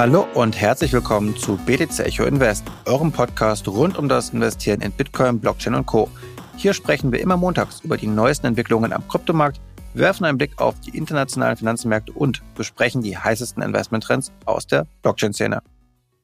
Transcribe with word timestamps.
Hallo 0.00 0.26
und 0.32 0.58
herzlich 0.58 0.94
willkommen 0.94 1.36
zu 1.36 1.58
BTC 1.58 2.00
Echo 2.00 2.24
Invest, 2.24 2.64
eurem 2.86 3.12
Podcast 3.12 3.68
rund 3.68 3.98
um 3.98 4.08
das 4.08 4.30
Investieren 4.30 4.80
in 4.80 4.92
Bitcoin, 4.92 5.38
Blockchain 5.38 5.74
und 5.74 5.84
Co. 5.84 6.08
Hier 6.56 6.72
sprechen 6.72 7.12
wir 7.12 7.20
immer 7.20 7.36
montags 7.36 7.80
über 7.80 7.98
die 7.98 8.06
neuesten 8.06 8.46
Entwicklungen 8.46 8.94
am 8.94 9.06
Kryptomarkt, 9.08 9.60
werfen 9.92 10.24
einen 10.24 10.38
Blick 10.38 10.58
auf 10.58 10.80
die 10.80 10.96
internationalen 10.96 11.58
Finanzmärkte 11.58 12.12
und 12.12 12.40
besprechen 12.54 13.02
die 13.02 13.18
heißesten 13.18 13.62
Investmenttrends 13.62 14.32
aus 14.46 14.66
der 14.66 14.86
Blockchain-Szene. 15.02 15.60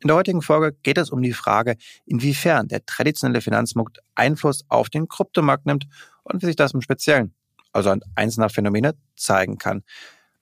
In 0.01 0.09
der 0.09 0.17
heutigen 0.17 0.41
Folge 0.41 0.75
geht 0.83 0.97
es 0.97 1.11
um 1.11 1.21
die 1.21 1.35
Frage, 1.35 1.77
inwiefern 2.07 2.69
der 2.69 2.87
traditionelle 2.87 3.43
Finanzmarkt 3.43 3.99
Einfluss 4.15 4.65
auf 4.71 4.89
den 4.89 5.07
Kryptomarkt 5.07 5.67
nimmt 5.67 5.87
und 6.23 6.41
wie 6.41 6.47
sich 6.47 6.57
das 6.57 6.73
im 6.73 6.81
Speziellen, 6.81 7.35
also 7.75 7.91
an 7.91 8.01
einzelner 8.15 8.49
Phänomene, 8.49 8.95
zeigen 9.17 9.59
kann. 9.59 9.83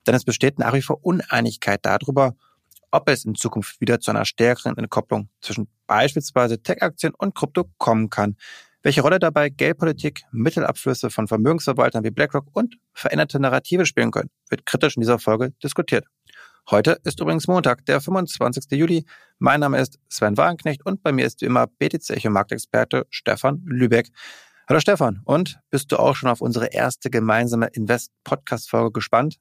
Denn 0.07 0.15
es 0.15 0.23
besteht 0.23 0.57
nach 0.57 0.73
wie 0.73 0.81
vor 0.81 1.03
Uneinigkeit 1.03 1.81
darüber, 1.83 2.33
ob 2.95 3.09
es 3.09 3.25
in 3.25 3.35
Zukunft 3.35 3.81
wieder 3.81 3.99
zu 3.99 4.11
einer 4.11 4.23
stärkeren 4.23 4.77
Entkopplung 4.77 5.27
zwischen 5.41 5.67
beispielsweise 5.85 6.61
Tech-Aktien 6.61 7.13
und 7.13 7.35
Krypto 7.35 7.65
kommen 7.77 8.09
kann. 8.09 8.37
Welche 8.83 9.01
Rolle 9.01 9.19
dabei 9.19 9.49
Geldpolitik, 9.49 10.23
Mittelabflüsse 10.31 11.09
von 11.09 11.27
Vermögensverwaltern 11.27 12.05
wie 12.05 12.11
BlackRock 12.11 12.47
und 12.53 12.77
veränderte 12.93 13.39
Narrative 13.39 13.85
spielen 13.85 14.11
können, 14.11 14.29
wird 14.49 14.65
kritisch 14.65 14.95
in 14.95 15.01
dieser 15.01 15.19
Folge 15.19 15.51
diskutiert. 15.61 16.05
Heute 16.71 16.99
ist 17.03 17.19
übrigens 17.19 17.47
Montag, 17.47 17.85
der 17.85 17.99
25. 17.99 18.71
Juli. 18.71 19.05
Mein 19.39 19.59
Name 19.59 19.79
ist 19.79 19.99
Sven 20.07 20.37
Wagenknecht 20.37 20.85
und 20.85 21.03
bei 21.03 21.11
mir 21.11 21.25
ist 21.25 21.41
wie 21.41 21.45
immer 21.45 21.67
BTC 21.67 22.11
Echo 22.11 22.29
Marktexperte 22.29 23.05
Stefan 23.09 23.61
Lübeck. 23.65 24.07
Hallo 24.69 24.79
Stefan, 24.79 25.21
und 25.25 25.59
bist 25.69 25.91
du 25.91 25.97
auch 25.97 26.15
schon 26.15 26.29
auf 26.29 26.41
unsere 26.41 26.67
erste 26.67 27.09
gemeinsame 27.09 27.67
Invest-Podcast-Folge 27.67 28.93
gespannt? 28.93 29.37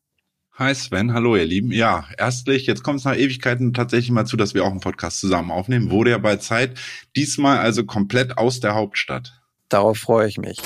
Hi 0.56 0.72
Sven, 0.72 1.12
hallo 1.12 1.34
ihr 1.34 1.46
Lieben. 1.46 1.72
Ja, 1.72 2.04
erstlich, 2.16 2.66
jetzt 2.66 2.84
kommt 2.84 3.00
es 3.00 3.04
nach 3.04 3.16
Ewigkeiten 3.16 3.74
tatsächlich 3.74 4.12
mal 4.12 4.24
zu, 4.24 4.36
dass 4.36 4.54
wir 4.54 4.62
auch 4.62 4.70
einen 4.70 4.78
Podcast 4.78 5.18
zusammen 5.18 5.50
aufnehmen. 5.50 5.90
Wurde 5.90 6.12
ja 6.12 6.18
bei 6.18 6.36
Zeit. 6.36 6.78
Diesmal 7.16 7.58
also 7.58 7.84
komplett 7.84 8.38
aus 8.38 8.60
der 8.60 8.76
Hauptstadt. 8.76 9.32
Darauf 9.68 9.98
freue 9.98 10.28
ich 10.28 10.38
mich. 10.38 10.58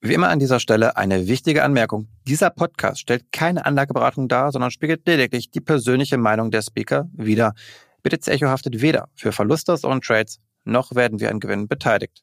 Wie 0.00 0.14
immer 0.14 0.28
an 0.28 0.38
dieser 0.38 0.60
Stelle 0.60 0.96
eine 0.96 1.26
wichtige 1.26 1.64
Anmerkung. 1.64 2.06
Dieser 2.28 2.50
Podcast 2.50 3.00
stellt 3.00 3.32
keine 3.32 3.66
Anlageberatung 3.66 4.28
dar, 4.28 4.52
sondern 4.52 4.70
spiegelt 4.70 5.04
lediglich 5.04 5.50
die 5.50 5.60
persönliche 5.60 6.16
Meinung 6.16 6.52
der 6.52 6.62
Speaker 6.62 7.10
wider. 7.12 7.54
BTC 8.04 8.28
Echo 8.28 8.46
haftet 8.46 8.80
weder 8.80 9.08
für 9.16 9.32
Verluste 9.32 9.72
aus 9.72 9.82
Own 9.82 10.00
Trades, 10.00 10.38
noch 10.62 10.94
werden 10.94 11.18
wir 11.18 11.30
an 11.30 11.40
Gewinnen 11.40 11.66
beteiligt. 11.66 12.20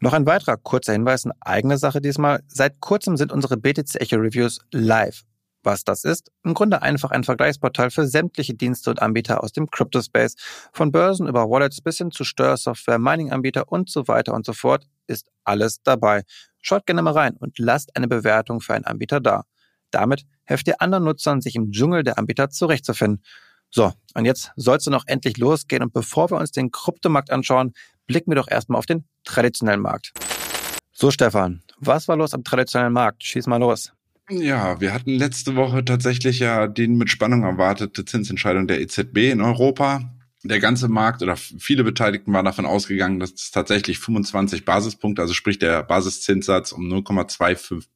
Noch 0.00 0.12
ein 0.12 0.26
weiterer 0.26 0.58
kurzer 0.58 0.92
Hinweis 0.92 1.24
in 1.24 1.32
eigene 1.40 1.78
Sache 1.78 2.02
diesmal. 2.02 2.42
Seit 2.46 2.80
kurzem 2.80 3.16
sind 3.16 3.32
unsere 3.32 3.56
BTC 3.56 3.96
Echo 4.02 4.16
Reviews 4.16 4.60
live. 4.70 5.24
Was 5.62 5.84
das 5.84 6.04
ist? 6.04 6.30
Im 6.42 6.54
Grunde 6.54 6.80
einfach 6.82 7.10
ein 7.10 7.24
Vergleichsportal 7.24 7.90
für 7.90 8.06
sämtliche 8.06 8.54
Dienste 8.54 8.90
und 8.90 9.02
Anbieter 9.02 9.42
aus 9.42 9.52
dem 9.52 9.70
Crypto-Space. 9.70 10.36
Von 10.72 10.90
Börsen 10.90 11.28
über 11.28 11.50
Wallets 11.50 11.82
bis 11.82 11.98
hin 11.98 12.10
zu 12.10 12.24
Steuersoftware, 12.24 12.98
Mining-Anbieter 12.98 13.70
und 13.70 13.90
so 13.90 14.08
weiter 14.08 14.32
und 14.32 14.46
so 14.46 14.52
fort 14.54 14.86
ist 15.06 15.30
alles 15.44 15.82
dabei. 15.82 16.22
Schaut 16.62 16.86
gerne 16.86 17.02
mal 17.02 17.12
rein 17.12 17.36
und 17.36 17.58
lasst 17.58 17.96
eine 17.96 18.08
Bewertung 18.08 18.60
für 18.60 18.74
einen 18.74 18.86
Anbieter 18.86 19.20
da. 19.20 19.44
Damit 19.90 20.24
helft 20.44 20.68
ihr 20.68 20.80
anderen 20.80 21.04
Nutzern, 21.04 21.40
sich 21.40 21.56
im 21.56 21.72
Dschungel 21.72 22.04
der 22.04 22.18
Anbieter 22.18 22.48
zurechtzufinden. 22.48 23.22
So, 23.70 23.92
und 24.14 24.24
jetzt 24.24 24.52
soll 24.56 24.78
es 24.78 24.86
noch 24.86 25.04
endlich 25.06 25.36
losgehen. 25.36 25.82
Und 25.82 25.92
bevor 25.92 26.30
wir 26.30 26.38
uns 26.38 26.52
den 26.52 26.70
Kryptomarkt 26.70 27.30
anschauen, 27.30 27.72
blicken 28.06 28.30
wir 28.30 28.36
doch 28.36 28.48
erstmal 28.48 28.78
auf 28.78 28.86
den 28.86 29.04
traditionellen 29.24 29.80
Markt. 29.80 30.12
So, 30.92 31.10
Stefan, 31.10 31.62
was 31.78 32.08
war 32.08 32.16
los 32.16 32.34
am 32.34 32.44
traditionellen 32.44 32.92
Markt? 32.92 33.24
Schieß 33.24 33.46
mal 33.46 33.58
los. 33.58 33.92
Ja, 34.30 34.80
wir 34.80 34.94
hatten 34.94 35.10
letzte 35.10 35.56
Woche 35.56 35.84
tatsächlich 35.84 36.38
ja 36.38 36.68
den 36.68 36.96
mit 36.96 37.10
Spannung 37.10 37.42
erwartete 37.42 38.04
Zinsentscheidung 38.04 38.68
der 38.68 38.80
EZB 38.80 39.32
in 39.32 39.40
Europa. 39.40 40.14
Der 40.44 40.60
ganze 40.60 40.88
Markt 40.88 41.22
oder 41.22 41.36
viele 41.36 41.82
Beteiligten 41.82 42.32
waren 42.32 42.44
davon 42.44 42.64
ausgegangen, 42.64 43.18
dass 43.18 43.32
es 43.32 43.50
tatsächlich 43.50 43.98
25 43.98 44.64
Basispunkte, 44.64 45.20
also 45.20 45.34
sprich 45.34 45.58
der 45.58 45.82
Basiszinssatz 45.82 46.70
um 46.70 46.84
0,25 46.88 47.86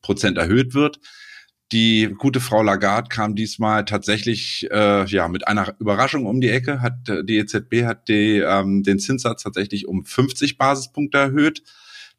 Prozent 0.00 0.38
erhöht 0.38 0.72
wird. 0.72 0.98
Die 1.72 2.14
gute 2.16 2.40
Frau 2.40 2.62
Lagarde 2.62 3.08
kam 3.08 3.34
diesmal 3.34 3.84
tatsächlich 3.84 4.68
äh, 4.70 5.04
ja 5.06 5.28
mit 5.28 5.46
einer 5.46 5.74
Überraschung 5.78 6.24
um 6.24 6.40
die 6.40 6.50
Ecke. 6.50 6.80
Hat 6.80 7.06
die 7.06 7.36
EZB 7.36 7.84
hat 7.84 8.08
die, 8.08 8.38
ähm, 8.38 8.82
den 8.82 8.98
Zinssatz 8.98 9.42
tatsächlich 9.42 9.86
um 9.86 10.06
50 10.06 10.56
Basispunkte 10.56 11.18
erhöht. 11.18 11.62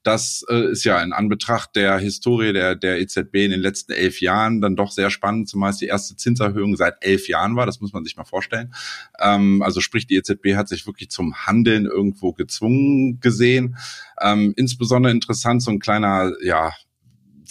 Das 0.03 0.45
äh, 0.49 0.71
ist 0.71 0.83
ja 0.83 1.01
in 1.01 1.13
Anbetracht 1.13 1.75
der 1.75 1.97
Historie 1.97 2.53
der, 2.53 2.75
der 2.75 2.99
EZB 2.99 3.35
in 3.35 3.51
den 3.51 3.61
letzten 3.61 3.93
elf 3.93 4.19
Jahren 4.21 4.61
dann 4.61 4.75
doch 4.75 4.91
sehr 4.91 5.09
spannend, 5.09 5.49
zumal 5.49 5.71
es 5.71 5.77
die 5.77 5.87
erste 5.87 6.15
Zinserhöhung 6.15 6.75
seit 6.75 6.95
elf 7.01 7.27
Jahren 7.27 7.55
war. 7.55 7.65
Das 7.65 7.79
muss 7.79 7.93
man 7.93 8.03
sich 8.03 8.17
mal 8.17 8.25
vorstellen. 8.25 8.73
Ähm, 9.19 9.61
also 9.61 9.79
sprich, 9.79 10.05
die 10.05 10.15
EZB 10.15 10.55
hat 10.55 10.67
sich 10.67 10.85
wirklich 10.85 11.09
zum 11.09 11.47
Handeln 11.47 11.85
irgendwo 11.85 12.33
gezwungen 12.33 13.19
gesehen. 13.21 13.77
Ähm, 14.21 14.53
insbesondere 14.57 15.11
interessant 15.11 15.63
so 15.63 15.71
ein 15.71 15.79
kleiner, 15.79 16.33
ja, 16.43 16.73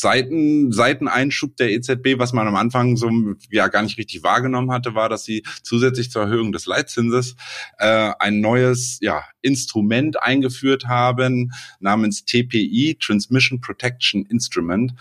Seiten, 0.03 0.73
Seiteneinschub 0.73 1.57
der 1.57 1.71
EZB, 1.71 2.19
was 2.19 2.33
man 2.33 2.49
am 2.49 2.57
Anfang 2.57 2.97
so 2.97 3.09
ja 3.51 3.69
gar 3.69 3.83
nicht 3.83 3.99
richtig 3.99 4.25
wahrgenommen 4.25 4.73
hatte, 4.73 4.97
war, 4.97 5.09
dass 5.09 5.25
sie 5.25 5.45
zusätzlich 5.63 6.11
zur 6.11 6.23
Erhöhung 6.23 6.51
des 6.51 6.67
Leitzinses 6.67 7.37
äh, 7.79 8.11
ein 8.19 8.41
neues 8.41 8.99
ja, 9.01 9.23
Instrument 9.43 10.21
eingeführt 10.21 10.87
haben 10.87 11.53
namens 11.79 12.25
TPI, 12.25 12.97
Transmission 13.01 13.61
Protection 13.61 14.27
Instrument. 14.27 14.93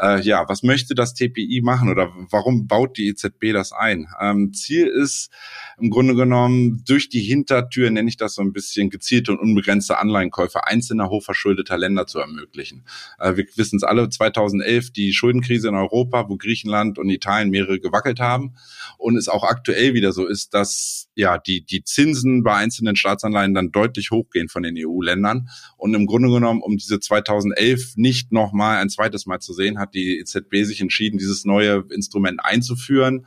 Äh, 0.00 0.22
ja, 0.22 0.48
was 0.48 0.64
möchte 0.64 0.96
das 0.96 1.14
TPI 1.14 1.60
machen 1.62 1.88
oder 1.88 2.12
warum 2.30 2.66
baut 2.66 2.96
die 2.96 3.08
EZB 3.08 3.52
das 3.52 3.72
ein? 3.72 4.08
Ähm, 4.20 4.52
Ziel 4.54 4.88
ist 4.88 5.30
im 5.78 5.90
Grunde 5.90 6.16
genommen 6.16 6.82
durch 6.84 7.08
die 7.08 7.20
Hintertür, 7.20 7.90
nenne 7.90 8.08
ich 8.08 8.16
das 8.16 8.34
so 8.34 8.42
ein 8.42 8.52
bisschen, 8.52 8.90
gezielte 8.90 9.32
und 9.32 9.38
unbegrenzte 9.38 9.98
Anleihenkäufe 9.98 10.66
einzelner 10.66 11.10
hochverschuldeter 11.10 11.78
Länder 11.78 12.06
zu 12.08 12.18
ermöglichen. 12.18 12.84
Äh, 13.20 13.36
wir 13.36 13.46
wissen 13.54 13.76
es 13.76 13.84
alle, 13.84 14.08
2000 14.08 14.47
2011 14.48 14.90
die 14.92 15.12
Schuldenkrise 15.12 15.68
in 15.68 15.74
Europa, 15.74 16.28
wo 16.28 16.36
Griechenland 16.36 16.98
und 16.98 17.08
Italien 17.10 17.50
mehrere 17.50 17.80
gewackelt 17.80 18.20
haben 18.20 18.54
und 18.96 19.16
es 19.16 19.28
auch 19.28 19.44
aktuell 19.44 19.94
wieder 19.94 20.12
so 20.12 20.26
ist, 20.26 20.54
dass 20.54 21.08
ja 21.14 21.38
die 21.38 21.64
die 21.64 21.84
Zinsen 21.84 22.42
bei 22.42 22.54
einzelnen 22.54 22.96
Staatsanleihen 22.96 23.54
dann 23.54 23.72
deutlich 23.72 24.10
hochgehen 24.10 24.48
von 24.48 24.62
den 24.62 24.76
EU-Ländern 24.78 25.48
und 25.76 25.94
im 25.94 26.06
Grunde 26.06 26.30
genommen 26.30 26.62
um 26.62 26.76
diese 26.76 27.00
2011 27.00 27.94
nicht 27.96 28.32
noch 28.32 28.52
mal 28.52 28.78
ein 28.78 28.90
zweites 28.90 29.26
Mal 29.26 29.40
zu 29.40 29.52
sehen, 29.52 29.78
hat 29.78 29.94
die 29.94 30.18
EZB 30.18 30.64
sich 30.64 30.80
entschieden, 30.80 31.18
dieses 31.18 31.44
neue 31.44 31.84
Instrument 31.90 32.40
einzuführen. 32.42 33.26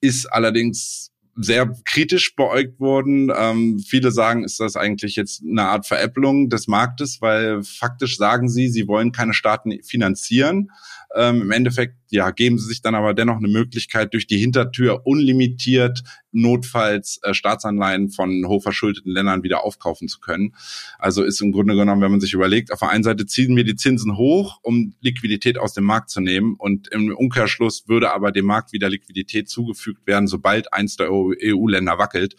Ist 0.00 0.26
allerdings 0.26 1.13
sehr 1.36 1.74
kritisch 1.84 2.36
beäugt 2.36 2.80
wurden. 2.80 3.32
Ähm, 3.34 3.78
viele 3.78 4.10
sagen, 4.10 4.44
ist 4.44 4.60
das 4.60 4.76
eigentlich 4.76 5.16
jetzt 5.16 5.42
eine 5.42 5.64
Art 5.64 5.86
Veräpplung 5.86 6.48
des 6.48 6.68
Marktes, 6.68 7.20
weil 7.20 7.62
faktisch 7.62 8.16
sagen 8.16 8.48
sie, 8.48 8.68
sie 8.68 8.86
wollen 8.86 9.12
keine 9.12 9.34
Staaten 9.34 9.72
finanzieren. 9.82 10.70
Ähm, 11.14 11.42
Im 11.42 11.50
Endeffekt 11.50 11.96
ja, 12.14 12.30
geben 12.30 12.58
sie 12.58 12.68
sich 12.68 12.80
dann 12.80 12.94
aber 12.94 13.12
dennoch 13.12 13.38
eine 13.38 13.48
Möglichkeit, 13.48 14.14
durch 14.14 14.26
die 14.26 14.38
Hintertür 14.38 15.04
unlimitiert 15.04 16.02
notfalls 16.34 17.20
äh, 17.22 17.32
Staatsanleihen 17.32 18.10
von 18.10 18.46
hochverschuldeten 18.46 19.10
Ländern 19.10 19.42
wieder 19.42 19.64
aufkaufen 19.64 20.08
zu 20.08 20.20
können. 20.20 20.54
Also 20.98 21.22
ist 21.22 21.40
im 21.40 21.52
Grunde 21.52 21.76
genommen, 21.76 22.02
wenn 22.02 22.10
man 22.10 22.20
sich 22.20 22.34
überlegt, 22.34 22.72
auf 22.72 22.80
der 22.80 22.90
einen 22.90 23.04
Seite 23.04 23.24
ziehen 23.24 23.56
wir 23.56 23.64
die 23.64 23.76
Zinsen 23.76 24.16
hoch, 24.16 24.58
um 24.62 24.94
Liquidität 25.00 25.58
aus 25.58 25.74
dem 25.74 25.84
Markt 25.84 26.10
zu 26.10 26.20
nehmen 26.20 26.56
und 26.58 26.88
im 26.88 27.14
Umkehrschluss 27.14 27.88
würde 27.88 28.12
aber 28.12 28.32
dem 28.32 28.46
Markt 28.46 28.72
wieder 28.72 28.90
Liquidität 28.90 29.48
zugefügt 29.48 30.06
werden, 30.06 30.26
sobald 30.26 30.72
eins 30.72 30.96
der 30.96 31.10
EU-Länder 31.10 31.98
wackelt. 31.98 32.34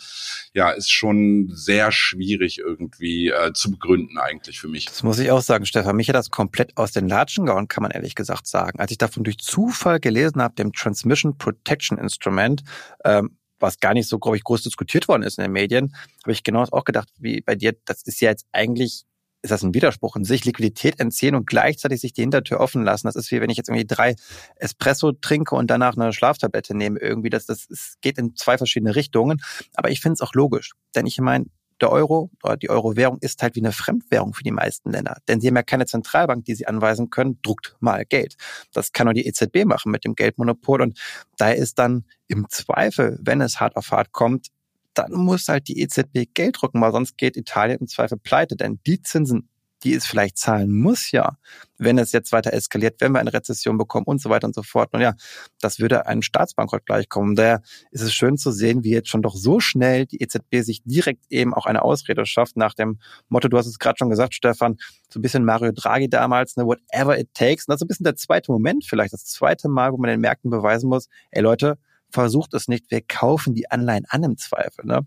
Ja, 0.53 0.71
ist 0.71 0.91
schon 0.91 1.49
sehr 1.53 1.91
schwierig 1.91 2.59
irgendwie 2.59 3.29
äh, 3.29 3.53
zu 3.53 3.71
begründen 3.71 4.17
eigentlich 4.17 4.59
für 4.59 4.67
mich. 4.67 4.85
Das 4.85 5.03
muss 5.03 5.19
ich 5.19 5.31
auch 5.31 5.41
sagen, 5.41 5.65
Stefan. 5.65 5.95
Mich 5.95 6.09
hat 6.09 6.15
das 6.15 6.31
komplett 6.31 6.75
aus 6.75 6.91
den 6.91 7.07
Latschen 7.07 7.45
gehauen, 7.45 7.69
kann 7.69 7.81
man 7.81 7.91
ehrlich 7.91 8.15
gesagt 8.15 8.47
sagen. 8.47 8.79
Als 8.79 8.91
ich 8.91 8.97
davon 8.97 9.23
durch 9.23 9.37
Zufall 9.37 9.64
gelesen 10.01 10.41
habe, 10.41 10.55
dem 10.55 10.73
Transmission 10.73 11.37
Protection 11.37 11.97
Instrument, 11.97 12.63
ähm, 13.03 13.37
was 13.59 13.79
gar 13.79 13.93
nicht 13.93 14.07
so, 14.07 14.19
glaube 14.19 14.37
ich, 14.37 14.43
groß 14.43 14.63
diskutiert 14.63 15.07
worden 15.07 15.23
ist 15.23 15.37
in 15.37 15.43
den 15.43 15.51
Medien, 15.51 15.95
habe 16.23 16.31
ich 16.31 16.43
genau 16.43 16.63
auch 16.71 16.83
gedacht, 16.83 17.09
wie 17.19 17.41
bei 17.41 17.55
dir, 17.55 17.73
das 17.85 18.03
ist 18.03 18.19
ja 18.21 18.29
jetzt 18.29 18.45
eigentlich, 18.51 19.05
ist 19.41 19.51
das 19.51 19.63
ein 19.63 19.73
Widerspruch 19.73 20.15
in 20.15 20.23
sich, 20.23 20.43
Liquidität 20.45 20.99
entziehen 20.99 21.35
und 21.35 21.47
gleichzeitig 21.47 22.01
sich 22.01 22.13
die 22.13 22.21
Hintertür 22.21 22.59
offen 22.59 22.83
lassen. 22.83 23.07
Das 23.07 23.15
ist 23.15 23.31
wie 23.31 23.41
wenn 23.41 23.49
ich 23.49 23.57
jetzt 23.57 23.69
irgendwie 23.69 23.85
drei 23.85 24.15
Espresso 24.55 25.11
trinke 25.13 25.55
und 25.55 25.67
danach 25.67 25.95
eine 25.95 26.11
Schlaftablette 26.13 26.75
nehme. 26.75 26.99
Irgendwie, 26.99 27.29
das, 27.29 27.45
das, 27.45 27.67
das 27.67 27.95
geht 28.01 28.17
in 28.17 28.35
zwei 28.35 28.57
verschiedene 28.57 28.95
Richtungen. 28.95 29.41
Aber 29.75 29.89
ich 29.89 30.01
finde 30.01 30.13
es 30.13 30.21
auch 30.21 30.33
logisch. 30.33 30.73
Denn 30.95 31.05
ich 31.05 31.19
meine, 31.19 31.45
der 31.81 31.91
Euro 31.91 32.31
oder 32.43 32.57
die 32.57 32.69
Euro-Währung 32.69 33.17
ist 33.19 33.41
halt 33.41 33.55
wie 33.55 33.61
eine 33.61 33.71
Fremdwährung 33.71 34.33
für 34.33 34.43
die 34.43 34.51
meisten 34.51 34.91
Länder. 34.91 35.17
Denn 35.27 35.41
sie 35.41 35.47
haben 35.47 35.55
ja 35.55 35.63
keine 35.63 35.85
Zentralbank, 35.85 36.45
die 36.45 36.55
sie 36.55 36.67
anweisen 36.67 37.09
können, 37.09 37.39
druckt 37.41 37.75
mal 37.79 38.05
Geld. 38.05 38.35
Das 38.73 38.91
kann 38.91 39.05
nur 39.05 39.13
die 39.13 39.27
EZB 39.27 39.65
machen 39.65 39.91
mit 39.91 40.05
dem 40.05 40.15
Geldmonopol. 40.15 40.81
Und 40.81 40.99
daher 41.37 41.57
ist 41.57 41.79
dann 41.79 42.05
im 42.27 42.47
Zweifel, 42.49 43.19
wenn 43.21 43.41
es 43.41 43.59
hart 43.59 43.75
auf 43.75 43.91
hart 43.91 44.11
kommt, 44.11 44.47
dann 44.93 45.11
muss 45.11 45.47
halt 45.49 45.67
die 45.67 45.81
EZB 45.81 46.33
Geld 46.33 46.57
drucken, 46.61 46.79
weil 46.79 46.93
sonst 46.93 47.17
geht 47.17 47.35
Italien 47.35 47.79
im 47.79 47.87
Zweifel 47.87 48.17
pleite. 48.17 48.55
Denn 48.55 48.79
die 48.85 49.01
Zinsen, 49.01 49.49
die 49.85 49.93
es 49.93 50.05
vielleicht 50.05 50.37
zahlen 50.37 50.71
muss, 50.71 51.11
ja, 51.11 51.37
wenn 51.77 51.99
es 51.99 52.11
jetzt 52.11 52.31
weiter 52.31 52.51
eskaliert, 52.53 52.99
wenn 52.99 53.11
wir 53.11 53.19
eine 53.19 53.31
Rezession 53.31 53.77
bekommen 53.77 54.05
und 54.07 54.19
so 54.19 54.29
weiter 54.29 54.47
und 54.47 54.55
so 54.55 54.63
fort. 54.63 54.91
Und 54.93 55.01
ja, 55.01 55.13
das 55.61 55.79
würde 55.79 56.07
einem 56.07 56.23
Staatsbankrott 56.23 56.85
gleichkommen. 56.85 57.35
Daher 57.35 57.61
ist 57.91 58.01
es 58.01 58.13
schön 58.13 58.37
zu 58.37 58.51
sehen, 58.51 58.83
wie 58.83 58.91
jetzt 58.91 59.09
schon 59.09 59.21
doch 59.21 59.35
so 59.35 59.59
schnell 59.59 60.07
die 60.07 60.21
EZB 60.21 60.61
sich 60.61 60.81
direkt 60.83 61.25
eben 61.29 61.53
auch 61.53 61.67
eine 61.67 61.83
Ausrede 61.83 62.25
schafft 62.25 62.57
nach 62.57 62.73
dem 62.73 62.99
Motto, 63.29 63.47
du 63.47 63.57
hast 63.57 63.67
es 63.67 63.77
gerade 63.77 63.97
schon 63.97 64.09
gesagt, 64.09 64.33
Stefan, 64.33 64.77
so 65.09 65.19
ein 65.19 65.21
bisschen 65.21 65.45
Mario 65.45 65.71
Draghi 65.71 66.09
damals, 66.09 66.57
ne, 66.57 66.65
whatever 66.65 67.17
it 67.17 67.29
takes. 67.33 67.67
Und 67.67 67.73
das 67.73 67.77
ist 67.77 67.85
ein 67.85 67.87
bisschen 67.87 68.03
der 68.05 68.15
zweite 68.15 68.51
Moment 68.51 68.85
vielleicht, 68.85 69.13
das 69.13 69.25
zweite 69.25 69.69
Mal, 69.69 69.93
wo 69.93 69.97
man 69.97 70.09
den 70.09 70.19
Märkten 70.19 70.49
beweisen 70.49 70.89
muss, 70.89 71.07
ey 71.29 71.41
Leute, 71.41 71.77
versucht 72.09 72.53
es 72.53 72.67
nicht, 72.67 72.89
wir 72.89 73.01
kaufen 73.01 73.53
die 73.53 73.69
Anleihen 73.69 74.05
an 74.09 74.23
im 74.23 74.37
Zweifel. 74.37 74.85
Ne? 74.85 75.05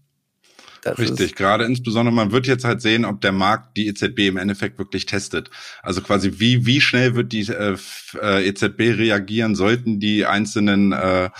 Das 0.82 0.98
Richtig, 0.98 1.34
gerade 1.34 1.64
insbesondere, 1.64 2.14
man 2.14 2.32
wird 2.32 2.46
jetzt 2.46 2.64
halt 2.64 2.80
sehen, 2.80 3.04
ob 3.04 3.20
der 3.20 3.32
Markt 3.32 3.76
die 3.76 3.88
EZB 3.88 4.28
im 4.28 4.36
Endeffekt 4.36 4.78
wirklich 4.78 5.06
testet. 5.06 5.50
Also 5.82 6.00
quasi, 6.00 6.38
wie, 6.38 6.66
wie 6.66 6.80
schnell 6.80 7.14
wird 7.14 7.32
die 7.32 7.46
äh, 7.48 7.76
EZB 8.48 8.80
äh, 8.80 8.88
e 8.88 8.92
reagieren, 8.92 9.54
sollten 9.54 10.00
die 10.00 10.26
einzelnen 10.26 10.92
äh, 10.92 11.30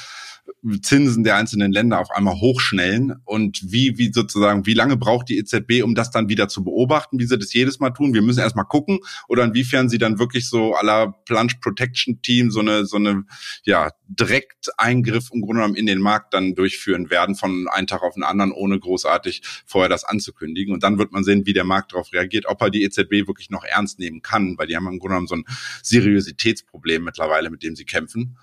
Zinsen 0.82 1.25
der 1.25 1.37
einzelnen 1.37 1.72
Länder 1.72 2.00
auf 2.00 2.10
einmal 2.10 2.34
hochschnellen 2.34 3.14
und 3.25 3.60
wie, 3.64 3.96
wie 3.96 4.12
sozusagen, 4.12 4.66
wie 4.66 4.75
lange 4.75 4.96
braucht 4.96 5.28
die 5.28 5.38
EZB, 5.38 5.82
um 5.82 5.94
das 5.94 6.10
dann 6.10 6.28
wieder 6.28 6.49
zu 6.49 6.64
beobachten, 6.64 7.19
wie 7.19 7.26
sie 7.26 7.38
das 7.38 7.52
jedes 7.52 7.78
Mal 7.78 7.90
tun? 7.90 8.12
Wir 8.12 8.22
müssen 8.22 8.40
erstmal 8.40 8.64
gucken 8.64 8.99
oder 9.28 9.44
inwiefern 9.44 9.88
sie 9.88 9.99
dann 9.99 10.19
wirklich 10.19 10.49
so 10.49 10.75
aller 10.75 11.14
Plunge 11.26 11.55
Protection 11.60 12.22
Team 12.22 12.50
so 12.50 12.60
eine, 12.60 12.87
so 12.87 12.96
eine, 12.96 13.25
ja, 13.62 13.90
Direkteingriff 14.08 15.28
im 15.32 15.43
Grunde 15.43 15.60
genommen 15.60 15.75
in 15.75 15.87
den 15.87 16.00
Markt 16.00 16.34
dann 16.34 16.55
durchführen 16.55 17.10
werden 17.10 17.34
von 17.34 17.69
einem 17.69 17.87
Tag 17.87 18.02
auf 18.02 18.14
den 18.14 18.25
anderen, 18.25 18.52
ohne 18.52 18.81
großartig 18.81 19.43
vorher 19.66 19.88
das 19.88 20.05
anzukündigen. 20.05 20.72
Und 20.72 20.82
dann 20.82 20.99
wird 20.99 21.12
man 21.12 21.25
sehen, 21.25 21.46
wie 21.46 21.52
der 21.52 21.64
Markt 21.64 21.93
darauf 21.93 22.12
reagiert, 22.12 22.46
ob 22.46 22.60
er 22.62 22.70
die 22.70 22.82
EZB 22.82 23.28
wirklich 23.28 23.50
noch 23.50 23.64
ernst 23.64 23.99
nehmen 23.99 24.22
kann, 24.22 24.56
weil 24.56 24.66
die 24.66 24.76
haben 24.76 24.87
im 24.87 24.99
Grunde 24.99 25.14
genommen 25.14 25.26
so 25.26 25.37
ein 25.37 25.44
Seriositätsproblem 25.82 27.05
mittlerweile, 27.05 27.50
mit 27.50 27.62
dem 27.62 27.76
sie 27.76 27.84
kämpfen. 27.84 28.38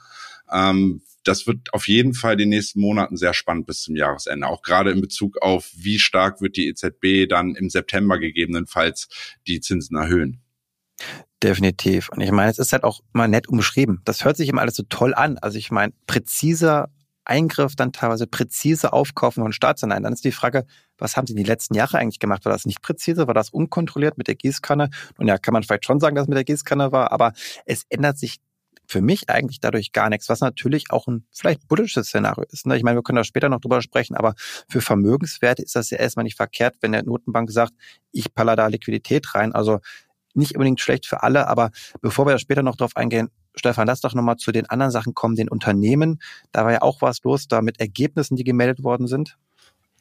Ähm, 0.51 1.01
das 1.27 1.47
wird 1.47 1.73
auf 1.73 1.87
jeden 1.87 2.13
Fall 2.13 2.37
die 2.37 2.45
nächsten 2.45 2.79
Monaten 2.79 3.17
sehr 3.17 3.33
spannend 3.33 3.65
bis 3.65 3.81
zum 3.81 3.95
Jahresende. 3.95 4.47
Auch 4.47 4.61
gerade 4.61 4.91
in 4.91 5.01
Bezug 5.01 5.41
auf, 5.41 5.71
wie 5.75 5.99
stark 5.99 6.41
wird 6.41 6.55
die 6.55 6.67
EZB 6.67 7.27
dann 7.29 7.55
im 7.55 7.69
September 7.69 8.19
gegebenenfalls 8.19 9.09
die 9.47 9.59
Zinsen 9.59 9.97
erhöhen. 9.97 10.41
Definitiv. 11.43 12.09
Und 12.09 12.21
ich 12.21 12.31
meine, 12.31 12.49
es 12.49 12.59
ist 12.59 12.71
halt 12.71 12.83
auch 12.83 13.01
mal 13.11 13.27
nett 13.27 13.49
umschrieben. 13.49 14.01
Das 14.05 14.23
hört 14.23 14.37
sich 14.37 14.49
immer 14.49 14.61
alles 14.61 14.75
so 14.75 14.83
toll 14.87 15.13
an. 15.13 15.37
Also 15.37 15.57
ich 15.57 15.71
meine, 15.71 15.93
präziser 16.07 16.89
Eingriff, 17.25 17.75
dann 17.75 17.91
teilweise 17.91 18.27
präzise 18.27 18.93
Aufkaufen 18.93 19.43
von 19.43 19.51
Staatsanleihen. 19.51 20.03
Dann 20.03 20.13
ist 20.13 20.23
die 20.23 20.31
Frage, 20.31 20.65
was 20.97 21.17
haben 21.17 21.27
sie 21.27 21.33
in 21.33 21.37
den 21.37 21.47
letzten 21.47 21.73
Jahren 21.73 21.97
eigentlich 21.97 22.19
gemacht? 22.19 22.45
War 22.45 22.51
das 22.51 22.65
nicht 22.65 22.81
präzise? 22.81 23.27
War 23.27 23.33
das 23.33 23.49
unkontrolliert 23.49 24.17
mit 24.17 24.27
der 24.27 24.35
Gießkanne? 24.35 24.89
Und 25.17 25.27
ja, 25.27 25.37
kann 25.37 25.53
man 25.53 25.63
vielleicht 25.63 25.85
schon 25.85 25.99
sagen, 25.99 26.15
dass 26.15 26.23
es 26.23 26.29
mit 26.29 26.37
der 26.37 26.45
Gießkanne 26.45 26.91
war, 26.91 27.11
aber 27.11 27.33
es 27.65 27.83
ändert 27.89 28.17
sich 28.17 28.37
für 28.87 29.01
mich 29.01 29.29
eigentlich 29.29 29.59
dadurch 29.59 29.91
gar 29.91 30.09
nichts, 30.09 30.29
was 30.29 30.41
natürlich 30.41 30.85
auch 30.91 31.07
ein 31.07 31.25
vielleicht 31.31 31.67
bullisches 31.67 32.07
Szenario 32.07 32.45
ist. 32.51 32.65
Ne? 32.65 32.77
Ich 32.77 32.83
meine, 32.83 32.97
wir 32.97 33.03
können 33.03 33.17
da 33.17 33.23
später 33.23 33.49
noch 33.49 33.61
drüber 33.61 33.81
sprechen, 33.81 34.15
aber 34.15 34.35
für 34.69 34.81
Vermögenswerte 34.81 35.63
ist 35.63 35.75
das 35.75 35.89
ja 35.89 35.97
erstmal 35.97 36.23
nicht 36.23 36.37
verkehrt, 36.37 36.75
wenn 36.81 36.91
der 36.91 37.03
Notenbank 37.03 37.51
sagt, 37.51 37.73
ich 38.11 38.33
paller 38.33 38.55
da 38.55 38.67
Liquidität 38.67 39.35
rein. 39.35 39.53
Also 39.53 39.79
nicht 40.33 40.55
unbedingt 40.55 40.81
schlecht 40.81 41.05
für 41.05 41.23
alle, 41.23 41.47
aber 41.47 41.71
bevor 42.01 42.25
wir 42.25 42.33
da 42.33 42.39
später 42.39 42.63
noch 42.63 42.75
drauf 42.75 42.95
eingehen, 42.95 43.29
Stefan, 43.55 43.87
lass 43.87 44.01
doch 44.01 44.13
nochmal 44.13 44.35
zu 44.35 44.51
den 44.51 44.69
anderen 44.69 44.91
Sachen 44.91 45.13
kommen, 45.13 45.35
den 45.35 45.49
Unternehmen. 45.49 46.19
Da 46.51 46.65
war 46.65 46.73
ja 46.73 46.81
auch 46.81 47.01
was 47.01 47.23
los, 47.23 47.47
da 47.47 47.61
mit 47.61 47.79
Ergebnissen, 47.79 48.35
die 48.35 48.43
gemeldet 48.43 48.83
worden 48.83 49.07
sind. 49.07 49.37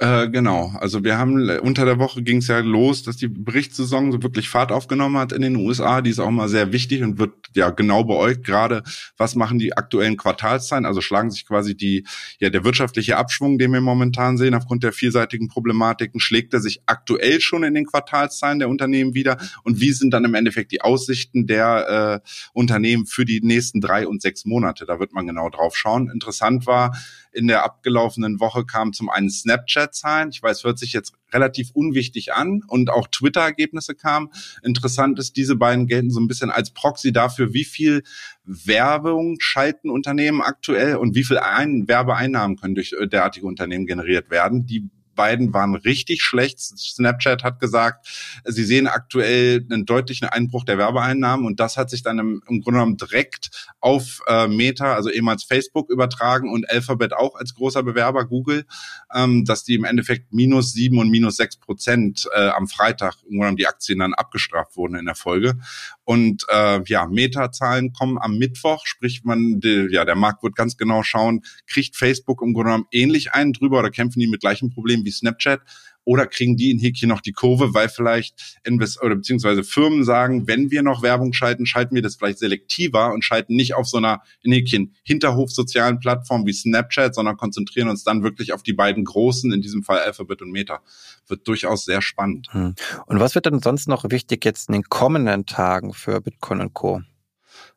Äh, 0.01 0.29
genau, 0.29 0.73
also 0.81 1.05
wir 1.05 1.19
haben 1.19 1.49
unter 1.61 1.85
der 1.85 2.01
Woche 2.01 2.21
ging 2.21 2.39
es 2.39 2.49
ja 2.49 2.59
los, 2.59 3.05
dass 3.05 3.17
die 3.17 3.29
Berichtssaison 3.29 4.11
so 4.11 4.25
wirklich 4.25 4.49
Fahrt 4.49 4.73
aufgenommen 4.73 5.17
hat 5.19 5.31
in 5.31 5.41
den 5.41 5.55
USA. 5.55 6.01
Die 6.01 6.11
ist 6.11 6.19
auch 6.19 6.33
mal 6.33 6.49
sehr 6.49 6.73
wichtig 6.73 7.05
und 7.05 7.19
wird 7.19 7.33
ja 7.55 7.71
genau 7.71 8.03
beäugt. 8.03 8.45
Gerade 8.45 8.83
was 9.17 9.37
machen 9.37 9.61
die 9.61 9.77
aktuellen 9.77 10.17
Quartalszahlen? 10.17 10.85
Also 10.85 11.01
schlagen 11.01 11.31
sich 11.31 11.47
quasi 11.47 11.77
die 11.77 12.05
ja 12.41 12.51
der 12.51 12.65
wirtschaftliche 12.65 13.17
Abschwung, 13.17 13.57
den 13.57 13.73
wir 13.73 13.81
momentan 13.81 14.37
sehen, 14.37 14.55
aufgrund 14.55 14.83
der 14.83 14.93
vielseitigen 14.93 15.47
Problematiken, 15.47 16.19
schlägt 16.19 16.55
er 16.55 16.61
sich 16.61 16.81
aktuell 16.87 17.41
schon 17.41 17.63
in 17.63 17.75
den 17.75 17.87
Quartalszahlen 17.87 18.59
der 18.59 18.69
Unternehmen 18.69 19.15
wieder? 19.15 19.39
Und 19.63 19.81
wie 19.81 19.93
sind 19.93 20.11
dann 20.13 20.25
im 20.25 20.35
Endeffekt 20.35 20.73
die 20.73 20.81
Aussichten 20.81 21.47
der 21.47 22.21
äh, 22.25 22.29
Unternehmen 22.53 23.07
für 23.07 23.25
die 23.25 23.41
nächsten 23.43 23.81
drei 23.81 24.09
und 24.09 24.23
sechs 24.23 24.45
Monate? 24.45 24.87
Da 24.87 24.99
wird 24.99 25.13
man 25.13 25.29
genau 25.29 25.51
drauf 25.51 25.77
schauen. 25.77 26.11
Interessant 26.11 26.67
war 26.67 26.97
in 27.35 27.49
der 27.49 27.65
abgelaufenen 27.65 28.41
Woche 28.41 28.65
kam 28.65 28.93
zum 28.93 29.11
einen 29.11 29.29
Snapchat-Zahlen. 29.29 30.31
Ich 30.31 30.43
weiß, 30.43 30.65
hört 30.65 30.79
sich 30.79 30.93
jetzt 30.93 31.15
relativ 31.33 31.71
unwichtig 31.73 32.33
an 32.33 32.63
und 32.69 32.91
auch 32.91 33.09
Twitter-Ergebnisse 33.09 33.95
kamen. 33.95 34.31
Interessant 34.63 35.19
ist, 35.19 35.37
diese 35.37 35.57
beiden 35.57 35.87
gelten 35.87 36.11
so 36.11 36.21
ein 36.21 36.29
bisschen 36.29 36.51
als 36.51 36.71
Proxy 36.71 37.13
dafür, 37.13 37.53
wie 37.53 37.65
viel 37.65 38.03
Werbung 38.45 39.37
schalten 39.41 39.91
Unternehmen 39.91 40.41
aktuell 40.41 40.97
und 40.97 41.15
wie 41.15 41.25
viel 41.25 41.39
ein 41.39 41.89
Werbeeinnahmen 41.89 42.57
können 42.57 42.75
durch 42.75 42.93
äh, 42.93 43.07
derartige 43.07 43.47
Unternehmen 43.47 43.87
generiert 43.87 44.31
werden. 44.31 44.67
Die 44.67 44.89
beiden 45.15 45.53
waren 45.53 45.75
richtig 45.75 46.23
schlecht. 46.23 46.59
Snapchat 46.61 47.45
hat 47.45 47.61
gesagt, 47.61 48.07
sie 48.45 48.65
sehen 48.65 48.87
aktuell 48.87 49.67
einen 49.71 49.87
deutlichen 49.87 50.29
Einbruch 50.29 50.65
der 50.65 50.79
Werbeeinnahmen 50.79 51.47
und 51.47 51.61
das 51.61 51.77
hat 51.77 51.91
sich 51.91 52.03
dann 52.03 52.19
im, 52.19 52.43
im 52.49 52.61
Grunde 52.61 52.79
genommen 52.79 52.97
direkt 52.97 53.51
auf 53.81 54.21
äh, 54.27 54.49
Meta, 54.49 54.95
also 54.95 55.11
ehemals 55.11 55.45
Facebook, 55.45 55.91
übertragen 55.91 56.53
und 56.53 56.69
Alphabet 56.71 57.13
auch 57.13 57.35
als 57.37 57.55
großer 57.55 57.83
Bewerber, 57.83 58.25
Google, 58.27 58.65
ähm, 59.15 59.45
dass 59.45 59.65
die 59.65 59.75
im 59.75 59.85
Endeffekt 59.85 60.33
minus 60.33 60.73
sieben 60.73 60.99
und 60.99 61.11
minus 61.11 61.37
sechs 61.37 61.57
Prozent 61.57 62.29
äh, 62.35 62.49
am 62.49 62.69
Freitag 62.69 63.15
im 63.23 63.31
Grunde 63.31 63.39
genommen 63.39 63.57
die 63.57 63.67
Aktien 63.67 63.99
dann 63.99 64.15
abgestraft 64.15 64.77
wurden 64.77 64.97
in 64.97 65.07
der 65.07 65.15
Folge. 65.15 65.55
Und 66.05 66.45
äh, 66.51 66.83
ja, 66.87 67.07
Meta-Zahlen 67.07 67.93
kommen 67.93 68.19
am 68.19 68.37
Mittwoch, 68.37 68.87
sprich 68.87 69.23
man, 69.25 69.61
die, 69.61 69.89
ja, 69.91 70.05
der 70.05 70.17
Markt 70.17 70.43
wird 70.43 70.55
ganz 70.55 70.77
genau 70.77 71.03
schauen, 71.03 71.43
kriegt 71.67 71.97
Facebook 71.97 72.43
im 72.43 72.53
Grunde 72.53 72.71
genommen 72.71 72.89
ähnlich 72.93 73.33
einen 73.33 73.53
drüber 73.53 73.79
oder 73.79 73.91
kämpfen 73.91 74.21
die 74.21 74.27
mit 74.27 74.41
gleichen 74.41 74.71
Problemen 74.71 75.05
wie 75.05 75.11
Snapchat? 75.11 75.61
Oder 76.05 76.27
kriegen 76.27 76.57
die 76.57 76.71
in 76.71 76.79
Häkchen 76.79 77.09
noch 77.09 77.21
die 77.21 77.33
Kurve, 77.33 77.75
weil 77.75 77.89
vielleicht 77.89 78.59
Invest 78.65 79.03
oder 79.03 79.17
beziehungsweise 79.17 79.65
Firmen 79.65 80.05
sagen, 80.05 80.47
wenn 80.47 80.71
wir 80.71 80.83
noch 80.83 81.03
Werbung 81.03 81.33
schalten, 81.33 81.67
schalten 81.67 81.95
wir 81.95 82.03
das 82.03 82.17
vielleicht 82.17 82.39
selektiver 82.39 83.13
und 83.13 83.25
schalten 83.25 83.57
nicht 83.57 83.75
auf 83.75 83.87
so 83.87 83.99
einer 83.99 84.23
in 84.43 84.53
Häkchen 84.53 84.95
Hinterhof 85.03 85.51
sozialen 85.51 86.01
Plattform 86.01 86.47
wie 86.47 86.53
Snapchat, 86.53 87.15
sondern 87.15 87.37
konzentrieren 87.37 87.89
uns 87.89 88.05
dann 88.05 88.23
wirklich 88.23 88.53
auf 88.53 88.63
die 88.63 88.75
beiden 88.75 89.05
großen, 89.05 89.53
in 89.53 89.63
diesem 89.63 89.83
Fall 89.83 90.01
Alphabet 90.01 90.43
und 90.43 90.51
Meta. 90.51 90.81
Wird 91.27 91.49
durchaus 91.49 91.85
sehr 91.85 92.03
spannend. 92.03 92.49
Hm. 92.51 92.75
Und 93.07 93.21
was 93.21 93.35
wird 93.35 93.47
denn 93.47 93.61
sonst 93.61 93.89
noch 93.89 94.05
wichtig 94.11 94.45
jetzt 94.45 94.69
in 94.69 94.75
den 94.75 94.85
kommenden 94.85 95.47
Tagen 95.47 95.95
für 95.95 96.21
Bitcoin 96.21 96.61
und 96.61 96.75
Co.? 96.75 97.01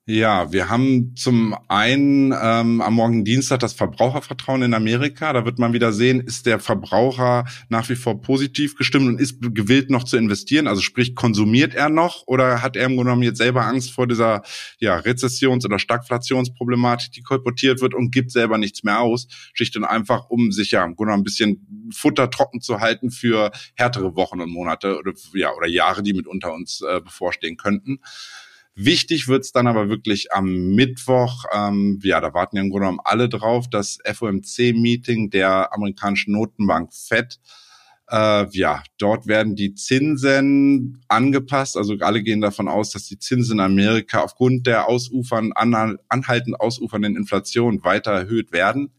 Ja, 0.09 0.53
wir 0.53 0.69
haben 0.69 1.17
zum 1.17 1.53
einen 1.67 2.31
ähm, 2.31 2.79
am 2.79 2.93
morgen 2.93 3.25
Dienstag 3.25 3.59
das 3.59 3.73
Verbrauchervertrauen 3.73 4.61
in 4.61 4.73
Amerika. 4.73 5.33
Da 5.33 5.43
wird 5.43 5.59
man 5.59 5.73
wieder 5.73 5.91
sehen, 5.91 6.21
ist 6.21 6.45
der 6.45 6.59
Verbraucher 6.59 7.43
nach 7.67 7.89
wie 7.89 7.97
vor 7.97 8.21
positiv 8.21 8.77
gestimmt 8.77 9.07
und 9.07 9.19
ist 9.19 9.41
gewillt 9.41 9.89
noch 9.89 10.05
zu 10.05 10.15
investieren. 10.15 10.67
Also 10.67 10.79
sprich, 10.79 11.13
konsumiert 11.13 11.75
er 11.75 11.89
noch 11.89 12.25
oder 12.25 12.61
hat 12.61 12.77
er 12.77 12.85
im 12.85 12.95
Grunde 12.95 13.09
genommen 13.09 13.23
jetzt 13.23 13.39
selber 13.39 13.65
Angst 13.65 13.91
vor 13.91 14.07
dieser 14.07 14.43
ja, 14.79 14.95
Rezessions- 14.97 15.65
oder 15.65 15.77
Stagflationsproblematik, 15.77 17.11
die 17.11 17.21
kolportiert 17.21 17.81
wird 17.81 17.93
und 17.93 18.13
gibt 18.13 18.31
selber 18.31 18.57
nichts 18.57 18.85
mehr 18.85 19.01
aus. 19.01 19.27
Schlicht 19.55 19.75
und 19.75 19.83
einfach, 19.83 20.29
um 20.29 20.53
sich 20.53 20.71
ja 20.71 20.85
im 20.85 20.95
Grunde 20.95 21.09
genommen 21.09 21.21
ein 21.23 21.25
bisschen 21.25 21.89
Futter 21.93 22.29
trocken 22.29 22.61
zu 22.61 22.79
halten 22.79 23.11
für 23.11 23.51
härtere 23.75 24.15
Wochen 24.15 24.39
und 24.39 24.51
Monate 24.51 24.99
oder, 24.99 25.11
ja, 25.33 25.51
oder 25.51 25.67
Jahre, 25.67 26.01
die 26.01 26.13
mitunter 26.13 26.53
uns 26.53 26.79
äh, 26.79 27.01
bevorstehen 27.01 27.57
könnten. 27.57 27.99
Wichtig 28.79 29.27
wird's 29.27 29.51
dann 29.51 29.65
aber 29.65 29.89
wirklich 29.89 30.31
am 30.33 30.75
Mittwoch. 30.75 31.45
Ähm, 31.51 31.99
ja, 32.03 32.21
da 32.21 32.35
warten 32.35 32.57
ja 32.57 32.61
im 32.61 32.69
Grunde 32.69 32.85
genommen 32.85 33.01
alle 33.03 33.27
drauf, 33.27 33.67
das 33.67 33.97
FOMC-Meeting 34.05 35.31
der 35.31 35.73
amerikanischen 35.73 36.33
Notenbank 36.33 36.93
FED. 36.93 37.39
Äh, 38.11 38.45
ja, 38.51 38.83
dort 38.99 39.25
werden 39.25 39.55
die 39.55 39.73
Zinsen 39.73 41.03
angepasst. 41.07 41.75
Also 41.75 41.95
alle 42.01 42.21
gehen 42.21 42.39
davon 42.39 42.67
aus, 42.67 42.91
dass 42.91 43.05
die 43.07 43.17
Zinsen 43.17 43.53
in 43.53 43.65
Amerika 43.65 44.21
aufgrund 44.21 44.67
der 44.67 44.87
ausufern, 44.87 45.53
anhaltend 45.53 46.61
ausufernden 46.61 47.15
Inflation 47.15 47.83
weiter 47.83 48.11
erhöht 48.11 48.51
werden. 48.51 48.91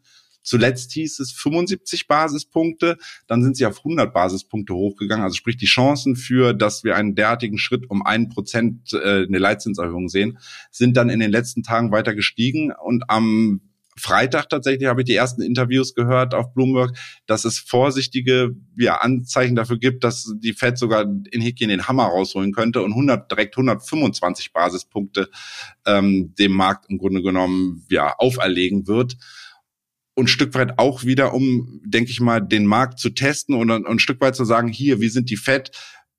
Zuletzt 0.48 0.92
hieß 0.92 1.20
es 1.20 1.32
75 1.32 2.06
Basispunkte, 2.06 2.96
dann 3.26 3.42
sind 3.42 3.58
sie 3.58 3.66
auf 3.66 3.76
100 3.80 4.14
Basispunkte 4.14 4.72
hochgegangen. 4.72 5.22
Also 5.22 5.36
sprich 5.36 5.58
die 5.58 5.66
Chancen 5.66 6.16
für, 6.16 6.54
dass 6.54 6.84
wir 6.84 6.96
einen 6.96 7.14
derartigen 7.14 7.58
Schritt 7.58 7.90
um 7.90 8.00
einen 8.00 8.30
Prozent 8.30 8.94
äh, 8.94 9.24
eine 9.24 9.38
Leitzinserhöhung 9.38 10.08
sehen, 10.08 10.38
sind 10.70 10.96
dann 10.96 11.10
in 11.10 11.20
den 11.20 11.30
letzten 11.30 11.62
Tagen 11.62 11.92
weiter 11.92 12.14
gestiegen. 12.14 12.72
Und 12.72 13.04
am 13.08 13.60
Freitag 13.98 14.48
tatsächlich 14.48 14.88
habe 14.88 15.02
ich 15.02 15.04
die 15.04 15.16
ersten 15.16 15.42
Interviews 15.42 15.94
gehört 15.94 16.32
auf 16.32 16.54
Bloomberg, 16.54 16.96
dass 17.26 17.44
es 17.44 17.58
vorsichtige 17.58 18.56
ja, 18.78 18.94
Anzeichen 18.94 19.54
dafür 19.54 19.78
gibt, 19.78 20.02
dass 20.02 20.32
die 20.38 20.54
Fed 20.54 20.78
sogar 20.78 21.02
in 21.02 21.42
Häkchen 21.42 21.68
den 21.68 21.88
Hammer 21.88 22.04
rausholen 22.04 22.52
könnte 22.52 22.80
und 22.80 22.92
100, 22.92 23.30
direkt 23.30 23.54
125 23.54 24.54
Basispunkte 24.54 25.28
ähm, 25.84 26.34
dem 26.38 26.52
Markt 26.52 26.86
im 26.88 26.96
Grunde 26.96 27.20
genommen 27.20 27.84
ja 27.90 28.14
auferlegen 28.16 28.86
wird 28.86 29.18
und 30.18 30.28
Stück 30.28 30.54
weit 30.54 30.80
auch 30.80 31.04
wieder, 31.04 31.32
um, 31.32 31.80
denke 31.84 32.10
ich 32.10 32.20
mal, 32.20 32.40
den 32.40 32.66
Markt 32.66 32.98
zu 32.98 33.10
testen 33.10 33.54
und, 33.54 33.70
und 33.70 33.86
ein 33.86 34.00
Stück 34.00 34.20
weit 34.20 34.34
zu 34.34 34.44
sagen, 34.44 34.66
hier, 34.66 35.00
wir 35.00 35.12
sind 35.12 35.30
die 35.30 35.36
Fed, 35.36 35.70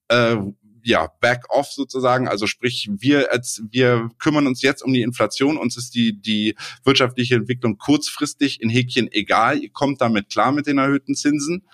äh, 0.07 0.37
ja, 0.83 1.09
back 1.19 1.43
off 1.49 1.67
sozusagen. 1.69 2.29
Also 2.29 2.47
sprich, 2.47 2.89
wir, 2.89 3.29
als, 3.33 3.61
wir 3.69 4.09
kümmern 4.17 4.47
uns 4.47 4.61
jetzt 4.61 4.83
um 4.83 4.93
die 4.93 5.01
Inflation. 5.01 5.57
Uns 5.57 5.75
ist 5.75 5.95
die, 5.95 6.17
die 6.19 6.55
wirtschaftliche 6.85 7.35
Entwicklung 7.35 7.77
kurzfristig 7.77 8.61
in 8.61 8.69
Häkchen 8.69 9.11
egal. 9.11 9.57
Ihr 9.57 9.69
kommt 9.69 9.99
damit 9.99 10.29
klar 10.29 10.53
mit 10.53 10.67
den 10.67 10.77
erhöhten 10.77 11.13
Zinsen. 11.13 11.67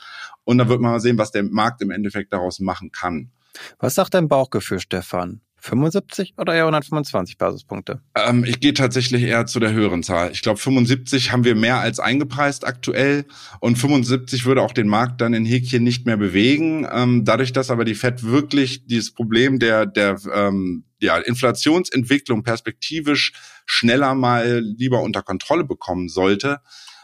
Und 0.43 0.57
dann 0.57 0.67
wird 0.67 0.81
man 0.81 0.93
mal 0.93 0.99
sehen, 0.99 1.19
was 1.19 1.31
der 1.31 1.43
Markt 1.43 1.83
im 1.83 1.91
Endeffekt 1.91 2.33
daraus 2.33 2.59
machen 2.59 2.91
kann. 2.91 3.29
Was 3.77 3.93
sagt 3.93 4.15
dein 4.15 4.27
Bauchgefühl, 4.27 4.79
Stefan? 4.79 5.41
75 5.65 6.35
oder 6.37 6.53
eher 6.53 6.63
125 6.63 7.37
Basispunkte? 7.37 8.01
Ähm, 8.15 8.43
ich 8.45 8.59
gehe 8.59 8.73
tatsächlich 8.73 9.23
eher 9.23 9.45
zu 9.45 9.59
der 9.59 9.73
höheren 9.73 10.03
Zahl. 10.03 10.31
Ich 10.31 10.41
glaube, 10.41 10.59
75 10.59 11.31
haben 11.31 11.43
wir 11.43 11.55
mehr 11.55 11.79
als 11.79 11.99
eingepreist 11.99 12.65
aktuell 12.65 13.25
und 13.59 13.77
75 13.77 14.45
würde 14.45 14.61
auch 14.61 14.73
den 14.73 14.87
Markt 14.87 15.21
dann 15.21 15.33
in 15.33 15.45
Häkchen 15.45 15.83
nicht 15.83 16.05
mehr 16.05 16.17
bewegen. 16.17 16.87
Ähm, 16.91 17.25
dadurch, 17.25 17.51
dass 17.51 17.71
aber 17.71 17.85
die 17.85 17.95
Fed 17.95 18.23
wirklich 18.23 18.85
dieses 18.85 19.13
Problem 19.13 19.59
der, 19.59 19.85
der 19.85 20.19
ähm, 20.33 20.85
ja, 20.99 21.17
Inflationsentwicklung 21.17 22.43
perspektivisch 22.43 23.33
schneller 23.65 24.15
mal 24.15 24.59
lieber 24.59 25.01
unter 25.01 25.23
Kontrolle 25.23 25.63
bekommen 25.63 26.09
sollte, 26.09 26.61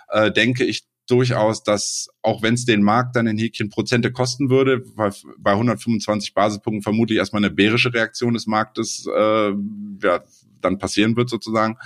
äh, 0.09 0.31
denke 0.31 0.65
ich, 0.65 0.83
durchaus, 1.11 1.63
dass 1.63 2.09
auch 2.21 2.41
wenn 2.41 2.53
es 2.53 2.65
den 2.65 2.81
Markt 2.83 3.15
dann 3.15 3.27
in 3.27 3.37
Häkchen 3.37 3.69
Prozente 3.69 4.11
kosten 4.11 4.49
würde, 4.49 4.83
weil 4.95 5.11
bei 5.37 5.51
125 5.51 6.33
Basispunkten 6.33 6.81
vermutlich 6.81 7.17
erstmal 7.17 7.43
eine 7.43 7.53
bärische 7.53 7.93
Reaktion 7.93 8.33
des 8.33 8.47
Marktes 8.47 9.05
äh, 9.07 9.51
ja, 10.03 10.23
dann 10.61 10.77
passieren 10.77 11.15
wird 11.15 11.29
sozusagen, 11.29 11.77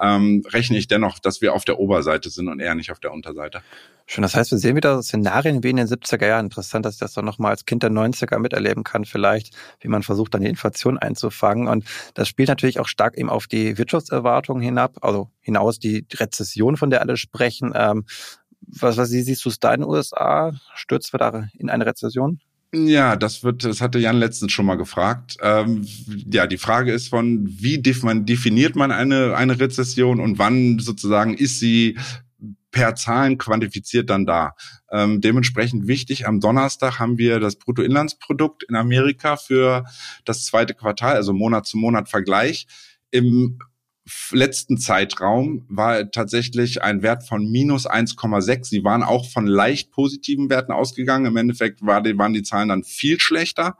ähm, 0.00 0.42
rechne 0.48 0.78
ich 0.78 0.88
dennoch, 0.88 1.18
dass 1.18 1.40
wir 1.40 1.54
auf 1.54 1.64
der 1.64 1.78
Oberseite 1.78 2.30
sind 2.30 2.48
und 2.48 2.60
eher 2.60 2.74
nicht 2.74 2.90
auf 2.90 3.00
der 3.00 3.12
Unterseite. 3.12 3.62
Schön, 4.06 4.22
das 4.22 4.34
heißt, 4.34 4.50
wir 4.50 4.58
sehen 4.58 4.74
wieder 4.74 5.00
Szenarien 5.02 5.62
wie 5.62 5.70
in 5.70 5.76
den 5.76 5.86
70er 5.86 6.26
Jahren. 6.26 6.46
Interessant, 6.46 6.84
dass 6.84 6.94
ich 6.94 7.00
das 7.00 7.12
dann 7.12 7.24
nochmal 7.24 7.52
als 7.52 7.64
Kind 7.64 7.84
der 7.84 7.90
90er 7.90 8.40
miterleben 8.40 8.82
kann, 8.82 9.04
vielleicht, 9.04 9.54
wie 9.80 9.88
man 9.88 10.02
versucht, 10.02 10.34
dann 10.34 10.42
die 10.42 10.48
Inflation 10.48 10.98
einzufangen. 10.98 11.68
Und 11.68 11.84
das 12.14 12.26
spielt 12.26 12.48
natürlich 12.48 12.80
auch 12.80 12.88
stark 12.88 13.16
eben 13.16 13.30
auf 13.30 13.46
die 13.46 13.78
Wirtschaftserwartungen 13.78 14.62
hinab, 14.62 14.96
also 15.02 15.30
hinaus 15.40 15.78
die 15.78 16.06
Rezession, 16.12 16.76
von 16.76 16.90
der 16.90 17.02
alle 17.02 17.16
sprechen. 17.16 17.72
Ähm, 17.72 18.04
was, 18.66 18.96
was 18.96 19.10
siehst 19.10 19.44
du 19.44 19.48
es 19.48 19.60
da 19.60 19.74
in 19.74 19.80
den 19.80 19.90
USA? 19.90 20.52
Stürzt 20.74 21.12
wir 21.12 21.18
da 21.18 21.48
in 21.58 21.70
eine 21.70 21.86
Rezession? 21.86 22.40
Ja, 22.72 23.16
das 23.16 23.42
wird, 23.42 23.64
das 23.64 23.80
hatte 23.80 23.98
Jan 23.98 24.18
letztens 24.18 24.52
schon 24.52 24.66
mal 24.66 24.76
gefragt. 24.76 25.36
Ähm, 25.42 25.84
ja, 26.06 26.46
die 26.46 26.58
Frage 26.58 26.92
ist 26.92 27.08
von, 27.08 27.44
wie 27.48 27.78
definiert 27.78 28.76
man 28.76 28.92
eine, 28.92 29.34
eine 29.34 29.58
Rezession 29.58 30.20
und 30.20 30.38
wann 30.38 30.78
sozusagen 30.78 31.34
ist 31.34 31.58
sie 31.58 31.98
per 32.70 32.94
Zahlen 32.94 33.38
quantifiziert 33.38 34.08
dann 34.08 34.24
da. 34.24 34.54
Ähm, 34.92 35.20
dementsprechend 35.20 35.88
wichtig, 35.88 36.28
am 36.28 36.38
Donnerstag 36.38 37.00
haben 37.00 37.18
wir 37.18 37.40
das 37.40 37.56
Bruttoinlandsprodukt 37.56 38.62
in 38.62 38.76
Amerika 38.76 39.36
für 39.36 39.84
das 40.24 40.44
zweite 40.44 40.74
Quartal, 40.74 41.16
also 41.16 41.32
Monat 41.32 41.66
zu 41.66 41.76
Monat 41.76 42.08
Vergleich. 42.08 42.68
Im 43.10 43.58
letzten 44.32 44.78
Zeitraum 44.78 45.64
war 45.68 46.10
tatsächlich 46.10 46.82
ein 46.82 47.02
Wert 47.02 47.26
von 47.26 47.50
minus 47.50 47.88
1,6. 47.88 48.64
Sie 48.64 48.84
waren 48.84 49.02
auch 49.02 49.28
von 49.28 49.46
leicht 49.46 49.90
positiven 49.90 50.50
Werten 50.50 50.72
ausgegangen. 50.72 51.26
Im 51.26 51.36
Endeffekt 51.36 51.82
waren 51.82 52.32
die 52.32 52.42
Zahlen 52.42 52.68
dann 52.68 52.84
viel 52.84 53.20
schlechter. 53.20 53.76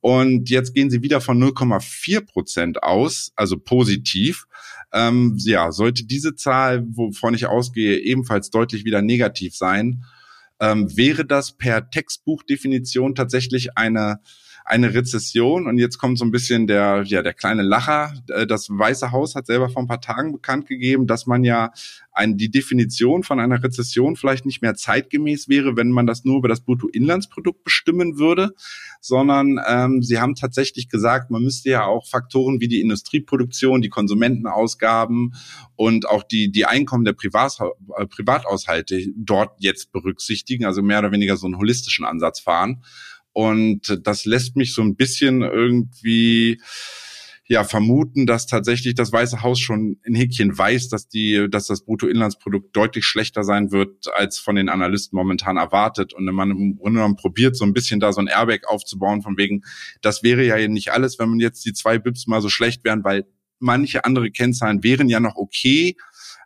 Und 0.00 0.48
jetzt 0.48 0.74
gehen 0.74 0.90
sie 0.90 1.02
wieder 1.02 1.20
von 1.20 1.38
0,4 1.42 2.22
Prozent 2.22 2.82
aus, 2.82 3.32
also 3.36 3.58
positiv. 3.58 4.46
Ähm, 4.92 5.36
ja, 5.40 5.72
sollte 5.72 6.04
diese 6.04 6.34
Zahl, 6.34 6.84
wovon 6.88 7.34
ich 7.34 7.46
ausgehe, 7.46 7.98
ebenfalls 7.98 8.50
deutlich 8.50 8.84
wieder 8.84 9.02
negativ 9.02 9.54
sein, 9.54 10.04
ähm, 10.58 10.96
wäre 10.96 11.24
das 11.24 11.56
per 11.56 11.90
Textbuchdefinition 11.90 13.14
tatsächlich 13.14 13.76
eine 13.76 14.20
eine 14.64 14.94
Rezession 14.94 15.66
und 15.66 15.78
jetzt 15.78 15.98
kommt 15.98 16.18
so 16.18 16.24
ein 16.24 16.30
bisschen 16.30 16.66
der, 16.66 17.02
ja, 17.06 17.22
der 17.22 17.34
kleine 17.34 17.62
Lacher. 17.62 18.12
Äh, 18.28 18.46
das 18.46 18.68
Weiße 18.70 19.12
Haus 19.12 19.34
hat 19.34 19.46
selber 19.46 19.68
vor 19.68 19.82
ein 19.82 19.88
paar 19.88 20.00
Tagen 20.00 20.32
bekannt 20.32 20.66
gegeben, 20.66 21.06
dass 21.06 21.26
man 21.26 21.44
ja 21.44 21.72
ein, 22.12 22.36
die 22.36 22.50
Definition 22.50 23.22
von 23.22 23.40
einer 23.40 23.62
Rezession 23.62 24.16
vielleicht 24.16 24.46
nicht 24.46 24.62
mehr 24.62 24.74
zeitgemäß 24.74 25.48
wäre, 25.48 25.76
wenn 25.76 25.90
man 25.90 26.06
das 26.06 26.24
nur 26.24 26.38
über 26.38 26.48
das 26.48 26.60
Bruttoinlandsprodukt 26.60 27.64
bestimmen 27.64 28.18
würde, 28.18 28.54
sondern 29.00 29.60
ähm, 29.66 30.02
sie 30.02 30.18
haben 30.18 30.34
tatsächlich 30.34 30.88
gesagt, 30.88 31.30
man 31.30 31.42
müsste 31.42 31.70
ja 31.70 31.84
auch 31.84 32.06
Faktoren 32.06 32.60
wie 32.60 32.68
die 32.68 32.80
Industrieproduktion, 32.80 33.80
die 33.80 33.88
Konsumentenausgaben 33.88 35.34
und 35.76 36.08
auch 36.08 36.22
die, 36.22 36.50
die 36.50 36.66
Einkommen 36.66 37.04
der 37.04 37.14
Privat, 37.14 37.58
äh, 37.96 38.06
Privathaushalte 38.06 39.06
dort 39.16 39.52
jetzt 39.58 39.92
berücksichtigen, 39.92 40.64
also 40.64 40.82
mehr 40.82 40.98
oder 40.98 41.12
weniger 41.12 41.36
so 41.36 41.46
einen 41.46 41.58
holistischen 41.58 42.04
Ansatz 42.04 42.40
fahren. 42.40 42.82
Und 43.32 44.00
das 44.02 44.24
lässt 44.24 44.56
mich 44.56 44.74
so 44.74 44.82
ein 44.82 44.96
bisschen 44.96 45.42
irgendwie 45.42 46.60
ja 47.50 47.64
vermuten, 47.64 48.26
dass 48.26 48.46
tatsächlich 48.46 48.94
das 48.94 49.12
Weiße 49.12 49.42
Haus 49.42 49.58
schon 49.58 49.98
in 50.04 50.14
Häkchen 50.14 50.56
weiß, 50.56 50.88
dass 50.88 51.08
die, 51.08 51.48
dass 51.50 51.66
das 51.66 51.84
Bruttoinlandsprodukt 51.84 52.76
deutlich 52.76 53.04
schlechter 53.04 53.42
sein 53.42 53.72
wird, 53.72 54.06
als 54.14 54.38
von 54.38 54.54
den 54.54 54.68
Analysten 54.68 55.16
momentan 55.16 55.56
erwartet. 55.56 56.14
Und 56.14 56.26
man 56.26 56.52
im 56.52 56.76
Grunde 56.76 56.98
genommen 56.98 57.16
probiert, 57.16 57.56
so 57.56 57.64
ein 57.64 57.72
bisschen 57.72 57.98
da 57.98 58.12
so 58.12 58.20
ein 58.20 58.28
Airbag 58.28 58.68
aufzubauen, 58.68 59.22
von 59.22 59.36
wegen, 59.36 59.62
das 60.00 60.22
wäre 60.22 60.44
ja 60.44 60.68
nicht 60.68 60.92
alles, 60.92 61.18
wenn 61.18 61.28
man 61.28 61.40
jetzt 61.40 61.66
die 61.66 61.72
zwei 61.72 61.98
Bips 61.98 62.28
mal 62.28 62.40
so 62.40 62.48
schlecht 62.48 62.84
wären, 62.84 63.02
weil 63.02 63.26
manche 63.58 64.04
andere 64.04 64.30
Kennzahlen 64.30 64.84
wären 64.84 65.08
ja 65.08 65.18
noch 65.18 65.34
okay. 65.34 65.96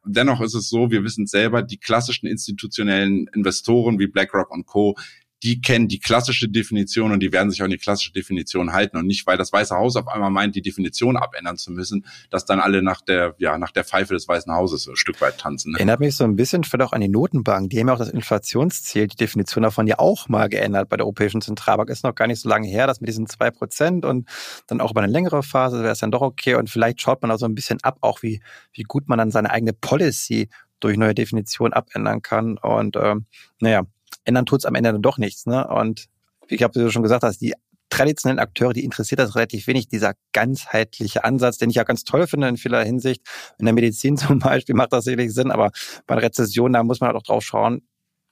Dennoch 0.06 0.40
ist 0.40 0.54
es 0.54 0.70
so, 0.70 0.90
wir 0.90 1.04
wissen 1.04 1.26
selber, 1.26 1.62
die 1.62 1.78
klassischen 1.78 2.26
institutionellen 2.26 3.26
Investoren 3.34 3.98
wie 3.98 4.06
BlackRock 4.06 4.50
und 4.50 4.64
Co., 4.64 4.96
die 5.44 5.60
kennen 5.60 5.88
die 5.88 5.98
klassische 5.98 6.48
Definition 6.48 7.12
und 7.12 7.20
die 7.20 7.30
werden 7.32 7.50
sich 7.50 7.60
auch 7.60 7.66
an 7.66 7.70
die 7.70 7.78
klassische 7.78 8.12
Definition 8.12 8.72
halten 8.72 8.96
und 8.96 9.06
nicht, 9.06 9.26
weil 9.26 9.36
das 9.36 9.52
Weiße 9.52 9.74
Haus 9.74 9.94
auf 9.96 10.08
einmal 10.08 10.30
meint, 10.30 10.56
die 10.56 10.62
Definition 10.62 11.18
abändern 11.18 11.58
zu 11.58 11.70
müssen, 11.70 12.06
dass 12.30 12.46
dann 12.46 12.60
alle 12.60 12.82
nach 12.82 13.02
der, 13.02 13.34
ja, 13.38 13.58
nach 13.58 13.70
der 13.70 13.84
Pfeife 13.84 14.14
des 14.14 14.26
Weißen 14.26 14.52
Hauses 14.52 14.88
ein 14.88 14.96
Stück 14.96 15.20
weit 15.20 15.38
tanzen. 15.38 15.72
Ne? 15.72 15.78
Erinnert 15.78 16.00
mich 16.00 16.16
so 16.16 16.24
ein 16.24 16.36
bisschen 16.36 16.64
vielleicht 16.64 16.88
auch 16.88 16.92
an 16.94 17.02
die 17.02 17.08
Notenbank. 17.08 17.70
Die 17.70 17.78
haben 17.78 17.88
ja 17.88 17.94
auch 17.94 17.98
das 17.98 18.08
Inflationsziel, 18.08 19.06
die 19.06 19.16
Definition 19.16 19.62
davon 19.62 19.86
ja 19.86 19.98
auch 19.98 20.28
mal 20.28 20.48
geändert 20.48 20.88
bei 20.88 20.96
der 20.96 21.04
Europäischen 21.04 21.42
Zentralbank. 21.42 21.90
Ist 21.90 22.04
noch 22.04 22.14
gar 22.14 22.26
nicht 22.26 22.40
so 22.40 22.48
lange 22.48 22.66
her, 22.66 22.86
dass 22.86 23.00
mit 23.00 23.08
diesen 23.08 23.26
zwei 23.26 23.50
Prozent 23.50 24.06
und 24.06 24.28
dann 24.66 24.80
auch 24.80 24.92
über 24.92 25.02
eine 25.02 25.12
längere 25.12 25.42
Phase 25.42 25.82
wäre 25.82 25.92
es 25.92 25.98
dann 25.98 26.10
doch 26.10 26.22
okay 26.22 26.54
und 26.54 26.70
vielleicht 26.70 27.02
schaut 27.02 27.20
man 27.20 27.30
auch 27.30 27.38
so 27.38 27.46
ein 27.46 27.54
bisschen 27.54 27.82
ab, 27.82 27.98
auch 28.00 28.22
wie, 28.22 28.40
wie 28.72 28.82
gut 28.82 29.08
man 29.08 29.18
dann 29.18 29.30
seine 29.30 29.50
eigene 29.50 29.74
Policy 29.74 30.48
durch 30.80 30.96
neue 30.96 31.14
Definitionen 31.14 31.72
abändern 31.72 32.22
kann. 32.22 32.58
Und 32.58 32.96
ähm, 32.96 33.26
naja, 33.60 33.82
ändern 34.24 34.46
tut's 34.46 34.64
am 34.64 34.74
Ende 34.74 34.92
dann 34.92 35.02
doch 35.02 35.18
nichts. 35.18 35.46
Ne? 35.46 35.66
Und 35.66 36.06
wie 36.48 36.56
ich 36.56 36.62
habe 36.62 36.78
du 36.78 36.90
schon 36.90 37.02
gesagt 37.02 37.22
hast, 37.22 37.40
die 37.40 37.54
traditionellen 37.90 38.40
Akteure, 38.40 38.72
die 38.72 38.84
interessiert 38.84 39.20
das 39.20 39.36
relativ 39.36 39.66
wenig, 39.66 39.88
dieser 39.88 40.14
ganzheitliche 40.32 41.24
Ansatz, 41.24 41.58
den 41.58 41.70
ich 41.70 41.76
ja 41.76 41.84
ganz 41.84 42.04
toll 42.04 42.26
finde 42.26 42.48
in 42.48 42.56
vieler 42.56 42.82
Hinsicht. 42.82 43.22
In 43.58 43.66
der 43.66 43.74
Medizin 43.74 44.16
zum 44.16 44.38
Beispiel 44.38 44.74
macht 44.74 44.92
das 44.92 45.04
sicherlich 45.04 45.32
Sinn, 45.32 45.50
aber 45.50 45.70
bei 46.06 46.16
Rezession, 46.16 46.72
da 46.72 46.82
muss 46.82 47.00
man 47.00 47.08
halt 47.08 47.16
auch 47.16 47.22
drauf 47.22 47.44
schauen, 47.44 47.82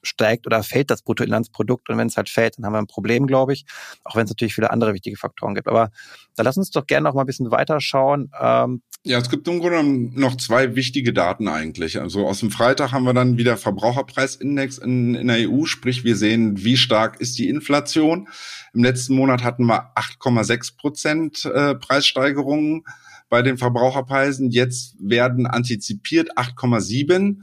steigt 0.03 0.47
oder 0.47 0.63
fällt 0.65 0.91
das 0.91 1.03
Bruttoinlandsprodukt. 1.03 1.89
Und 1.89 1.99
wenn 1.99 2.09
es 2.09 2.17
halt 2.17 2.29
fällt, 2.29 2.59
dann 2.59 2.67
haben 2.67 2.73
wir 2.73 2.81
ein 2.81 2.89
Problem, 2.89 3.27
glaube 3.27 3.53
ich. 3.53 3.65
Auch 4.03 4.17
wenn 4.17 4.25
es 4.25 4.31
natürlich 4.31 4.55
viele 4.55 4.71
andere 4.71 4.95
wichtige 4.95 5.17
Faktoren 5.17 5.55
gibt. 5.55 5.69
Aber 5.69 5.91
da 6.35 6.43
lass 6.43 6.57
uns 6.57 6.71
doch 6.71 6.87
gerne 6.87 7.05
noch 7.05 7.15
mal 7.15 7.21
ein 7.23 7.27
bisschen 7.27 7.53
weiter 7.53 7.81
schauen. 7.81 8.33
Ähm, 8.41 8.83
ja, 9.05 9.19
es 9.19 9.31
gibt 9.31 9.49
im 9.49 9.59
Grunde 9.59 9.83
noch 10.21 10.37
zwei 10.37 10.77
wichtige 10.77 11.13
Daten 11.13 11.49
eigentlich. 11.49 12.01
Also 12.01 12.27
aus 12.27 12.39
dem 12.39 12.53
Freitag 12.53 12.93
haben 12.93 13.05
wir 13.05 13.15
dann 13.15 13.37
wieder 13.37 13.57
Verbraucherpreisindex 13.57 14.79
in, 14.79 15.17
in 15.17 15.27
der 15.27 15.51
EU, 15.51 15.65
sprich 15.65 16.05
wir 16.05 16.15
sehen, 16.15 16.63
wie 16.63 16.77
stark 16.77 17.21
ist 17.21 17.37
die 17.39 17.49
Inflation. 17.49 18.29
Im 18.73 18.85
letzten 18.85 19.17
Monat 19.17 19.43
hatten 19.43 19.67
wir 19.67 19.93
8,6 19.97 20.77
Prozent 20.77 21.45
äh, 21.47 21.75
Preissteigerungen 21.75 22.85
bei 23.29 23.43
den 23.43 23.59
Verbraucherpreisen. 23.59 24.51
Jetzt 24.51 24.95
werden 25.01 25.47
antizipiert 25.49 26.39
8,7 26.39 27.39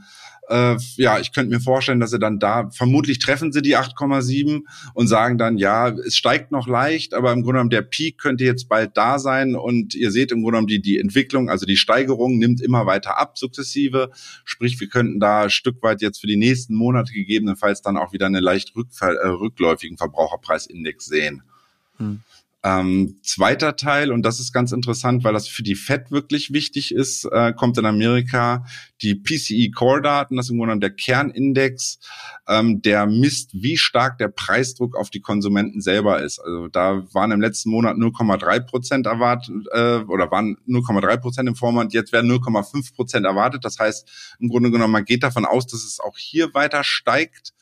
äh, 0.50 0.76
ja, 0.96 1.20
ich 1.20 1.32
könnte 1.32 1.54
mir 1.54 1.60
vorstellen, 1.60 2.00
dass 2.00 2.10
sie 2.10 2.18
dann 2.18 2.40
da, 2.40 2.70
vermutlich 2.70 3.20
treffen 3.20 3.52
sie 3.52 3.62
die 3.62 3.76
8,7 3.76 4.62
und 4.94 5.06
sagen 5.06 5.38
dann, 5.38 5.58
ja, 5.58 5.88
es 5.88 6.16
steigt 6.16 6.50
noch 6.50 6.66
leicht, 6.66 7.14
aber 7.14 7.32
im 7.32 7.42
Grunde 7.42 7.58
genommen 7.58 7.70
der 7.70 7.82
Peak 7.82 8.18
könnte 8.18 8.44
jetzt 8.44 8.68
bald 8.68 8.96
da 8.96 9.18
sein 9.18 9.54
und 9.54 9.94
ihr 9.94 10.10
seht 10.10 10.32
im 10.32 10.42
Grunde 10.42 10.56
genommen 10.56 10.66
die, 10.66 10.82
die 10.82 10.98
Entwicklung, 10.98 11.48
also 11.48 11.66
die 11.66 11.76
Steigerung 11.76 12.38
nimmt 12.38 12.60
immer 12.60 12.84
weiter 12.86 13.16
ab, 13.16 13.38
sukzessive. 13.38 14.10
Sprich, 14.44 14.80
wir 14.80 14.88
könnten 14.88 15.20
da 15.20 15.44
ein 15.44 15.50
Stück 15.50 15.82
weit 15.82 16.02
jetzt 16.02 16.20
für 16.20 16.26
die 16.26 16.36
nächsten 16.36 16.74
Monate 16.74 17.12
gegebenenfalls 17.12 17.80
dann 17.82 17.96
auch 17.96 18.12
wieder 18.12 18.26
eine 18.26 18.40
leicht 18.40 18.74
äh, 18.76 19.06
rückläufigen 19.06 19.98
Verbraucherpreisindex 19.98 21.06
sehen. 21.06 21.42
Hm. 21.98 22.22
Ähm, 22.62 23.20
zweiter 23.22 23.74
Teil, 23.74 24.12
und 24.12 24.22
das 24.22 24.38
ist 24.38 24.52
ganz 24.52 24.72
interessant, 24.72 25.24
weil 25.24 25.32
das 25.32 25.48
für 25.48 25.62
die 25.62 25.74
FED 25.74 26.10
wirklich 26.10 26.52
wichtig 26.52 26.92
ist, 26.92 27.24
äh, 27.24 27.54
kommt 27.54 27.78
in 27.78 27.86
Amerika 27.86 28.66
die 29.00 29.14
PCE 29.14 29.70
Core 29.70 30.02
Daten, 30.02 30.36
das 30.36 30.46
ist 30.46 30.50
im 30.50 30.58
Grunde 30.58 30.78
der 30.78 30.90
Kernindex, 30.90 31.98
ähm, 32.46 32.82
der 32.82 33.06
misst, 33.06 33.54
wie 33.54 33.78
stark 33.78 34.18
der 34.18 34.28
Preisdruck 34.28 34.94
auf 34.94 35.08
die 35.08 35.20
Konsumenten 35.20 35.80
selber 35.80 36.22
ist. 36.22 36.38
Also 36.38 36.68
da 36.68 37.02
waren 37.14 37.32
im 37.32 37.40
letzten 37.40 37.70
Monat 37.70 37.96
0,3 37.96 38.60
Prozent 38.60 39.06
erwartet, 39.06 39.66
äh, 39.72 40.00
oder 40.00 40.30
waren 40.30 40.58
0,3 40.66 41.16
Prozent 41.16 41.48
im 41.48 41.56
Vormonat, 41.56 41.94
jetzt 41.94 42.12
werden 42.12 42.30
0,5 42.30 42.94
Prozent 42.94 43.24
erwartet. 43.24 43.64
Das 43.64 43.78
heißt, 43.78 44.36
im 44.38 44.50
Grunde 44.50 44.70
genommen, 44.70 44.92
man 44.92 45.06
geht 45.06 45.22
davon 45.22 45.46
aus, 45.46 45.66
dass 45.66 45.82
es 45.82 45.98
auch 45.98 46.18
hier 46.18 46.52
weiter 46.52 46.84
steigt. 46.84 47.54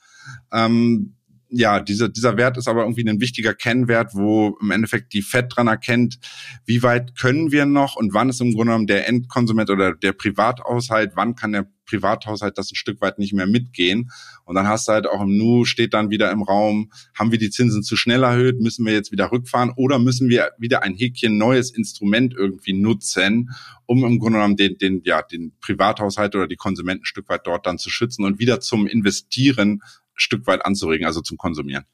Ähm, 0.52 1.14
ja, 1.50 1.80
dieser, 1.80 2.08
dieser 2.08 2.36
Wert 2.36 2.58
ist 2.58 2.68
aber 2.68 2.82
irgendwie 2.82 3.08
ein 3.08 3.20
wichtiger 3.20 3.54
Kennwert, 3.54 4.14
wo 4.14 4.58
im 4.60 4.70
Endeffekt 4.70 5.12
die 5.14 5.22
FED 5.22 5.56
dran 5.56 5.66
erkennt, 5.66 6.18
wie 6.66 6.82
weit 6.82 7.16
können 7.16 7.52
wir 7.52 7.64
noch 7.64 7.96
und 7.96 8.12
wann 8.12 8.28
ist 8.28 8.40
im 8.40 8.52
Grunde 8.52 8.72
genommen 8.72 8.86
der 8.86 9.08
Endkonsument 9.08 9.70
oder 9.70 9.94
der 9.94 10.12
Privathaushalt, 10.12 11.12
wann 11.14 11.34
kann 11.34 11.52
der 11.52 11.66
Privathaushalt 11.86 12.58
das 12.58 12.70
ein 12.70 12.76
Stück 12.76 13.00
weit 13.00 13.18
nicht 13.18 13.32
mehr 13.32 13.46
mitgehen. 13.46 14.10
Und 14.44 14.54
dann 14.56 14.68
hast 14.68 14.88
du 14.88 14.92
halt 14.92 15.06
auch 15.06 15.22
im 15.22 15.36
Nu 15.38 15.64
steht 15.64 15.94
dann 15.94 16.10
wieder 16.10 16.30
im 16.30 16.42
Raum, 16.42 16.92
haben 17.18 17.32
wir 17.32 17.38
die 17.38 17.48
Zinsen 17.48 17.82
zu 17.82 17.96
schnell 17.96 18.22
erhöht, 18.24 18.60
müssen 18.60 18.84
wir 18.84 18.92
jetzt 18.92 19.10
wieder 19.10 19.32
rückfahren 19.32 19.72
oder 19.74 19.98
müssen 19.98 20.28
wir 20.28 20.50
wieder 20.58 20.82
ein 20.82 20.94
Häkchen 20.94 21.38
neues 21.38 21.70
Instrument 21.70 22.34
irgendwie 22.36 22.74
nutzen, 22.74 23.50
um 23.86 24.04
im 24.04 24.18
Grunde 24.18 24.38
genommen 24.38 24.56
den, 24.56 24.76
den, 24.76 25.02
ja, 25.04 25.22
den 25.22 25.52
Privathaushalt 25.60 26.34
oder 26.36 26.46
die 26.46 26.56
Konsumenten 26.56 27.02
ein 27.02 27.06
Stück 27.06 27.28
weit 27.30 27.46
dort 27.46 27.66
dann 27.66 27.78
zu 27.78 27.88
schützen 27.88 28.24
und 28.24 28.38
wieder 28.38 28.60
zum 28.60 28.86
Investieren 28.86 29.80
Stück 30.18 30.46
weit 30.46 30.64
anzuregen, 30.64 31.06
also 31.06 31.20
zum 31.20 31.38
Konsumieren. 31.38 31.84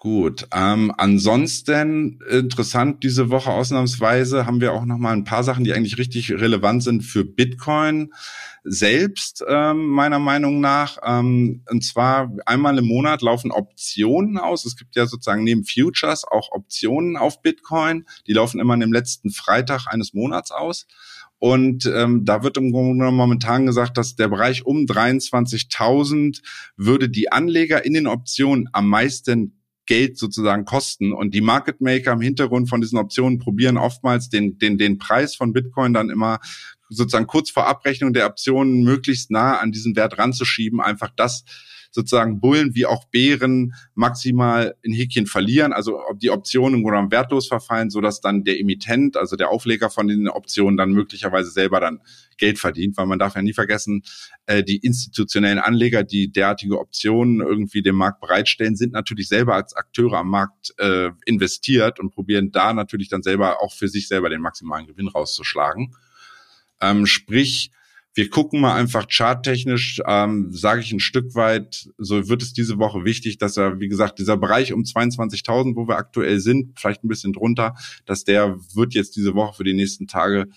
Gut. 0.00 0.48
Ähm, 0.54 0.94
ansonsten 0.96 2.20
interessant 2.30 3.04
diese 3.04 3.28
Woche 3.28 3.50
ausnahmsweise 3.50 4.46
haben 4.46 4.62
wir 4.62 4.72
auch 4.72 4.86
noch 4.86 4.96
mal 4.96 5.12
ein 5.12 5.24
paar 5.24 5.44
Sachen, 5.44 5.62
die 5.62 5.74
eigentlich 5.74 5.98
richtig 5.98 6.32
relevant 6.32 6.82
sind 6.82 7.02
für 7.02 7.22
Bitcoin 7.22 8.10
selbst 8.64 9.44
ähm, 9.46 9.88
meiner 9.88 10.18
Meinung 10.18 10.60
nach. 10.60 10.96
Ähm, 11.04 11.64
und 11.68 11.84
zwar 11.84 12.32
einmal 12.46 12.78
im 12.78 12.86
Monat 12.86 13.20
laufen 13.20 13.50
Optionen 13.50 14.38
aus. 14.38 14.64
Es 14.64 14.76
gibt 14.76 14.96
ja 14.96 15.04
sozusagen 15.06 15.44
neben 15.44 15.64
Futures 15.64 16.24
auch 16.24 16.50
Optionen 16.52 17.18
auf 17.18 17.42
Bitcoin. 17.42 18.06
Die 18.26 18.32
laufen 18.32 18.58
immer 18.58 18.72
an 18.72 18.80
dem 18.80 18.94
letzten 18.94 19.30
Freitag 19.30 19.86
eines 19.86 20.14
Monats 20.14 20.50
aus. 20.50 20.86
Und 21.40 21.86
ähm, 21.86 22.26
da 22.26 22.42
wird 22.42 22.58
im 22.58 22.70
Grunde 22.70 23.10
momentan 23.10 23.64
gesagt, 23.64 23.96
dass 23.96 24.14
der 24.14 24.28
Bereich 24.28 24.66
um 24.66 24.84
23.000 24.84 26.42
würde 26.76 27.08
die 27.08 27.32
Anleger 27.32 27.84
in 27.84 27.94
den 27.94 28.06
Optionen 28.06 28.68
am 28.72 28.86
meisten 28.86 29.58
Geld 29.86 30.18
sozusagen 30.18 30.66
kosten. 30.66 31.14
Und 31.14 31.34
die 31.34 31.40
Market 31.40 31.80
Maker 31.80 32.12
im 32.12 32.20
Hintergrund 32.20 32.68
von 32.68 32.82
diesen 32.82 32.98
Optionen 32.98 33.38
probieren 33.38 33.78
oftmals 33.78 34.28
den, 34.28 34.58
den, 34.58 34.76
den 34.76 34.98
Preis 34.98 35.34
von 35.34 35.54
Bitcoin 35.54 35.94
dann 35.94 36.10
immer 36.10 36.40
sozusagen 36.90 37.26
kurz 37.26 37.50
vor 37.50 37.66
Abrechnung 37.66 38.12
der 38.12 38.26
Optionen 38.26 38.84
möglichst 38.84 39.30
nah 39.30 39.56
an 39.58 39.72
diesen 39.72 39.96
Wert 39.96 40.18
ranzuschieben, 40.18 40.80
einfach 40.80 41.10
das 41.16 41.44
sozusagen 41.90 42.40
Bullen 42.40 42.74
wie 42.74 42.86
auch 42.86 43.04
Bären 43.06 43.74
maximal 43.94 44.76
in 44.82 44.92
Häkchen 44.92 45.26
verlieren, 45.26 45.72
also 45.72 46.00
ob 46.08 46.20
die 46.20 46.30
Optionen 46.30 46.80
im 46.80 46.84
Grunde 46.84 47.10
wertlos 47.10 47.48
verfallen, 47.48 47.90
so 47.90 48.00
dass 48.00 48.20
dann 48.20 48.44
der 48.44 48.60
Emittent, 48.60 49.16
also 49.16 49.36
der 49.36 49.50
Aufleger 49.50 49.90
von 49.90 50.08
den 50.08 50.28
Optionen 50.28 50.76
dann 50.76 50.92
möglicherweise 50.92 51.50
selber 51.50 51.80
dann 51.80 52.00
Geld 52.36 52.58
verdient, 52.58 52.96
weil 52.96 53.06
man 53.06 53.18
darf 53.18 53.34
ja 53.34 53.42
nie 53.42 53.52
vergessen, 53.52 54.02
äh, 54.46 54.62
die 54.62 54.78
institutionellen 54.78 55.58
Anleger, 55.58 56.04
die 56.04 56.30
derartige 56.30 56.78
Optionen 56.78 57.40
irgendwie 57.40 57.82
dem 57.82 57.96
Markt 57.96 58.20
bereitstellen, 58.20 58.76
sind 58.76 58.92
natürlich 58.92 59.28
selber 59.28 59.54
als 59.54 59.74
Akteure 59.74 60.18
am 60.18 60.28
Markt 60.28 60.72
äh, 60.78 61.10
investiert 61.26 62.00
und 62.00 62.10
probieren 62.10 62.52
da 62.52 62.72
natürlich 62.72 63.08
dann 63.08 63.22
selber 63.22 63.60
auch 63.62 63.72
für 63.74 63.88
sich 63.88 64.08
selber 64.08 64.30
den 64.30 64.40
maximalen 64.40 64.86
Gewinn 64.86 65.08
rauszuschlagen. 65.08 65.94
Ähm, 66.80 67.06
sprich, 67.06 67.72
wir 68.14 68.28
gucken 68.28 68.60
mal 68.60 68.74
einfach 68.74 69.06
charttechnisch, 69.08 70.00
ähm, 70.06 70.52
sage 70.52 70.80
ich 70.80 70.92
ein 70.92 71.00
Stück 71.00 71.34
weit, 71.34 71.88
so 71.96 72.28
wird 72.28 72.42
es 72.42 72.52
diese 72.52 72.78
Woche 72.78 73.04
wichtig, 73.04 73.38
dass 73.38 73.56
er, 73.56 73.78
wie 73.78 73.88
gesagt, 73.88 74.18
dieser 74.18 74.36
Bereich 74.36 74.72
um 74.72 74.82
22.000, 74.82 75.76
wo 75.76 75.86
wir 75.86 75.96
aktuell 75.96 76.40
sind, 76.40 76.78
vielleicht 76.78 77.04
ein 77.04 77.08
bisschen 77.08 77.32
drunter, 77.32 77.74
dass 78.06 78.24
der 78.24 78.58
wird 78.74 78.94
jetzt 78.94 79.16
diese 79.16 79.34
Woche 79.34 79.56
für 79.56 79.64
die 79.64 79.74
nächsten 79.74 80.08
Tage 80.08 80.48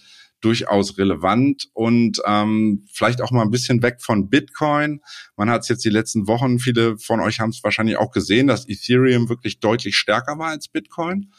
durchaus 0.44 0.98
relevant 0.98 1.70
und 1.74 2.20
ähm, 2.26 2.86
vielleicht 2.92 3.22
auch 3.22 3.32
mal 3.32 3.44
ein 3.44 3.52
bisschen 3.52 3.82
weg 3.82 4.02
von 4.02 4.30
Bitcoin. 4.30 5.02
Man 5.38 5.50
hat 5.50 5.62
es 5.62 5.70
jetzt 5.70 5.86
die 5.86 5.90
letzten 5.90 6.28
Wochen, 6.28 6.60
viele 6.60 6.98
von 6.98 7.22
euch 7.22 7.40
haben 7.40 7.52
es 7.52 7.64
wahrscheinlich 7.64 7.98
auch 7.98 8.12
gesehen, 8.12 8.48
dass 8.48 8.68
Ethereum 8.68 9.30
wirklich 9.30 9.60
deutlich 9.60 9.96
stärker 9.96 10.38
war 10.38 10.50
als 10.50 10.68
Bitcoin 10.68 11.32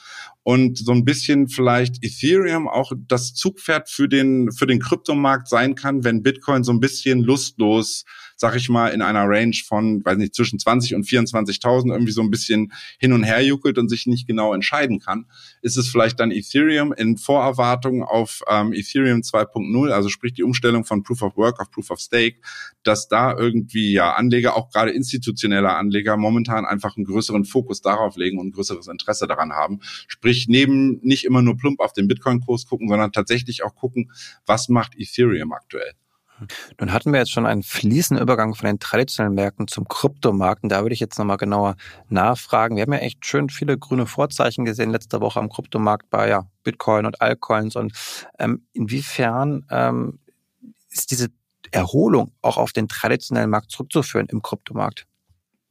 und 0.42 0.78
so 0.78 0.92
ein 0.92 1.04
bisschen 1.04 1.48
vielleicht 1.48 2.02
Ethereum 2.02 2.68
auch 2.68 2.92
das 3.08 3.34
Zugpferd 3.34 3.90
für 3.90 4.08
den 4.08 4.52
für 4.52 4.66
den 4.66 4.80
Kryptomarkt 4.80 5.48
sein 5.48 5.74
kann, 5.74 6.04
wenn 6.04 6.22
Bitcoin 6.22 6.64
so 6.64 6.72
ein 6.72 6.80
bisschen 6.80 7.22
lustlos 7.22 8.04
sag 8.36 8.56
ich 8.56 8.68
mal, 8.68 8.88
in 8.88 9.02
einer 9.02 9.24
Range 9.28 9.56
von, 9.66 10.04
weiß 10.04 10.18
nicht, 10.18 10.34
zwischen 10.34 10.58
20 10.58 10.94
und 10.94 11.06
24.000 11.06 11.92
irgendwie 11.92 12.12
so 12.12 12.22
ein 12.22 12.30
bisschen 12.30 12.72
hin 12.98 13.12
und 13.12 13.22
her 13.22 13.44
juckelt 13.44 13.78
und 13.78 13.88
sich 13.88 14.06
nicht 14.06 14.26
genau 14.26 14.54
entscheiden 14.54 15.00
kann, 15.00 15.26
ist 15.62 15.76
es 15.76 15.88
vielleicht 15.88 16.20
dann 16.20 16.30
Ethereum 16.30 16.92
in 16.92 17.16
Vorerwartung 17.16 18.02
auf 18.02 18.42
ähm, 18.48 18.72
Ethereum 18.72 19.20
2.0, 19.20 19.90
also 19.90 20.08
sprich 20.08 20.32
die 20.32 20.42
Umstellung 20.42 20.84
von 20.84 21.02
Proof 21.02 21.22
of 21.22 21.36
Work 21.36 21.60
auf 21.60 21.70
Proof 21.70 21.90
of 21.90 22.00
Stake, 22.00 22.40
dass 22.82 23.08
da 23.08 23.36
irgendwie 23.36 23.92
ja 23.92 24.14
Anleger, 24.14 24.56
auch 24.56 24.70
gerade 24.70 24.90
institutionelle 24.90 25.70
Anleger, 25.70 26.16
momentan 26.16 26.64
einfach 26.64 26.96
einen 26.96 27.06
größeren 27.06 27.44
Fokus 27.44 27.80
darauf 27.80 28.16
legen 28.16 28.38
und 28.38 28.52
größeres 28.52 28.88
Interesse 28.88 29.26
daran 29.26 29.52
haben. 29.52 29.80
Sprich, 30.06 30.46
neben 30.48 31.00
nicht 31.02 31.24
immer 31.24 31.42
nur 31.42 31.56
plump 31.56 31.80
auf 31.80 31.92
den 31.92 32.08
Bitcoin-Kurs 32.08 32.66
gucken, 32.66 32.88
sondern 32.88 33.12
tatsächlich 33.12 33.62
auch 33.62 33.74
gucken, 33.74 34.10
was 34.46 34.68
macht 34.68 34.94
Ethereum 34.96 35.52
aktuell. 35.52 35.94
Nun 36.80 36.92
hatten 36.92 37.12
wir 37.12 37.20
jetzt 37.20 37.30
schon 37.30 37.46
einen 37.46 37.62
fließenden 37.62 38.22
Übergang 38.22 38.54
von 38.54 38.66
den 38.66 38.78
traditionellen 38.78 39.34
Märkten 39.34 39.68
zum 39.68 39.86
Kryptomarkt. 39.88 40.62
Und 40.62 40.70
da 40.70 40.82
würde 40.82 40.94
ich 40.94 41.00
jetzt 41.00 41.18
nochmal 41.18 41.36
genauer 41.36 41.76
nachfragen. 42.08 42.76
Wir 42.76 42.82
haben 42.82 42.92
ja 42.92 42.98
echt 42.98 43.24
schön 43.24 43.48
viele 43.50 43.78
grüne 43.78 44.06
Vorzeichen 44.06 44.64
gesehen 44.64 44.90
letzte 44.90 45.20
Woche 45.20 45.38
am 45.38 45.48
Kryptomarkt 45.48 46.10
bei 46.10 46.28
ja, 46.28 46.46
Bitcoin 46.62 47.06
und 47.06 47.20
Altcoins. 47.20 47.76
Und 47.76 47.92
ähm, 48.38 48.66
inwiefern 48.72 49.64
ähm, 49.70 50.18
ist 50.90 51.10
diese 51.10 51.28
Erholung 51.70 52.32
auch 52.42 52.56
auf 52.56 52.72
den 52.72 52.88
traditionellen 52.88 53.50
Markt 53.50 53.70
zurückzuführen 53.70 54.26
im 54.30 54.42
Kryptomarkt? 54.42 55.06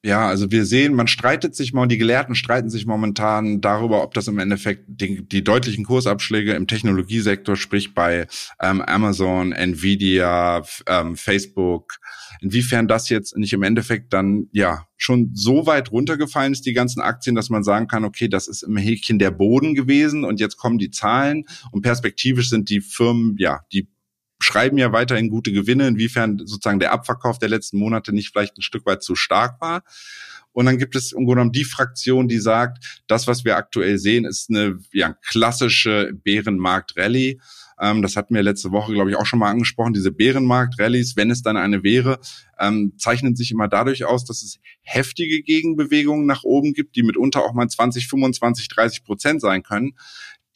Ja, 0.06 0.28
also 0.28 0.52
wir 0.52 0.66
sehen, 0.66 0.96
man 0.96 1.08
streitet 1.08 1.56
sich 1.56 1.72
mal, 1.72 1.88
die 1.88 1.98
Gelehrten 1.98 2.36
streiten 2.36 2.70
sich 2.70 2.86
momentan 2.86 3.62
darüber, 3.62 4.04
ob 4.04 4.13
das 4.13 4.28
im 4.28 4.38
Endeffekt 4.38 4.84
die, 4.88 5.26
die 5.26 5.46
deutlichen 5.46 5.86
Kursabschläge 5.86 6.56
im 6.56 6.68
Technologiesektor, 6.68 7.56
sprich 7.56 7.94
bei 7.94 8.28
ähm, 8.60 8.82
Amazon, 8.82 9.54
Nvidia, 9.54 10.62
ähm, 10.88 11.16
Facebook, 11.16 12.00
inwiefern 12.42 12.89
das 12.89 13.08
jetzt 13.08 13.38
nicht 13.38 13.54
im 13.54 13.63
Endeffekt 13.63 14.12
dann 14.12 14.50
ja 14.52 14.86
schon 14.98 15.32
so 15.34 15.68
weit 15.68 15.94
runtergefallen 15.94 16.52
ist, 16.52 16.66
die 16.66 16.74
ganzen 16.74 17.02
Aktien, 17.02 17.34
dass 17.34 17.50
man 17.50 17.63
sagen 17.63 17.88
kann, 17.88 18.04
okay, 18.04 18.28
das 18.28 18.50
ist 18.50 18.63
im 18.63 18.76
Häkchen 18.76 19.20
der 19.20 19.32
Boden 19.32 19.74
gewesen 19.74 20.26
und 20.26 20.42
jetzt 20.42 20.58
kommen 20.58 20.80
die 20.80 20.92
Zahlen 20.92 21.46
und 21.72 21.82
perspektivisch 21.82 22.50
sind 22.50 22.70
die 22.70 22.82
Firmen, 22.82 23.38
ja, 23.38 23.62
die 23.72 23.88
schreiben 24.43 24.77
ja 24.77 24.91
weiterhin 24.91 25.29
gute 25.29 25.51
Gewinne, 25.51 25.88
inwiefern 25.88 26.39
sozusagen 26.39 26.79
der 26.79 26.91
Abverkauf 26.91 27.39
der 27.39 27.49
letzten 27.49 27.77
Monate 27.77 28.13
nicht 28.13 28.32
vielleicht 28.32 28.58
ein 28.58 28.62
Stück 28.62 28.86
weit 28.86 29.03
zu 29.03 29.15
stark 29.15 29.60
war. 29.62 29.84
Und 30.51 30.65
dann 30.65 30.77
gibt 30.77 30.95
es 30.95 31.12
im 31.12 31.25
Grunde 31.25 31.36
genommen 31.36 31.51
die 31.51 31.63
Fraktion, 31.63 32.27
die 32.27 32.38
sagt, 32.38 33.01
das, 33.08 33.25
was 33.25 33.43
wir 33.43 33.58
aktuell 33.58 33.97
sehen, 33.97 34.23
ist 34.23 34.49
eine 34.49 34.79
ja, 34.91 35.13
klassische 35.27 36.12
Bärenmarkt-Rallye. 36.13 37.39
Ähm, 37.79 38.03
das 38.03 38.15
hatten 38.15 38.36
wir 38.36 38.43
letzte 38.43 38.71
Woche, 38.71 38.93
glaube 38.93 39.10
ich, 39.10 39.17
auch 39.17 39.25
schon 39.25 39.39
mal 39.39 39.49
angesprochen. 39.49 39.93
Diese 39.93 40.12
Bärenmarkt-Rallies, 40.12 41.15
wenn 41.15 41.32
es 41.32 41.41
dann 41.41 41.58
eine 41.58 41.84
wäre, 41.84 42.19
ähm, 42.60 42.93
zeichnen 42.97 43.36
sich 43.36 43.49
immer 43.49 43.67
dadurch 43.67 44.06
aus, 44.06 44.25
dass 44.25 44.43
es 44.43 44.60
heftige 44.84 45.41
Gegenbewegungen 45.41 46.27
nach 46.27 46.43
oben 46.43 46.73
gibt, 46.73 46.95
die 46.95 47.03
mitunter 47.03 47.41
auch 47.41 47.53
mal 47.53 47.67
20, 47.67 48.08
25, 48.08 48.67
30 48.67 49.03
Prozent 49.03 49.41
sein 49.41 49.63
können 49.63 49.95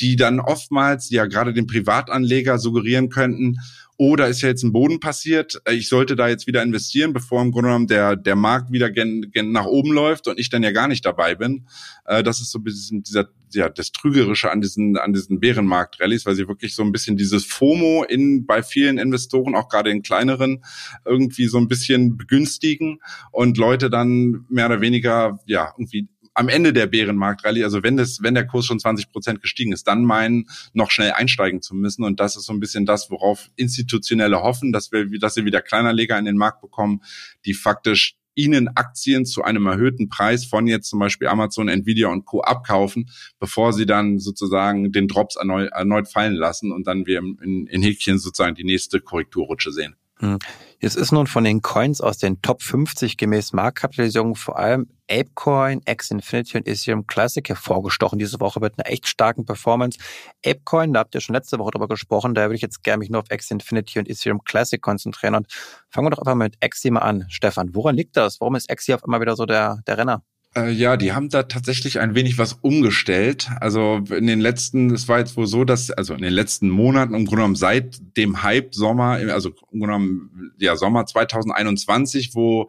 die 0.02 0.16
dann 0.16 0.40
oftmals 0.40 1.10
ja 1.10 1.26
gerade 1.26 1.54
den 1.54 1.68
Privatanleger 1.68 2.60
suggerieren 2.60 3.10
könnten, 3.10 3.58
oh, 3.98 4.16
da 4.16 4.28
ist 4.28 4.42
ja 4.42 4.50
jetzt 4.50 4.64
ein 4.64 4.72
Boden 4.72 5.00
passiert, 5.00 5.60
äh, 5.66 5.74
ich 5.74 5.90
sollte 5.90 6.16
da 6.16 6.28
jetzt 6.28 6.48
wieder 6.48 6.62
investieren, 6.62 7.14
bevor 7.14 7.42
im 7.42 7.52
Grunde 7.52 7.70
genommen 7.70 7.88
der, 7.88 8.16
der 8.16 8.36
Markt 8.36 8.72
wieder 8.72 8.92
gen, 8.92 9.32
gen 9.32 9.52
nach 9.52 9.66
oben 9.66 9.92
läuft 9.92 10.28
und 10.28 10.40
ich 10.40 10.50
dann 10.50 10.64
ja 10.64 10.72
gar 10.72 10.88
nicht 10.88 11.06
dabei 11.06 11.36
bin. 11.36 11.68
Äh, 12.06 12.22
das 12.22 12.40
ist 12.40 12.52
so 12.52 12.60
ein 12.60 12.64
bisschen 12.64 13.02
dieser, 13.02 13.30
ja, 13.54 13.70
das 13.70 13.92
Trügerische 13.92 14.52
an 14.52 14.62
diesen, 14.62 14.98
an 14.98 15.14
diesen 15.14 15.40
Bärenmarkt-Rallies, 15.40 16.26
weil 16.26 16.36
sie 16.36 16.48
wirklich 16.48 16.76
so 16.76 16.84
ein 16.84 16.92
bisschen 16.92 17.18
dieses 17.18 17.46
FOMO 17.46 18.04
in, 18.04 18.46
bei 18.46 18.62
vielen 18.62 19.00
Investoren, 19.00 19.56
auch 19.56 19.68
gerade 19.68 19.90
in 19.90 20.04
kleineren, 20.04 20.64
irgendwie 21.04 21.48
so 21.48 21.58
ein 21.58 21.68
bisschen 21.68 22.18
begünstigen 22.18 23.00
und 23.32 23.58
Leute 23.58 23.90
dann 23.90 24.46
mehr 24.50 24.68
oder 24.68 24.82
weniger, 24.82 25.40
ja, 25.46 25.74
irgendwie 25.76 26.08
am 26.38 26.50
Ende 26.50 26.71
der 26.71 26.86
Bärenmarktrallye, 26.86 27.63
also 27.63 27.82
wenn 27.82 27.97
das, 27.97 28.21
wenn 28.21 28.36
der 28.36 28.45
Kurs 28.45 28.67
schon 28.67 28.80
20 28.80 29.12
Prozent 29.12 29.41
gestiegen 29.41 29.73
ist, 29.73 29.88
dann 29.88 30.04
meinen, 30.04 30.47
noch 30.71 30.91
schnell 30.91 31.12
einsteigen 31.13 31.63
zu 31.63 31.73
müssen. 31.73 32.04
Und 32.04 32.19
das 32.19 32.36
ist 32.36 32.45
so 32.45 32.54
ein 32.54 32.60
bisschen 32.60 32.86
das, 32.86 33.10
worauf 33.10 33.50
Institutionelle 33.56 34.43
hoffen, 34.43 34.71
dass 34.71 34.91
wir, 34.91 35.08
dass 35.19 35.34
sie 35.34 35.45
wieder 35.45 35.62
Kleinerleger 35.62 36.17
in 36.17 36.26
den 36.26 36.38
Markt 36.38 36.62
bekommen, 36.62 37.02
die 37.45 37.56
faktisch 37.56 38.17
ihnen 38.36 38.67
Aktien 38.67 39.26
zu 39.26 39.43
einem 39.43 39.65
erhöhten 39.65 40.10
Preis 40.10 40.45
von 40.45 40.67
jetzt 40.67 40.89
zum 40.89 41.00
Beispiel 41.00 41.28
Amazon, 41.28 41.69
Nvidia 41.69 42.10
und 42.10 42.26
Co. 42.26 42.41
abkaufen, 42.41 43.10
bevor 43.39 43.73
sie 43.73 43.88
dann 43.88 44.19
sozusagen 44.19 44.91
den 44.91 45.08
Drops 45.08 45.38
erneut, 45.38 45.71
erneut 45.71 46.08
fallen 46.08 46.36
lassen 46.36 46.71
und 46.71 46.86
dann 46.86 47.08
wir 47.08 47.17
in, 47.17 47.65
in 47.65 47.82
Häkchen 47.82 48.19
sozusagen 48.19 48.54
die 48.54 48.63
nächste 48.63 49.02
Korrekturrutsche 49.02 49.71
sehen. 49.71 49.95
Hm. 50.19 50.39
Jetzt 50.80 50.95
ist 50.95 51.12
nun 51.12 51.27
von 51.27 51.43
den 51.43 51.62
Coins 51.62 52.01
aus 52.01 52.17
den 52.17 52.41
Top 52.41 52.62
50 52.62 53.17
gemäß 53.17 53.53
Marktkapitalisierung 53.53 54.36
vor 54.36 54.58
allem 54.58 54.88
Apecoin, 55.10 55.82
X-Infinity 55.86 56.58
und 56.58 56.67
Ethereum 56.67 57.08
Classic 57.08 57.47
hervorgestochen 57.47 58.19
diese 58.19 58.39
Woche 58.39 58.60
mit 58.60 58.73
einer 58.77 58.91
echt 58.91 59.08
starken 59.08 59.45
Performance. 59.45 59.97
Apecoin, 60.45 60.93
da 60.93 60.99
habt 60.99 61.15
ihr 61.15 61.21
schon 61.21 61.36
letzte 61.36 61.60
Woche 61.60 61.71
drüber 61.71 61.88
gesprochen, 61.88 62.34
da 62.34 62.43
würde 62.43 62.56
ich 62.56 62.62
jetzt 62.62 62.84
gerne 62.84 62.99
mich 62.99 63.10
nur 63.10 63.21
auf 63.21 63.32
X-Infinity 63.32 63.99
und 63.99 64.10
Ethereum 64.10 64.43
Classic 64.43 64.82
konzentrieren. 64.82 65.36
Und 65.36 65.47
fangen 65.89 66.08
wir 66.08 66.12
doch 66.12 66.19
einfach 66.19 66.36
mit 66.36 66.58
Exi 66.60 66.91
mal 66.91 67.01
an. 67.01 67.25
Stefan, 67.30 67.73
woran 67.73 67.95
liegt 67.95 68.17
das? 68.17 68.39
Warum 68.39 68.56
ist 68.56 68.69
Exi 68.69 68.93
auf 68.93 69.03
einmal 69.03 69.21
wieder 69.21 69.36
so 69.36 69.45
der, 69.45 69.80
der 69.88 69.97
Renner? 69.97 70.23
Äh, 70.58 70.72
ja, 70.72 70.98
die 70.98 71.13
haben 71.13 71.30
da 71.30 71.43
tatsächlich 71.43 72.00
ein 72.00 72.15
wenig 72.15 72.39
was 72.39 72.54
umgestellt. 72.54 73.50
Also 73.60 74.02
in 74.10 74.26
den 74.26 74.39
letzten, 74.39 74.91
es 74.91 75.08
war 75.08 75.20
jetzt 75.20 75.38
wohl 75.38 75.46
so, 75.46 75.63
dass, 75.63 75.91
also 75.91 76.15
in 76.15 76.24
den 76.24 76.34
letzten 76.34 76.70
Monaten, 76.70 77.13
im 77.13 77.26
Grunde 77.26 77.41
genommen 77.41 77.56
seit 77.56 78.00
dem 78.17 78.41
Hype 78.41 78.74
Sommer, 78.74 79.20
also 79.32 79.50
im 79.72 79.80
Grunde 79.80 79.86
genommen, 79.86 80.52
ja, 80.58 80.76
Sommer 80.76 81.06
2021, 81.06 82.34
wo 82.34 82.67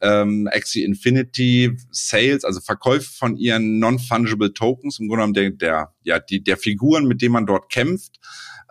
ähm, 0.00 0.48
Axie 0.52 0.82
Infinity 0.82 1.76
Sales, 1.92 2.44
also 2.44 2.60
Verkäufe 2.60 3.08
von 3.08 3.36
ihren 3.36 3.78
Non-Fungible 3.78 4.52
Tokens, 4.52 4.98
im 4.98 5.06
Grunde 5.06 5.22
genommen 5.22 5.34
der, 5.34 5.50
der, 5.50 5.94
ja, 6.02 6.18
die, 6.18 6.42
der 6.42 6.56
Figuren, 6.56 7.06
mit 7.06 7.22
denen 7.22 7.34
man 7.34 7.46
dort 7.46 7.70
kämpft, 7.70 8.18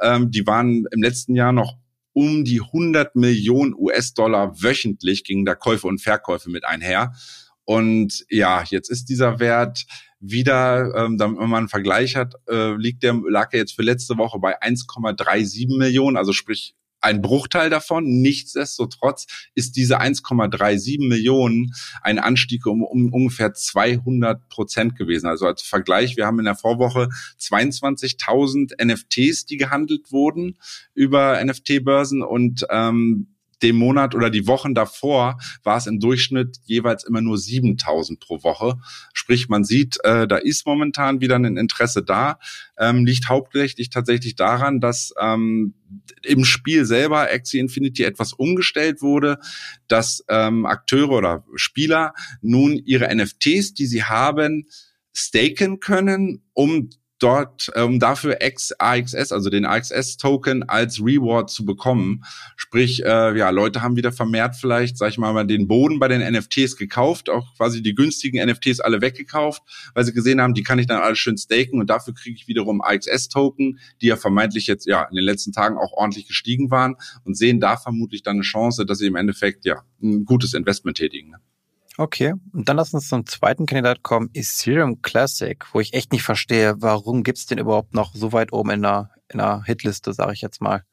ähm, 0.01 0.30
die 0.30 0.45
waren 0.45 0.86
im 0.91 1.01
letzten 1.01 1.36
Jahr 1.36 1.53
noch 1.53 1.77
um 2.12 2.43
die 2.43 2.62
100 2.62 3.15
Millionen 3.15 3.75
US-Dollar 3.77 4.62
wöchentlich 4.62 5.23
gingen 5.23 5.45
da 5.45 5.53
Käufe 5.53 5.88
und 5.88 6.01
Verkäufe 6.01 6.49
mit 6.49 6.65
einher. 6.65 7.13
Und 7.67 8.25
ja, 8.30 8.63
jetzt 8.69 8.89
ist 8.89 9.10
dieser 9.10 9.41
Wert 9.41 9.86
wieder, 10.21 10.95
ähm, 10.95 11.17
damit 11.17 11.38
man 11.38 11.53
einen 11.53 11.67
Vergleich 11.67 12.15
hat, 12.15 12.36
äh, 12.47 12.73
liegt 12.75 13.03
der, 13.03 13.13
lag 13.27 13.51
er 13.51 13.60
jetzt 13.60 13.73
für 13.73 13.82
letzte 13.82 14.17
Woche 14.17 14.39
bei 14.39 14.62
1,37 14.62 15.77
Millionen, 15.77 16.15
also 16.15 16.32
sprich 16.32 16.75
ein 17.01 17.21
Bruchteil 17.21 17.69
davon. 17.69 18.06
Nichtsdestotrotz 18.21 19.27
ist 19.53 19.75
diese 19.75 19.99
1,37 19.99 21.06
Millionen 21.06 21.73
ein 22.01 22.19
Anstieg 22.19 22.65
um, 22.65 22.84
um 22.84 23.12
ungefähr 23.12 23.53
200 23.53 24.47
Prozent 24.47 24.95
gewesen. 24.95 25.27
Also 25.27 25.45
als 25.45 25.62
Vergleich, 25.62 26.15
wir 26.15 26.25
haben 26.25 26.39
in 26.39 26.45
der 26.45 26.56
Vorwoche 26.56 27.10
22.000 27.38 28.82
NFTs, 28.82 29.45
die 29.45 29.58
gehandelt 29.58 30.13
wurden 30.13 30.58
über 30.93 31.43
NFT-Börsen 31.43 32.21
und 32.21 32.65
ähm, 32.69 33.37
dem 33.63 33.76
Monat 33.76 34.15
oder 34.15 34.30
die 34.30 34.48
Wochen 34.48 34.76
davor 34.76 35.38
war 35.63 35.78
es 35.78 35.88
im 35.88 36.00
Durchschnitt 36.00 36.58
jeweils 36.65 37.04
immer 37.04 37.22
nur 37.22 37.38
7000 37.38 38.20
pro 38.20 38.43
Woche. 38.43 38.80
Sprich, 39.13 39.50
man 39.50 39.63
sieht, 39.63 39.98
äh, 40.04 40.28
da 40.28 40.38
ist 40.38 40.65
momentan 40.65 41.22
wieder 41.22 41.36
ein 41.36 41.58
Interesse 41.58 42.04
da. 42.04 42.39
Ähm, 42.78 43.06
liegt 43.06 43.30
hauptsächlich 43.30 43.89
tatsächlich 43.89 44.36
daran, 44.36 44.80
dass 44.80 45.13
ähm, 45.20 45.74
im 46.24 46.46
Spiel 46.46 46.86
selber 46.86 47.32
Axie 47.32 47.60
Infinity 47.60 48.04
etwas 48.04 48.34
umgestellt 48.34 49.02
wurde, 49.02 49.39
dass 49.88 50.24
ähm, 50.30 50.65
Akteure 50.65 51.12
oder 51.12 51.46
Spieler 51.56 52.13
nun 52.41 52.78
ihre 52.86 53.13
NFTs, 53.13 53.74
die 53.74 53.88
sie 53.88 54.04
haben, 54.04 54.67
staken 55.13 55.80
können, 55.80 56.43
um 56.54 56.89
dort, 57.19 57.69
um 57.75 57.93
ähm, 57.93 57.99
dafür 57.99 58.38
XAXS, 58.39 59.32
also 59.32 59.49
den 59.49 59.65
AXS-Token 59.65 60.63
als 60.63 60.99
Reward 60.99 61.49
zu 61.49 61.65
bekommen. 61.65 62.23
Sprich, 62.56 63.03
äh, 63.03 63.38
ja, 63.38 63.49
Leute 63.49 63.82
haben 63.82 63.95
wieder 63.95 64.12
vermehrt 64.12 64.56
vielleicht, 64.56 64.97
sag 64.97 65.10
ich 65.10 65.17
mal, 65.17 65.45
den 65.45 65.67
Boden 65.67 65.99
bei 65.99 66.08
den 66.08 66.21
NFTs 66.21 66.77
gekauft, 66.77 67.30
auch 67.30 67.56
quasi 67.56 67.82
die 67.82 67.95
günstigen 67.95 68.45
NFTs 68.45 68.80
alle 68.80 69.01
weggekauft, 69.01 69.63
weil 69.93 70.06
sie 70.06 70.13
gesehen 70.13 70.41
haben, 70.41 70.53
die 70.53 70.63
kann 70.63 70.80
ich 70.80 70.88
dann 70.88 71.01
alles 71.01 71.19
schön 71.19 71.38
staken 71.38 71.80
und 71.80 71.89
dafür 71.89 72.13
kriege 72.13 72.36
ich 72.36 72.47
wiederum 72.47 72.82
AXS-Token, 72.82 73.80
die 74.01 74.08
ja 74.08 74.15
vermeintlich 74.15 74.67
jetzt 74.67 74.86
ja 74.86 75.03
in 75.03 75.15
den 75.15 75.25
letzten 75.25 75.51
Tagen 75.51 75.77
auch 75.77 75.93
ordentlich 75.93 76.27
gestiegen 76.27 76.69
waren 76.71 76.95
und 77.23 77.36
sehen 77.36 77.60
da 77.60 77.77
vermutlich 77.77 78.23
dann 78.23 78.38
eine 78.38 78.43
Chance, 78.43 78.86
dass 78.86 78.99
sie 78.99 79.08
im 79.08 79.15
Endeffekt 79.15 79.65
ja 79.65 79.84
ein 80.01 80.25
gutes 80.25 80.53
Investment 80.53 80.97
tätigen. 80.97 81.32
Ne? 81.32 81.38
Okay, 81.99 82.33
und 82.53 82.69
dann 82.69 82.77
lass 82.77 82.93
uns 82.93 83.10
zum 83.10 83.25
zweiten 83.25 83.65
Kandidat 83.65 84.03
kommen, 84.03 84.29
Ethereum 84.36 85.01
Classic, 85.01 85.65
wo 85.73 85.79
ich 85.79 85.93
echt 85.93 86.12
nicht 86.12 86.21
verstehe, 86.21 86.75
warum 86.77 87.23
gibt's 87.23 87.47
den 87.47 87.57
überhaupt 87.57 87.95
noch 87.95 88.13
so 88.13 88.31
weit 88.33 88.53
oben 88.53 88.69
in 88.69 88.83
der, 88.83 89.10
in 89.29 89.39
der 89.39 89.63
Hitliste, 89.65 90.13
sage 90.13 90.33
ich 90.33 90.41
jetzt 90.41 90.62
mal. 90.62 90.83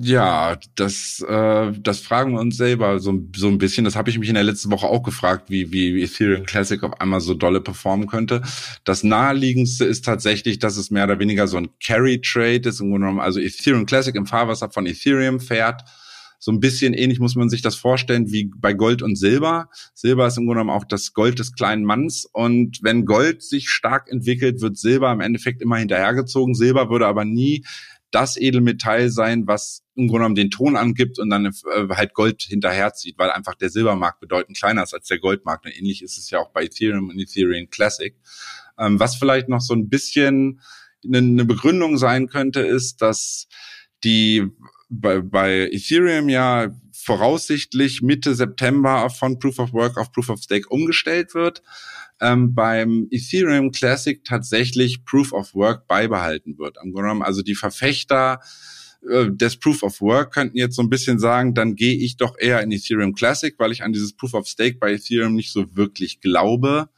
Ja, 0.00 0.56
das, 0.76 1.24
äh, 1.28 1.72
das 1.80 2.00
fragen 2.00 2.32
wir 2.32 2.40
uns 2.40 2.56
selber 2.56 3.00
so, 3.00 3.20
so 3.34 3.48
ein 3.48 3.58
bisschen. 3.58 3.84
Das 3.84 3.96
habe 3.96 4.10
ich 4.10 4.18
mich 4.18 4.28
in 4.28 4.36
der 4.36 4.44
letzten 4.44 4.70
Woche 4.70 4.86
auch 4.86 5.02
gefragt, 5.02 5.50
wie, 5.50 5.72
wie 5.72 6.02
Ethereum 6.02 6.44
Classic 6.44 6.80
auf 6.84 7.00
einmal 7.00 7.20
so 7.20 7.34
dolle 7.34 7.60
performen 7.60 8.06
könnte. 8.06 8.42
Das 8.84 9.02
naheliegendste 9.02 9.84
ist 9.84 10.04
tatsächlich, 10.04 10.60
dass 10.60 10.76
es 10.76 10.92
mehr 10.92 11.04
oder 11.04 11.18
weniger 11.18 11.48
so 11.48 11.56
ein 11.56 11.70
Carry-Trade 11.84 12.68
ist. 12.68 12.80
Im 12.80 12.90
Grunde 12.90 13.06
genommen, 13.06 13.20
also 13.20 13.40
Ethereum 13.40 13.86
Classic 13.86 14.14
im 14.14 14.26
Fahrwasser 14.26 14.70
von 14.70 14.86
Ethereum 14.86 15.40
fährt 15.40 15.82
so 16.38 16.52
ein 16.52 16.60
bisschen 16.60 16.94
ähnlich 16.94 17.18
muss 17.18 17.34
man 17.34 17.48
sich 17.48 17.62
das 17.62 17.74
vorstellen 17.74 18.30
wie 18.30 18.50
bei 18.56 18.72
Gold 18.72 19.02
und 19.02 19.16
Silber. 19.16 19.68
Silber 19.94 20.26
ist 20.26 20.38
im 20.38 20.46
Grunde 20.46 20.60
genommen 20.60 20.76
auch 20.76 20.84
das 20.84 21.12
Gold 21.12 21.38
des 21.38 21.52
kleinen 21.52 21.84
Manns. 21.84 22.28
Und 22.32 22.78
wenn 22.82 23.06
Gold 23.06 23.42
sich 23.42 23.68
stark 23.68 24.10
entwickelt, 24.10 24.60
wird 24.60 24.78
Silber 24.78 25.12
im 25.12 25.20
Endeffekt 25.20 25.60
immer 25.62 25.76
hinterhergezogen. 25.76 26.54
Silber 26.54 26.90
würde 26.90 27.06
aber 27.06 27.24
nie 27.24 27.64
das 28.10 28.36
Edelmetall 28.36 29.10
sein, 29.10 29.46
was 29.46 29.84
im 29.94 30.06
Grunde 30.06 30.20
genommen 30.20 30.34
den 30.36 30.50
Ton 30.50 30.76
angibt 30.76 31.18
und 31.18 31.28
dann 31.28 31.46
äh, 31.46 31.88
halt 31.90 32.14
Gold 32.14 32.42
hinterherzieht, 32.42 33.18
weil 33.18 33.30
einfach 33.30 33.54
der 33.54 33.68
Silbermarkt 33.68 34.20
bedeutend 34.20 34.56
kleiner 34.56 34.84
ist 34.84 34.94
als 34.94 35.08
der 35.08 35.18
Goldmarkt. 35.18 35.66
Und 35.66 35.76
ähnlich 35.76 36.02
ist 36.02 36.16
es 36.16 36.30
ja 36.30 36.38
auch 36.38 36.50
bei 36.50 36.64
Ethereum 36.64 37.10
und 37.10 37.18
Ethereum 37.18 37.68
Classic. 37.68 38.14
Ähm, 38.78 39.00
was 39.00 39.16
vielleicht 39.16 39.48
noch 39.48 39.60
so 39.60 39.74
ein 39.74 39.88
bisschen 39.88 40.60
eine 41.04 41.44
Begründung 41.44 41.98
sein 41.98 42.28
könnte, 42.28 42.60
ist, 42.60 43.02
dass 43.02 43.48
die 44.04 44.46
bei, 44.88 45.20
bei 45.20 45.68
Ethereum 45.70 46.28
ja 46.28 46.68
voraussichtlich 46.92 48.02
Mitte 48.02 48.34
September 48.34 49.08
von 49.10 49.38
Proof 49.38 49.58
of 49.58 49.72
Work 49.72 49.96
auf 49.96 50.12
Proof 50.12 50.30
of 50.30 50.42
Stake 50.42 50.68
umgestellt 50.68 51.34
wird. 51.34 51.62
Ähm, 52.20 52.54
beim 52.54 53.06
Ethereum 53.10 53.70
Classic 53.70 54.24
tatsächlich 54.24 55.04
Proof 55.04 55.32
of 55.32 55.54
Work 55.54 55.86
beibehalten 55.86 56.58
wird. 56.58 56.76
Also 57.22 57.42
die 57.42 57.54
Verfechter 57.54 58.40
äh, 59.08 59.30
des 59.30 59.56
Proof 59.56 59.82
of 59.84 60.00
Work 60.00 60.34
könnten 60.34 60.56
jetzt 60.56 60.74
so 60.76 60.82
ein 60.82 60.90
bisschen 60.90 61.18
sagen, 61.18 61.54
dann 61.54 61.76
gehe 61.76 61.96
ich 61.96 62.16
doch 62.16 62.36
eher 62.38 62.60
in 62.62 62.72
Ethereum 62.72 63.14
Classic, 63.14 63.54
weil 63.58 63.72
ich 63.72 63.82
an 63.82 63.92
dieses 63.92 64.12
Proof 64.14 64.34
of 64.34 64.48
Stake 64.48 64.78
bei 64.80 64.92
Ethereum 64.92 65.34
nicht 65.34 65.52
so 65.52 65.76
wirklich 65.76 66.20
glaube. 66.20 66.88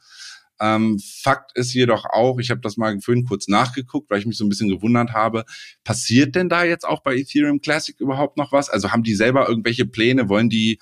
Ähm, 0.61 0.99
Fakt 0.99 1.51
ist 1.55 1.73
jedoch 1.73 2.05
auch, 2.05 2.37
ich 2.39 2.51
habe 2.51 2.61
das 2.61 2.77
mal 2.77 2.95
vorhin 3.01 3.25
kurz 3.25 3.47
nachgeguckt, 3.47 4.11
weil 4.11 4.19
ich 4.19 4.27
mich 4.27 4.37
so 4.37 4.45
ein 4.45 4.49
bisschen 4.49 4.69
gewundert 4.69 5.11
habe, 5.11 5.43
passiert 5.83 6.35
denn 6.35 6.49
da 6.49 6.63
jetzt 6.63 6.87
auch 6.87 7.01
bei 7.01 7.15
Ethereum 7.15 7.61
Classic 7.61 7.99
überhaupt 7.99 8.37
noch 8.37 8.51
was? 8.51 8.69
Also 8.69 8.91
haben 8.91 9.01
die 9.01 9.15
selber 9.15 9.49
irgendwelche 9.49 9.87
Pläne, 9.87 10.29
wollen 10.29 10.49
die, 10.49 10.79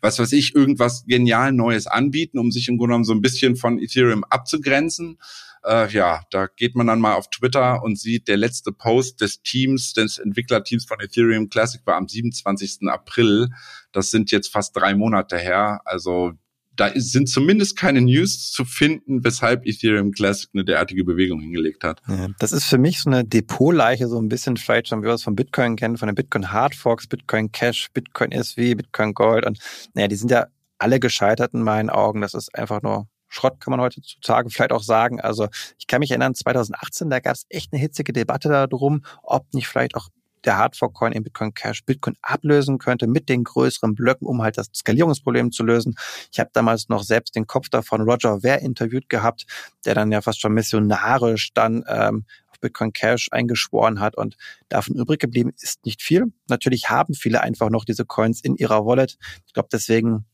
was 0.00 0.20
weiß 0.20 0.32
ich, 0.32 0.54
irgendwas 0.54 1.04
genial 1.06 1.52
Neues 1.52 1.88
anbieten, 1.88 2.38
um 2.38 2.52
sich 2.52 2.68
im 2.68 2.78
Grunde 2.78 2.92
genommen 2.92 3.04
so 3.04 3.12
ein 3.12 3.20
bisschen 3.20 3.56
von 3.56 3.80
Ethereum 3.80 4.22
abzugrenzen? 4.22 5.18
Äh, 5.64 5.90
ja, 5.90 6.22
da 6.30 6.46
geht 6.46 6.76
man 6.76 6.86
dann 6.86 7.00
mal 7.00 7.14
auf 7.14 7.28
Twitter 7.30 7.82
und 7.82 7.98
sieht, 7.98 8.28
der 8.28 8.36
letzte 8.36 8.70
Post 8.70 9.20
des 9.20 9.42
Teams, 9.42 9.94
des 9.94 10.18
Entwicklerteams 10.18 10.84
von 10.84 11.00
Ethereum 11.00 11.48
Classic 11.48 11.80
war 11.84 11.96
am 11.96 12.06
27. 12.06 12.88
April. 12.88 13.48
Das 13.90 14.12
sind 14.12 14.30
jetzt 14.30 14.52
fast 14.52 14.76
drei 14.76 14.94
Monate 14.94 15.38
her. 15.38 15.80
Also 15.84 16.34
da 16.78 16.92
sind 16.94 17.28
zumindest 17.28 17.76
keine 17.76 18.00
News 18.00 18.52
zu 18.52 18.64
finden, 18.64 19.24
weshalb 19.24 19.66
Ethereum 19.66 20.12
Classic 20.12 20.48
eine 20.54 20.64
derartige 20.64 21.04
Bewegung 21.04 21.40
hingelegt 21.40 21.82
hat. 21.82 22.00
Ja, 22.06 22.28
das 22.38 22.52
ist 22.52 22.64
für 22.64 22.78
mich 22.78 23.00
so 23.00 23.10
eine 23.10 23.24
Depotleiche, 23.24 24.06
so 24.06 24.18
ein 24.20 24.28
bisschen 24.28 24.56
vielleicht 24.56 24.88
schon, 24.88 25.02
wie 25.02 25.06
wir 25.06 25.14
es 25.14 25.24
von 25.24 25.34
Bitcoin 25.34 25.74
kennen, 25.74 25.96
von 25.96 26.06
den 26.06 26.14
Bitcoin 26.14 26.52
Hardforks, 26.52 27.08
Bitcoin 27.08 27.50
Cash, 27.50 27.88
Bitcoin 27.92 28.30
SV, 28.30 28.76
Bitcoin 28.76 29.12
Gold 29.12 29.44
und 29.44 29.58
naja, 29.94 30.06
die 30.06 30.16
sind 30.16 30.30
ja 30.30 30.46
alle 30.78 31.00
gescheitert 31.00 31.52
in 31.52 31.62
meinen 31.62 31.90
Augen. 31.90 32.20
Das 32.20 32.34
ist 32.34 32.54
einfach 32.54 32.80
nur 32.80 33.08
Schrott, 33.26 33.60
kann 33.60 33.72
man 33.72 33.80
heutzutage 33.80 34.48
vielleicht 34.48 34.72
auch 34.72 34.82
sagen. 34.82 35.20
Also 35.20 35.48
ich 35.78 35.88
kann 35.88 35.98
mich 35.98 36.12
erinnern, 36.12 36.34
2018, 36.34 37.10
da 37.10 37.18
gab 37.18 37.34
es 37.34 37.44
echt 37.48 37.72
eine 37.72 37.80
hitzige 37.80 38.12
Debatte 38.12 38.48
darum, 38.48 39.02
ob 39.24 39.52
nicht 39.52 39.66
vielleicht 39.66 39.96
auch 39.96 40.08
der 40.44 40.58
Hardfork-Coin 40.58 41.12
in 41.12 41.22
Bitcoin 41.22 41.54
Cash 41.54 41.84
Bitcoin 41.84 42.16
ablösen 42.22 42.78
könnte 42.78 43.06
mit 43.06 43.28
den 43.28 43.44
größeren 43.44 43.94
Blöcken, 43.94 44.26
um 44.26 44.42
halt 44.42 44.58
das 44.58 44.68
Skalierungsproblem 44.74 45.52
zu 45.52 45.62
lösen. 45.62 45.94
Ich 46.32 46.40
habe 46.40 46.50
damals 46.52 46.88
noch 46.88 47.02
selbst 47.02 47.36
den 47.36 47.46
Kopf 47.46 47.68
davon 47.68 48.02
Roger 48.02 48.42
Ware 48.42 48.60
interviewt 48.60 49.08
gehabt, 49.08 49.46
der 49.84 49.94
dann 49.94 50.12
ja 50.12 50.20
fast 50.20 50.40
schon 50.40 50.54
missionarisch 50.54 51.52
dann 51.54 51.84
ähm, 51.88 52.24
auf 52.48 52.60
Bitcoin 52.60 52.92
Cash 52.92 53.28
eingeschworen 53.30 54.00
hat 54.00 54.16
und 54.16 54.36
davon 54.68 54.96
übrig 54.96 55.20
geblieben 55.20 55.52
ist 55.60 55.84
nicht 55.84 56.02
viel. 56.02 56.26
Natürlich 56.48 56.88
haben 56.88 57.14
viele 57.14 57.42
einfach 57.42 57.70
noch 57.70 57.84
diese 57.84 58.04
Coins 58.04 58.40
in 58.40 58.56
ihrer 58.56 58.84
Wallet. 58.84 59.18
Ich 59.46 59.52
glaube, 59.52 59.68
deswegen 59.72 60.26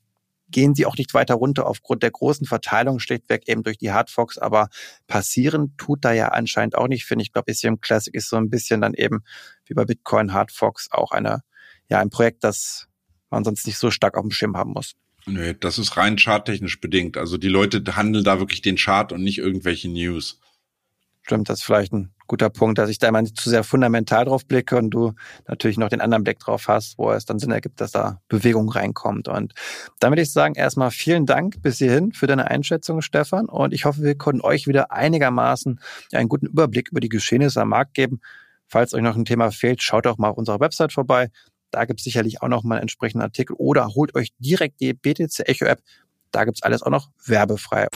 gehen 0.55 0.77
sie 0.77 0.87
auch 0.87 0.97
nicht 0.97 1.15
weiter 1.15 1.35
runter 1.35 1.67
aufgrund 1.67 2.05
der 2.05 2.13
großen 2.13 2.47
Verteilung 2.47 3.01
schlichtweg 3.01 3.49
eben 3.49 3.65
durch 3.65 3.77
die 3.77 3.91
Hardfox, 3.91 4.39
aber 4.39 4.69
passieren 5.09 5.75
tut 5.79 6.05
da 6.05 6.13
ja 6.13 6.29
anscheinend 6.29 6.77
auch 6.77 6.87
nicht, 6.87 7.07
finde 7.07 7.23
ich. 7.23 7.31
Ich 7.31 7.33
glaube, 7.33 7.51
Ethereum 7.51 7.81
Classic 7.81 8.15
ist 8.15 8.29
so 8.29 8.37
ein 8.37 8.51
bisschen 8.51 8.81
dann 8.81 8.95
eben 8.95 9.25
wie 9.67 9.75
bei 9.75 9.85
Bitcoin 9.85 10.33
Hardfox 10.33 10.93
auch 10.93 11.11
eine, 11.11 11.41
ja, 11.91 11.99
ein 11.99 12.09
Projekt, 12.09 12.45
das 12.45 12.87
man 13.31 13.43
sonst 13.43 13.67
nicht 13.67 13.79
so 13.79 13.91
stark 13.91 14.17
auf 14.17 14.23
dem 14.23 14.31
Schirm 14.31 14.57
haben 14.57 14.75
muss. 14.75 14.95
Nö, 15.27 15.55
das 15.55 15.81
ist 15.81 15.97
rein 15.97 16.19
charttechnisch 16.19 16.81
bedingt. 16.81 17.17
Also 17.17 17.37
die 17.37 17.49
Leute 17.49 17.83
handeln 17.97 18.23
da 18.23 18.39
wirklich 18.39 18.63
den 18.63 18.77
Chart 18.77 19.11
und 19.11 19.25
nicht 19.25 19.39
irgendwelche 19.39 19.89
News. 19.89 20.39
Stimmt, 21.27 21.49
das 21.49 21.61
ist 21.61 21.65
vielleicht 21.65 21.95
ein 21.95 22.13
guter 22.27 22.51
Punkt, 22.51 22.77
dass 22.77 22.91
ich 22.91 22.99
da 22.99 23.09
immer 23.09 23.23
nicht 23.23 23.41
zu 23.41 23.49
sehr 23.49 23.65
fundamental 23.65 24.27
drauf 24.27 24.45
blicke 24.47 24.77
und 24.77 24.91
du 24.91 25.15
natürlich 25.49 25.79
noch 25.79 25.89
den 25.89 26.03
anderen 26.03 26.23
Blick 26.23 26.39
drauf 26.39 26.69
hast, 26.69 26.99
wo 26.99 27.11
es 27.13 27.25
dann 27.25 27.39
Sinn 27.39 27.51
ergibt, 27.51 27.81
dass 27.81 27.93
da 27.93 28.21
Bewegung 28.29 28.69
reinkommt. 28.69 29.29
Und 29.29 29.55
dann 30.01 30.11
würde 30.11 30.21
ich 30.21 30.33
sagen, 30.33 30.55
erstmal 30.55 30.91
vielen 30.91 31.25
Dank 31.25 31.63
bis 31.63 31.79
hierhin 31.79 32.13
für 32.13 32.27
deine 32.27 32.51
Einschätzung, 32.51 33.01
Stefan. 33.01 33.47
Und 33.47 33.73
ich 33.73 33.87
hoffe, 33.87 34.03
wir 34.03 34.19
konnten 34.19 34.43
euch 34.43 34.67
wieder 34.67 34.93
einigermaßen 34.93 35.81
einen 36.13 36.29
guten 36.29 36.45
Überblick 36.45 36.91
über 36.91 37.01
die 37.01 37.09
Geschehnisse 37.09 37.63
am 37.63 37.71
Markt 37.71 37.95
geben. 37.95 38.21
Falls 38.67 38.93
euch 38.93 39.03
noch 39.03 39.17
ein 39.17 39.25
Thema 39.25 39.51
fehlt, 39.51 39.83
schaut 39.83 40.05
doch 40.05 40.19
mal 40.19 40.29
auf 40.29 40.37
unserer 40.37 40.61
Website 40.61 40.93
vorbei. 40.93 41.31
Da 41.71 41.87
gibt 41.87 42.01
es 42.01 42.05
sicherlich 42.05 42.43
auch 42.43 42.49
noch 42.49 42.65
mal 42.65 42.75
einen 42.75 42.83
entsprechenden 42.83 43.23
Artikel 43.23 43.57
oder 43.59 43.89
holt 43.95 44.15
euch 44.15 44.35
direkt 44.39 44.79
die 44.81 44.93
BTC 44.93 45.49
Echo 45.49 45.65
App 45.65 45.81
Da 46.33 46.45
gibt's 46.45 46.63
alles 46.63 46.83
auch 46.83 46.91
noch 46.91 47.09
werbefrei. 47.25 47.89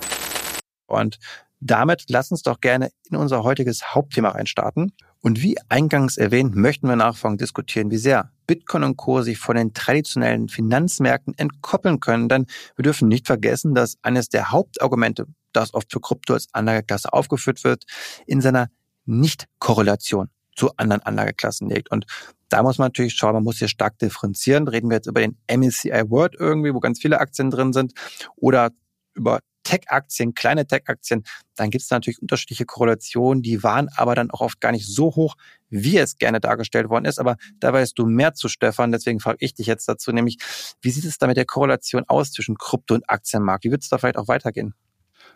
Und 0.87 1.19
damit 1.61 2.05
lass 2.09 2.31
uns 2.31 2.43
doch 2.43 2.61
gerne 2.61 2.91
in 3.11 3.17
unser 3.17 3.43
heutiges 3.43 3.95
Hauptthema 3.95 4.31
reinstarten. 4.31 4.93
Und 5.21 5.43
wie 5.43 5.57
eingangs 5.69 6.17
erwähnt, 6.17 6.55
möchten 6.55 6.89
wir 6.89 6.97
nachfolgend 6.97 7.41
diskutieren, 7.41 7.91
wie 7.91 7.97
sehr 7.97 8.31
Bitcoin 8.47 8.85
und 8.85 8.97
Co. 8.97 9.23
sich 9.23 9.39
von 9.39 9.57
den 9.57 9.75
traditionellen 9.75 10.49
Finanzmärkten 10.49 11.35
entkoppeln 11.37 11.99
können. 11.99 12.29
Denn 12.29 12.47
wir 12.77 12.85
dürfen 12.85 13.09
nicht 13.09 13.27
vergessen, 13.27 13.75
dass 13.75 13.97
eines 14.03 14.29
der 14.29 14.53
Hauptargumente, 14.53 15.27
das 15.53 15.75
oft 15.75 15.91
für 15.91 16.01
Krypto 16.01 16.35
als 16.35 16.49
Anlageklasse 16.53 17.13
aufgeführt 17.13 17.65
wird, 17.65 17.85
in 18.27 18.41
seiner 18.41 18.69
Nicht-Korrelation 19.07 20.29
zu 20.55 20.71
anderen 20.77 21.03
Anlageklassen 21.03 21.69
liegt. 21.69 21.91
Und 21.91 22.07
da 22.49 22.63
muss 22.63 22.79
man 22.79 22.87
natürlich 22.87 23.15
schauen, 23.15 23.35
man 23.35 23.45
muss 23.45 23.59
hier 23.59 23.69
stark 23.69 23.99
differenzieren. 23.99 24.69
Reden 24.69 24.89
wir 24.89 24.97
jetzt 24.97 25.07
über 25.07 25.21
den 25.21 25.37
MSCI 25.51 26.11
World 26.11 26.35
irgendwie, 26.39 26.75
wo 26.75 26.81
ganz 26.81 27.01
viele 27.01 27.21
Aktien 27.21 27.51
drin 27.51 27.73
sind, 27.73 27.93
oder 28.37 28.71
über 29.15 29.41
Tech-Aktien, 29.69 30.33
kleine 30.33 30.67
Tech-Aktien, 30.67 31.25
dann 31.55 31.69
gibt 31.69 31.85
es 31.85 31.91
natürlich 31.91 32.23
unterschiedliche 32.23 32.65
Korrelationen, 32.65 33.43
die 33.43 33.63
waren 33.63 33.91
aber 33.97 34.15
dann 34.15 34.31
auch 34.31 34.41
oft 34.41 34.63
gar 34.63 34.73
nicht 34.73 34.87
so 34.87 35.15
hoch, 35.15 35.37
wie 35.69 35.99
es 35.99 36.17
gerne 36.17 36.41
dargestellt 36.41 36.89
worden 36.89 37.05
ist. 37.05 37.19
Aber 37.19 37.37
da 37.61 37.71
weißt 37.71 37.99
du 37.99 38.07
mehr 38.07 38.33
zu, 38.33 38.49
Stefan. 38.49 38.93
Deswegen 38.93 39.21
frage 39.21 39.37
ich 39.41 39.53
dich 39.53 39.67
jetzt 39.67 39.87
dazu, 39.87 40.11
nämlich, 40.11 40.39
wie 40.81 40.91
sieht 40.91 41.05
es 41.05 41.19
da 41.19 41.27
mit 41.27 41.37
der 41.37 41.45
Korrelation 41.45 42.05
aus 42.09 42.33
zwischen 42.33 42.57
Krypto- 42.57 42.95
und 42.95 43.11
Aktienmarkt? 43.11 43.65
Wie 43.65 43.71
wird 43.71 43.83
es 43.83 43.91
da 43.91 43.99
vielleicht 43.99 44.17
auch 44.17 44.29
weitergehen? 44.29 44.73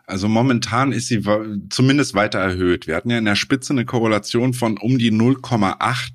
Also 0.06 0.28
momentan 0.28 0.92
ist 0.92 1.08
sie 1.08 1.22
zumindest 1.68 2.14
weiter 2.14 2.38
erhöht. 2.38 2.86
Wir 2.86 2.96
hatten 2.96 3.10
ja 3.10 3.18
in 3.18 3.26
der 3.26 3.36
Spitze 3.36 3.74
eine 3.74 3.84
Korrelation 3.84 4.54
von 4.54 4.78
um 4.78 4.96
die 4.98 5.12
0,8 5.12 6.12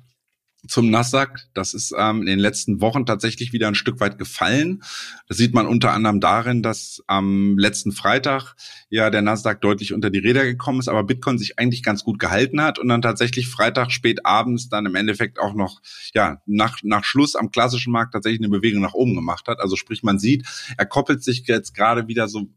zum 0.66 0.90
Nasdaq. 0.90 1.46
Das 1.54 1.72
ist 1.72 1.94
ähm, 1.96 2.20
in 2.20 2.26
den 2.26 2.38
letzten 2.38 2.80
Wochen 2.80 3.06
tatsächlich 3.06 3.52
wieder 3.52 3.68
ein 3.68 3.76
Stück 3.76 4.00
weit 4.00 4.18
gefallen. 4.18 4.82
Das 5.28 5.36
sieht 5.36 5.54
man 5.54 5.66
unter 5.66 5.92
anderem 5.92 6.20
darin, 6.20 6.62
dass 6.62 7.02
am 7.06 7.56
letzten 7.56 7.92
Freitag 7.92 8.54
ja 8.90 9.10
der 9.10 9.22
Nasdaq 9.22 9.60
deutlich 9.60 9.92
unter 9.92 10.10
die 10.10 10.18
Räder 10.18 10.44
gekommen 10.44 10.80
ist, 10.80 10.88
aber 10.88 11.04
Bitcoin 11.04 11.38
sich 11.38 11.58
eigentlich 11.58 11.82
ganz 11.82 12.02
gut 12.02 12.18
gehalten 12.18 12.60
hat 12.60 12.78
und 12.78 12.88
dann 12.88 13.02
tatsächlich 13.02 13.48
Freitag 13.48 13.92
spät 13.92 14.26
abends 14.26 14.68
dann 14.68 14.86
im 14.86 14.96
Endeffekt 14.96 15.38
auch 15.38 15.54
noch 15.54 15.80
ja 16.12 16.42
nach 16.46 16.78
nach 16.82 17.04
Schluss 17.04 17.36
am 17.36 17.50
klassischen 17.50 17.92
Markt 17.92 18.12
tatsächlich 18.14 18.40
eine 18.40 18.48
Bewegung 18.48 18.82
nach 18.82 18.94
oben 18.94 19.14
gemacht 19.14 19.46
hat. 19.46 19.60
Also 19.60 19.76
sprich, 19.76 20.02
man 20.02 20.18
sieht, 20.18 20.44
er 20.76 20.86
koppelt 20.86 21.22
sich 21.22 21.46
jetzt 21.46 21.74
gerade 21.74 22.08
wieder 22.08 22.28
so 22.28 22.48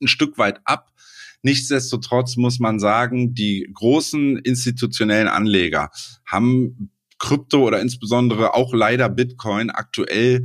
ein 0.00 0.08
Stück 0.08 0.38
weit 0.38 0.60
ab. 0.64 0.92
Nichtsdestotrotz 1.42 2.36
muss 2.36 2.58
man 2.58 2.78
sagen, 2.78 3.34
die 3.34 3.68
großen 3.72 4.38
institutionellen 4.38 5.28
Anleger 5.28 5.90
haben 6.26 6.90
Krypto 7.20 7.64
oder 7.64 7.80
insbesondere 7.80 8.54
auch 8.54 8.74
leider 8.74 9.08
Bitcoin 9.08 9.70
aktuell 9.70 10.42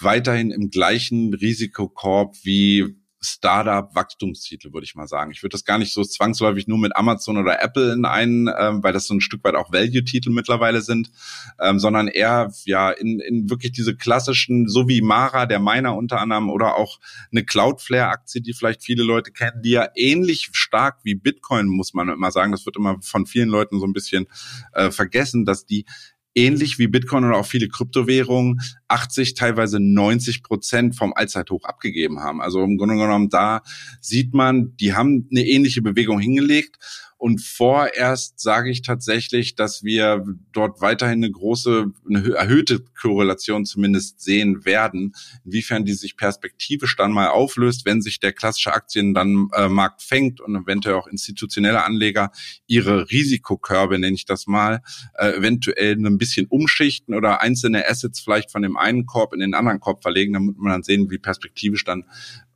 weiterhin 0.00 0.50
im 0.50 0.70
gleichen 0.70 1.32
Risikokorb 1.34 2.34
wie 2.42 2.96
Startup-Wachstumstitel, 3.24 4.72
würde 4.72 4.84
ich 4.84 4.94
mal 4.94 5.08
sagen. 5.08 5.30
Ich 5.30 5.42
würde 5.42 5.54
das 5.54 5.64
gar 5.64 5.78
nicht 5.78 5.92
so 5.92 6.04
zwangsläufig 6.04 6.68
nur 6.68 6.78
mit 6.78 6.94
Amazon 6.94 7.38
oder 7.38 7.62
Apple 7.62 7.92
in 7.92 8.04
einen, 8.04 8.48
ähm, 8.56 8.82
weil 8.82 8.92
das 8.92 9.06
so 9.06 9.14
ein 9.14 9.20
Stück 9.20 9.42
weit 9.44 9.54
auch 9.54 9.72
Value-Titel 9.72 10.30
mittlerweile 10.30 10.82
sind, 10.82 11.10
ähm, 11.58 11.78
sondern 11.78 12.08
eher 12.08 12.52
ja 12.64 12.90
in, 12.90 13.20
in 13.20 13.48
wirklich 13.50 13.72
diese 13.72 13.96
klassischen, 13.96 14.68
so 14.68 14.88
wie 14.88 15.00
Mara, 15.00 15.46
der 15.46 15.58
Miner 15.58 15.96
unter 15.96 16.20
anderem, 16.20 16.50
oder 16.50 16.76
auch 16.76 17.00
eine 17.32 17.44
Cloudflare-Aktie, 17.44 18.42
die 18.42 18.52
vielleicht 18.52 18.82
viele 18.82 19.02
Leute 19.02 19.32
kennen, 19.32 19.62
die 19.62 19.70
ja 19.70 19.88
ähnlich 19.96 20.50
stark 20.52 20.98
wie 21.02 21.14
Bitcoin, 21.14 21.66
muss 21.66 21.94
man 21.94 22.08
immer 22.08 22.30
sagen. 22.30 22.52
Das 22.52 22.66
wird 22.66 22.76
immer 22.76 22.98
von 23.00 23.26
vielen 23.26 23.48
Leuten 23.48 23.80
so 23.80 23.86
ein 23.86 23.92
bisschen 23.92 24.26
äh, 24.72 24.90
vergessen, 24.90 25.44
dass 25.44 25.66
die 25.66 25.86
ähnlich 26.34 26.78
wie 26.78 26.88
Bitcoin 26.88 27.24
oder 27.24 27.38
auch 27.38 27.46
viele 27.46 27.68
Kryptowährungen 27.68 28.60
80, 28.88 29.34
teilweise 29.34 29.80
90 29.80 30.42
Prozent 30.42 30.96
vom 30.96 31.12
Allzeithoch 31.14 31.64
abgegeben 31.64 32.20
haben. 32.20 32.40
Also 32.40 32.62
im 32.62 32.76
Grunde 32.76 32.96
genommen, 32.96 33.28
da 33.28 33.62
sieht 34.00 34.34
man, 34.34 34.76
die 34.76 34.94
haben 34.94 35.28
eine 35.30 35.46
ähnliche 35.46 35.82
Bewegung 35.82 36.20
hingelegt 36.20 36.78
und 37.24 37.40
vorerst 37.40 38.38
sage 38.38 38.70
ich 38.70 38.82
tatsächlich, 38.82 39.54
dass 39.54 39.82
wir 39.82 40.26
dort 40.52 40.82
weiterhin 40.82 41.24
eine 41.24 41.30
große, 41.30 41.86
eine 42.06 42.34
erhöhte 42.34 42.84
Korrelation 43.00 43.64
zumindest 43.64 44.20
sehen 44.20 44.66
werden. 44.66 45.14
Inwiefern 45.46 45.86
die 45.86 45.94
sich 45.94 46.18
perspektivisch 46.18 46.96
dann 46.96 47.12
mal 47.12 47.28
auflöst, 47.28 47.86
wenn 47.86 48.02
sich 48.02 48.20
der 48.20 48.34
klassische 48.34 48.74
Aktienmarkt 48.74 50.02
äh, 50.02 50.04
fängt 50.04 50.42
und 50.42 50.54
eventuell 50.54 50.96
auch 50.96 51.06
institutionelle 51.06 51.82
Anleger 51.84 52.30
ihre 52.66 53.10
Risikokörbe, 53.10 53.98
nenne 53.98 54.16
ich 54.16 54.26
das 54.26 54.46
mal, 54.46 54.82
äh, 55.14 55.30
eventuell 55.30 55.94
ein 55.94 56.18
bisschen 56.18 56.46
umschichten 56.46 57.14
oder 57.14 57.40
einzelne 57.40 57.88
Assets 57.88 58.20
vielleicht 58.20 58.50
von 58.50 58.60
dem 58.60 58.73
einen 58.76 59.06
Korb 59.06 59.32
in 59.32 59.40
den 59.40 59.54
anderen 59.54 59.80
Korb 59.80 60.02
verlegen, 60.02 60.32
damit 60.34 60.58
man 60.58 60.72
dann 60.72 60.82
sehen, 60.82 61.10
wie 61.10 61.18
perspektivisch 61.18 61.84
dann 61.84 62.04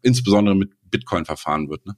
insbesondere 0.03 0.55
mit 0.55 0.73
Bitcoin 0.91 1.25
verfahren 1.25 1.69
wird. 1.69 1.87
Ne? 1.87 1.97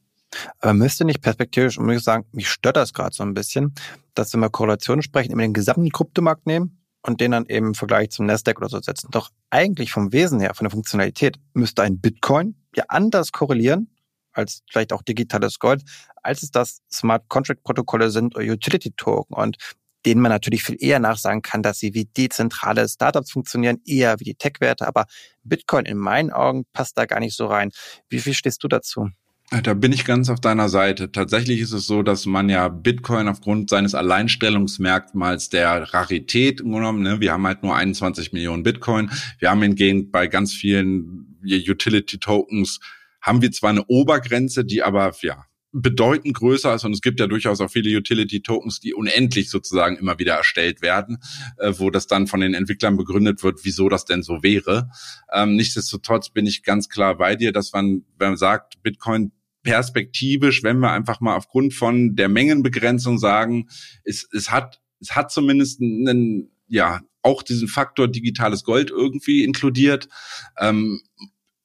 Aber 0.61 0.75
müsste 0.75 1.05
nicht 1.05 1.23
perspektivisch, 1.23 1.79
um 1.79 1.89
ich 1.91 2.03
sagen, 2.03 2.27
mich 2.33 2.49
stört 2.49 2.77
das 2.77 2.93
gerade 2.93 3.15
so 3.15 3.23
ein 3.23 3.35
bisschen, 3.35 3.75
dass 4.15 4.33
wenn 4.33 4.41
wir 4.41 4.51
Korrelationen 4.51 5.03
sprechen, 5.03 5.33
immer 5.33 5.43
den 5.43 5.55
gesamten 5.55 5.91
Kryptomarkt 5.91 6.47
nehmen 6.47 6.79
und 7.03 7.21
den 7.21 7.33
dann 7.33 7.47
eben 7.47 7.69
im 7.69 7.75
Vergleich 7.75 8.11
zum 8.11 8.27
Nasdaq 8.27 8.59
oder 8.59 8.69
so 8.69 8.81
setzen. 8.81 9.09
Doch 9.11 9.31
eigentlich 9.51 9.93
vom 9.93 10.13
Wesen 10.13 10.41
her, 10.41 10.55
von 10.55 10.65
der 10.65 10.71
Funktionalität, 10.71 11.39
müsste 11.55 11.83
ein 11.83 12.01
Bitcoin 12.01 12.57
ja 12.77 12.85
anders 12.89 13.33
korrelieren 13.33 13.89
als 14.33 14.63
vielleicht 14.71 14.93
auch 14.93 15.03
digitales 15.03 15.59
Gold, 15.59 15.83
als 16.23 16.43
es 16.43 16.51
das 16.53 16.83
Smart 16.91 17.29
Contract 17.29 17.65
Protokolle 17.65 18.11
sind 18.11 18.37
oder 18.37 18.45
Utility 18.45 18.93
Token 18.93 19.35
und 19.35 19.57
denen 20.07 20.21
man 20.21 20.31
natürlich 20.31 20.63
viel 20.63 20.77
eher 20.79 20.99
nachsagen 20.99 21.43
kann, 21.43 21.63
dass 21.63 21.79
sie 21.79 21.95
wie 21.95 22.07
dezentrale 22.07 22.89
Startups 22.89 23.31
funktionieren, 23.31 23.79
eher 23.87 24.19
wie 24.21 24.25
die 24.25 24.35
Tech-Werte. 24.35 24.87
Aber 24.87 25.07
Bitcoin 25.45 25.85
in 25.85 25.99
meinen 25.99 26.31
Augen 26.31 26.65
passt 26.73 26.97
da 26.99 27.07
gar 27.07 27.21
nicht 27.21 27.37
so 27.37 27.47
rein. 27.47 27.71
Wie 28.09 28.21
viel 28.21 28.35
stehst 28.35 28.63
du 28.65 28.69
dazu? 28.69 29.09
Da 29.65 29.75
bin 29.75 29.93
ich 29.93 30.05
ganz 30.05 30.31
auf 30.31 30.41
deiner 30.41 30.69
Seite. 30.69 31.11
Tatsächlich 31.11 31.61
ist 31.61 31.73
es 31.73 31.85
so, 31.85 32.05
dass 32.05 32.25
man 32.25 32.49
ja 32.49 32.69
Bitcoin 32.69 33.27
aufgrund 33.27 33.69
seines 33.69 33.97
Alleinstellungsmerkmals 33.97 35.49
der 35.49 35.93
Rarität 35.93 36.59
genommen, 36.59 37.03
ne, 37.03 37.19
wir 37.19 37.33
haben 37.33 37.45
halt 37.45 37.65
nur 37.65 37.75
21 37.75 38.33
Millionen 38.33 38.63
Bitcoin. 38.63 39.11
Wir 39.41 39.51
haben 39.51 39.61
hingehend 39.63 40.13
bei 40.13 40.29
ganz 40.29 40.55
vielen 40.55 41.37
Utility 41.43 42.19
Tokens 42.19 42.79
haben 43.21 43.43
wir 43.43 43.51
zwar 43.51 43.71
eine 43.71 43.85
Obergrenze, 43.87 44.65
die 44.65 44.83
aber 44.83 45.13
ja 45.21 45.45
bedeutend 45.73 46.35
größer 46.35 46.75
ist 46.75 46.85
und 46.85 46.93
es 46.93 47.01
gibt 47.01 47.21
ja 47.21 47.27
durchaus 47.27 47.61
auch 47.61 47.71
viele 47.71 47.97
Utility 47.97 48.43
Tokens, 48.43 48.81
die 48.81 48.93
unendlich 48.93 49.51
sozusagen 49.51 49.97
immer 49.97 50.19
wieder 50.19 50.35
erstellt 50.35 50.83
werden, 50.83 51.19
äh, 51.59 51.73
wo 51.77 51.91
das 51.91 52.07
dann 52.07 52.27
von 52.27 52.41
den 52.41 52.55
Entwicklern 52.55 52.97
begründet 52.97 53.43
wird, 53.43 53.61
wieso 53.63 53.89
das 53.89 54.05
denn 54.05 54.23
so 54.23 54.43
wäre. 54.43 54.91
Ähm, 55.33 55.55
nichtsdestotrotz 55.55 56.31
bin 56.31 56.47
ich 56.47 56.63
ganz 56.63 56.89
klar 56.89 57.17
bei 57.17 57.37
dir, 57.37 57.53
dass 57.53 57.73
man, 57.73 58.05
wenn 58.19 58.31
man 58.31 58.37
sagt, 58.37 58.83
Bitcoin 58.83 59.33
perspektivisch, 59.63 60.63
wenn 60.63 60.79
wir 60.79 60.91
einfach 60.91 61.21
mal 61.21 61.37
aufgrund 61.37 61.75
von 61.75 62.17
der 62.17 62.29
Mengenbegrenzung 62.29 63.19
sagen, 63.19 63.69
es, 64.05 64.29
es 64.33 64.51
hat, 64.51 64.81
es 65.01 65.15
hat 65.15 65.31
zumindest 65.31 65.81
einen, 65.81 66.51
ja, 66.67 67.01
auch 67.23 67.43
diesen 67.43 67.69
Faktor 67.69 68.09
digitales 68.09 68.65
Gold 68.65 68.91
irgendwie 68.91 69.45
inkludiert, 69.45 70.09
ähm, 70.59 71.03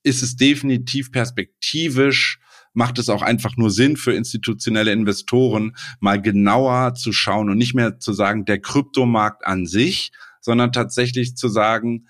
ist 0.03 0.21
es 0.21 0.35
definitiv 0.35 1.11
perspektivisch 1.11 2.39
macht 2.75 2.99
es 2.99 3.09
auch 3.09 3.21
einfach 3.21 3.57
nur 3.57 3.71
Sinn 3.71 3.97
für 3.97 4.13
institutionelle 4.13 4.91
Investoren, 4.91 5.75
mal 5.99 6.21
genauer 6.21 6.93
zu 6.93 7.11
schauen 7.11 7.49
und 7.49 7.57
nicht 7.57 7.73
mehr 7.73 7.99
zu 7.99 8.13
sagen, 8.13 8.45
der 8.45 8.59
Kryptomarkt 8.59 9.45
an 9.45 9.65
sich, 9.65 10.11
sondern 10.41 10.71
tatsächlich 10.71 11.35
zu 11.35 11.47
sagen, 11.47 12.05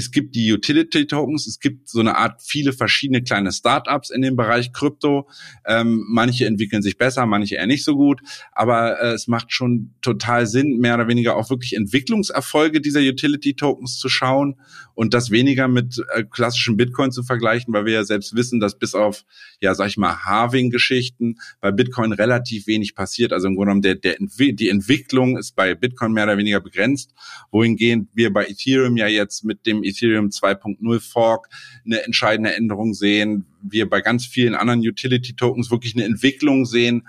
es 0.00 0.10
gibt 0.10 0.34
die 0.34 0.50
Utility 0.50 1.06
Tokens, 1.06 1.46
es 1.46 1.60
gibt 1.60 1.88
so 1.88 2.00
eine 2.00 2.16
Art 2.16 2.40
viele 2.42 2.72
verschiedene 2.72 3.22
kleine 3.22 3.52
Startups 3.52 4.08
in 4.10 4.22
dem 4.22 4.34
Bereich 4.34 4.72
Krypto. 4.72 5.28
Ähm, 5.66 6.04
manche 6.08 6.46
entwickeln 6.46 6.80
sich 6.80 6.96
besser, 6.96 7.26
manche 7.26 7.56
eher 7.56 7.66
nicht 7.66 7.84
so 7.84 7.94
gut, 7.96 8.20
aber 8.52 9.00
äh, 9.00 9.12
es 9.12 9.28
macht 9.28 9.52
schon 9.52 9.94
total 10.00 10.46
Sinn, 10.46 10.78
mehr 10.78 10.94
oder 10.94 11.06
weniger 11.06 11.36
auch 11.36 11.50
wirklich 11.50 11.74
Entwicklungserfolge 11.74 12.80
dieser 12.80 13.00
Utility 13.00 13.54
Tokens 13.54 13.98
zu 13.98 14.08
schauen 14.08 14.56
und 14.94 15.14
das 15.14 15.30
weniger 15.30 15.68
mit 15.68 16.02
äh, 16.14 16.24
klassischen 16.24 16.76
Bitcoin 16.76 17.12
zu 17.12 17.22
vergleichen, 17.22 17.72
weil 17.72 17.84
wir 17.84 17.92
ja 17.92 18.04
selbst 18.04 18.34
wissen, 18.34 18.60
dass 18.60 18.78
bis 18.78 18.94
auf, 18.94 19.24
ja, 19.60 19.74
sag 19.74 19.88
ich 19.88 19.96
mal, 19.96 20.24
Halving-Geschichten 20.24 21.36
bei 21.60 21.72
Bitcoin 21.72 22.12
relativ 22.12 22.66
wenig 22.66 22.94
passiert. 22.94 23.32
Also 23.32 23.48
im 23.48 23.54
Grunde 23.54 23.80
genommen, 23.80 23.82
der, 23.82 23.94
der, 23.94 24.16
die 24.18 24.68
Entwicklung 24.68 25.38
ist 25.38 25.56
bei 25.56 25.74
Bitcoin 25.74 26.12
mehr 26.12 26.24
oder 26.24 26.38
weniger 26.38 26.60
begrenzt, 26.60 27.12
wohingehend 27.50 28.08
wir 28.14 28.32
bei 28.32 28.46
Ethereum 28.46 28.96
ja 28.96 29.06
jetzt 29.06 29.44
mit 29.44 29.66
dem 29.66 29.82
Ethereum 29.90 30.28
2.0 30.28 31.00
Fork 31.00 31.48
eine 31.84 32.02
entscheidende 32.04 32.54
Änderung 32.54 32.94
sehen. 32.94 33.46
Wir 33.62 33.88
bei 33.88 34.00
ganz 34.00 34.26
vielen 34.26 34.54
anderen 34.54 34.80
Utility 34.80 35.34
Tokens 35.34 35.70
wirklich 35.70 35.94
eine 35.94 36.04
Entwicklung 36.04 36.64
sehen, 36.64 37.06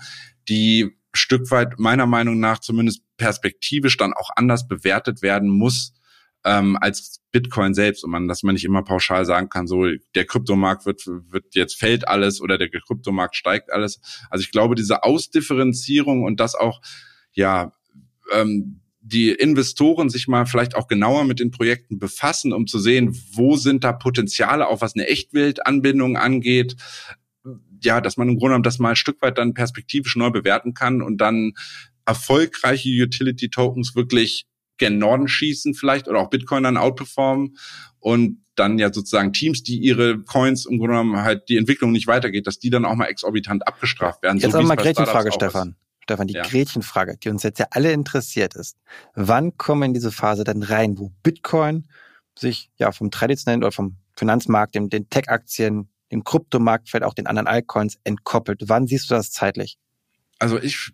die 0.50 0.92
Stück 1.14 1.52
weit 1.52 1.80
meiner 1.80 2.06
Meinung 2.06 2.40
nach 2.40 2.60
zumindest 2.60 3.04
perspektivisch 3.18 3.98
dann 3.98 4.14
auch 4.14 4.30
anders 4.36 4.68
bewertet 4.68 5.22
werden 5.22 5.50
muss 5.50 5.94
ähm, 6.44 6.78
als 6.80 7.22
Bitcoin 7.32 7.74
selbst 7.74 8.04
und 8.04 8.12
man, 8.12 8.28
dass 8.28 8.44
man 8.44 8.54
nicht 8.54 8.66
immer 8.66 8.84
pauschal 8.84 9.26
sagen 9.26 9.50
kann, 9.50 9.68
so 9.68 9.86
der 10.16 10.26
Kryptomarkt 10.26 10.86
wird, 10.86 11.06
wird 11.06 11.56
jetzt 11.56 11.78
fällt 11.78 12.08
alles 12.08 12.42
oder 12.42 12.58
der 12.58 12.70
Kryptomarkt 12.70 13.36
steigt 13.36 13.72
alles. 13.72 14.00
Also 14.30 14.44
ich 14.44 14.52
glaube, 14.52 14.76
diese 14.76 15.04
Ausdifferenzierung 15.04 16.24
und 16.24 16.40
das 16.40 16.56
auch 16.56 16.82
ja 17.34 17.72
ähm, 18.34 18.81
die 19.02 19.32
Investoren 19.32 20.10
sich 20.10 20.28
mal 20.28 20.46
vielleicht 20.46 20.76
auch 20.76 20.88
genauer 20.88 21.26
mit 21.26 21.40
den 21.40 21.52
Projekten 21.52 21.98
befassen, 21.98 22.54
um 22.54 22.68
zu 22.68 22.80
sehen, 22.80 23.20
wo 23.34 23.58
sind 23.58 23.84
da 23.84 23.94
Potenziale, 23.94 24.68
auch 24.68 24.82
was 24.82 24.96
eine 24.96 25.08
Echtweltanbindung 25.08 26.18
angeht. 26.18 26.76
Ja, 27.84 28.00
dass 28.00 28.16
man 28.16 28.30
im 28.30 28.36
Grunde 28.36 28.50
genommen 28.50 28.64
das 28.64 28.78
mal 28.78 28.90
ein 28.90 28.96
Stück 28.96 29.22
weit 29.24 29.40
dann 29.40 29.56
perspektivisch 29.56 30.16
neu 30.16 30.30
bewerten 30.30 30.76
kann 30.76 31.02
und 31.02 31.18
dann 31.18 31.54
erfolgreiche 32.06 32.90
Utility 32.90 33.50
Tokens 33.50 33.96
wirklich 33.96 34.46
gen 34.78 35.00
Norden 35.00 35.28
schießen 35.28 35.74
vielleicht 35.74 36.08
oder 36.08 36.20
auch 36.20 36.30
Bitcoin 36.30 36.64
dann 36.64 36.78
outperformen 36.78 37.58
und 38.00 38.38
dann 38.56 38.78
ja 38.78 38.94
sozusagen 38.94 39.34
Teams, 39.34 39.64
die 39.64 39.78
ihre 39.80 40.20
Coins 40.20 40.66
im 40.66 40.78
Grunde 40.78 40.94
genommen 40.94 41.22
halt 41.22 41.50
die 41.50 41.58
Entwicklung 41.58 41.92
nicht 41.92 42.08
weitergeht, 42.08 42.46
dass 42.46 42.60
die 42.60 42.70
dann 42.70 42.86
auch 42.86 42.96
mal 42.96 43.06
exorbitant 43.06 43.68
abgestraft 43.68 44.22
werden. 44.22 44.38
Jetzt 44.38 44.52
so, 44.52 44.58
aber 44.58 44.68
mal 44.68 44.76
Gretchenfrage, 44.76 45.32
Stefan. 45.32 45.76
Stefan, 46.12 46.28
die 46.28 46.34
ja. 46.34 46.44
Gretchenfrage, 46.44 47.18
die 47.18 47.30
uns 47.30 47.44
jetzt 47.44 47.60
ja 47.60 47.68
alle 47.72 47.92
interessiert 47.92 48.56
ist. 48.56 48.78
Wann 49.16 49.58
kommen 49.58 49.82
wir 49.82 49.86
in 49.86 49.94
diese 49.94 50.12
Phase 50.12 50.44
dann 50.44 50.64
rein, 50.64 50.98
wo 50.98 51.12
Bitcoin 51.24 51.88
sich 52.38 52.70
ja 52.78 52.92
vom 52.92 53.12
traditionellen 53.12 53.64
oder 53.64 53.72
vom 53.72 53.98
Finanzmarkt, 54.16 54.76
dem, 54.76 54.90
den 54.90 55.10
Tech-Aktien, 55.10 55.90
dem 56.12 56.24
Kryptomarkt, 56.24 56.90
vielleicht 56.90 57.06
auch 57.06 57.14
den 57.14 57.28
anderen 57.28 57.48
Altcoins 57.48 57.98
entkoppelt? 58.04 58.64
Wann 58.66 58.88
siehst 58.88 59.10
du 59.10 59.16
das 59.16 59.32
zeitlich? 59.32 59.78
Also 60.40 60.60
ich 60.60 60.92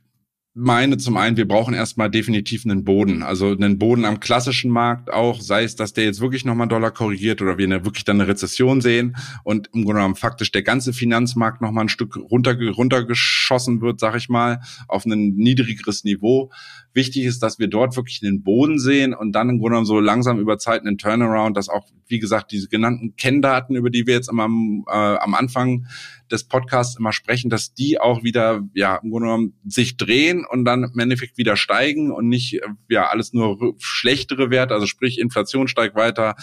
meine 0.57 0.97
zum 0.97 1.17
einen, 1.17 1.37
wir 1.37 1.47
brauchen 1.47 1.75
erstmal 1.75 2.09
definitiv 2.09 2.65
einen 2.65 2.83
Boden. 2.83 3.21
Also 3.21 3.51
einen 3.51 3.77
Boden 3.77 4.05
am 4.05 4.19
klassischen 4.19 4.71
Markt 4.71 5.13
auch, 5.13 5.39
sei 5.39 5.63
es, 5.63 5.75
dass 5.75 5.93
der 5.93 6.05
jetzt 6.05 6.19
wirklich 6.19 6.45
nochmal 6.45 6.67
Dollar 6.67 6.89
korrigiert 6.89 7.41
oder 7.41 7.57
wir 7.59 7.65
eine, 7.65 7.85
wirklich 7.85 8.05
dann 8.05 8.19
eine 8.19 8.27
Rezession 8.27 8.81
sehen 8.81 9.15
und 9.43 9.67
im 9.67 9.83
Grunde 9.83 9.99
genommen 9.99 10.15
faktisch 10.15 10.51
der 10.51 10.63
ganze 10.63 10.93
Finanzmarkt 10.93 11.61
nochmal 11.61 11.85
ein 11.85 11.89
Stück 11.89 12.17
runter, 12.17 12.57
runtergeschossen 12.59 13.81
wird, 13.81 13.99
sag 13.99 14.15
ich 14.15 14.29
mal, 14.29 14.61
auf 14.87 15.05
ein 15.05 15.35
niedrigeres 15.35 16.03
Niveau. 16.03 16.51
Wichtig 16.97 17.25
ist, 17.25 17.43
dass 17.43 17.59
wir 17.59 17.67
dort 17.67 17.95
wirklich 17.95 18.21
den 18.21 18.41
Boden 18.41 18.79
sehen 18.79 19.13
und 19.13 19.33
dann 19.33 19.49
im 19.49 19.59
Grunde 19.59 19.73
genommen 19.73 19.85
so 19.85 19.99
langsam 19.99 20.39
über 20.39 20.57
Zeit 20.57 20.81
einen 20.81 20.97
Turnaround, 20.97 21.55
dass 21.55 21.69
auch, 21.69 21.85
wie 22.07 22.17
gesagt, 22.17 22.51
diese 22.51 22.69
genannten 22.69 23.15
Kenndaten, 23.15 23.75
über 23.75 23.91
die 23.91 24.07
wir 24.07 24.15
jetzt 24.15 24.29
immer 24.29 24.45
am, 24.45 24.83
äh, 24.87 24.91
am 24.91 25.35
Anfang 25.35 25.85
des 26.31 26.45
Podcasts 26.45 26.97
immer 26.97 27.13
sprechen, 27.13 27.51
dass 27.51 27.75
die 27.75 27.99
auch 27.99 28.23
wieder, 28.23 28.67
ja, 28.73 28.95
im 28.95 29.11
Grunde 29.11 29.27
genommen 29.27 29.53
sich 29.63 29.97
drehen 29.97 30.43
und 30.43 30.65
dann 30.65 30.85
im 30.91 30.99
Endeffekt 30.99 31.37
wieder 31.37 31.55
steigen 31.55 32.11
und 32.11 32.29
nicht, 32.29 32.59
ja, 32.89 33.05
alles 33.09 33.31
nur 33.31 33.75
schlechtere 33.77 34.49
Werte, 34.49 34.73
also 34.73 34.87
sprich 34.87 35.19
Inflation 35.19 35.67
steigt 35.67 35.95
weiter, 35.95 36.35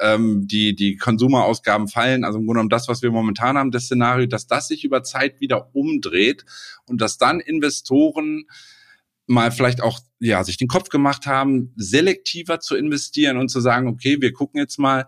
ähm, 0.00 0.46
die, 0.46 0.76
die 0.76 0.98
Konsumerausgaben 0.98 1.88
fallen, 1.88 2.22
also 2.22 2.38
im 2.38 2.46
Grunde 2.46 2.58
genommen 2.58 2.70
das, 2.70 2.86
was 2.86 3.02
wir 3.02 3.10
momentan 3.10 3.58
haben, 3.58 3.72
das 3.72 3.86
Szenario, 3.86 4.26
dass 4.26 4.46
das 4.46 4.68
sich 4.68 4.84
über 4.84 5.02
Zeit 5.02 5.40
wieder 5.40 5.74
umdreht 5.74 6.44
und 6.86 7.00
dass 7.00 7.18
dann 7.18 7.40
Investoren 7.40 8.44
mal 9.26 9.50
vielleicht 9.50 9.82
auch 9.82 10.00
ja 10.18 10.42
sich 10.44 10.56
den 10.56 10.68
Kopf 10.68 10.88
gemacht 10.88 11.26
haben, 11.26 11.72
selektiver 11.76 12.60
zu 12.60 12.76
investieren 12.76 13.36
und 13.36 13.48
zu 13.48 13.60
sagen, 13.60 13.88
okay, 13.88 14.18
wir 14.20 14.32
gucken 14.32 14.60
jetzt 14.60 14.78
mal, 14.78 15.06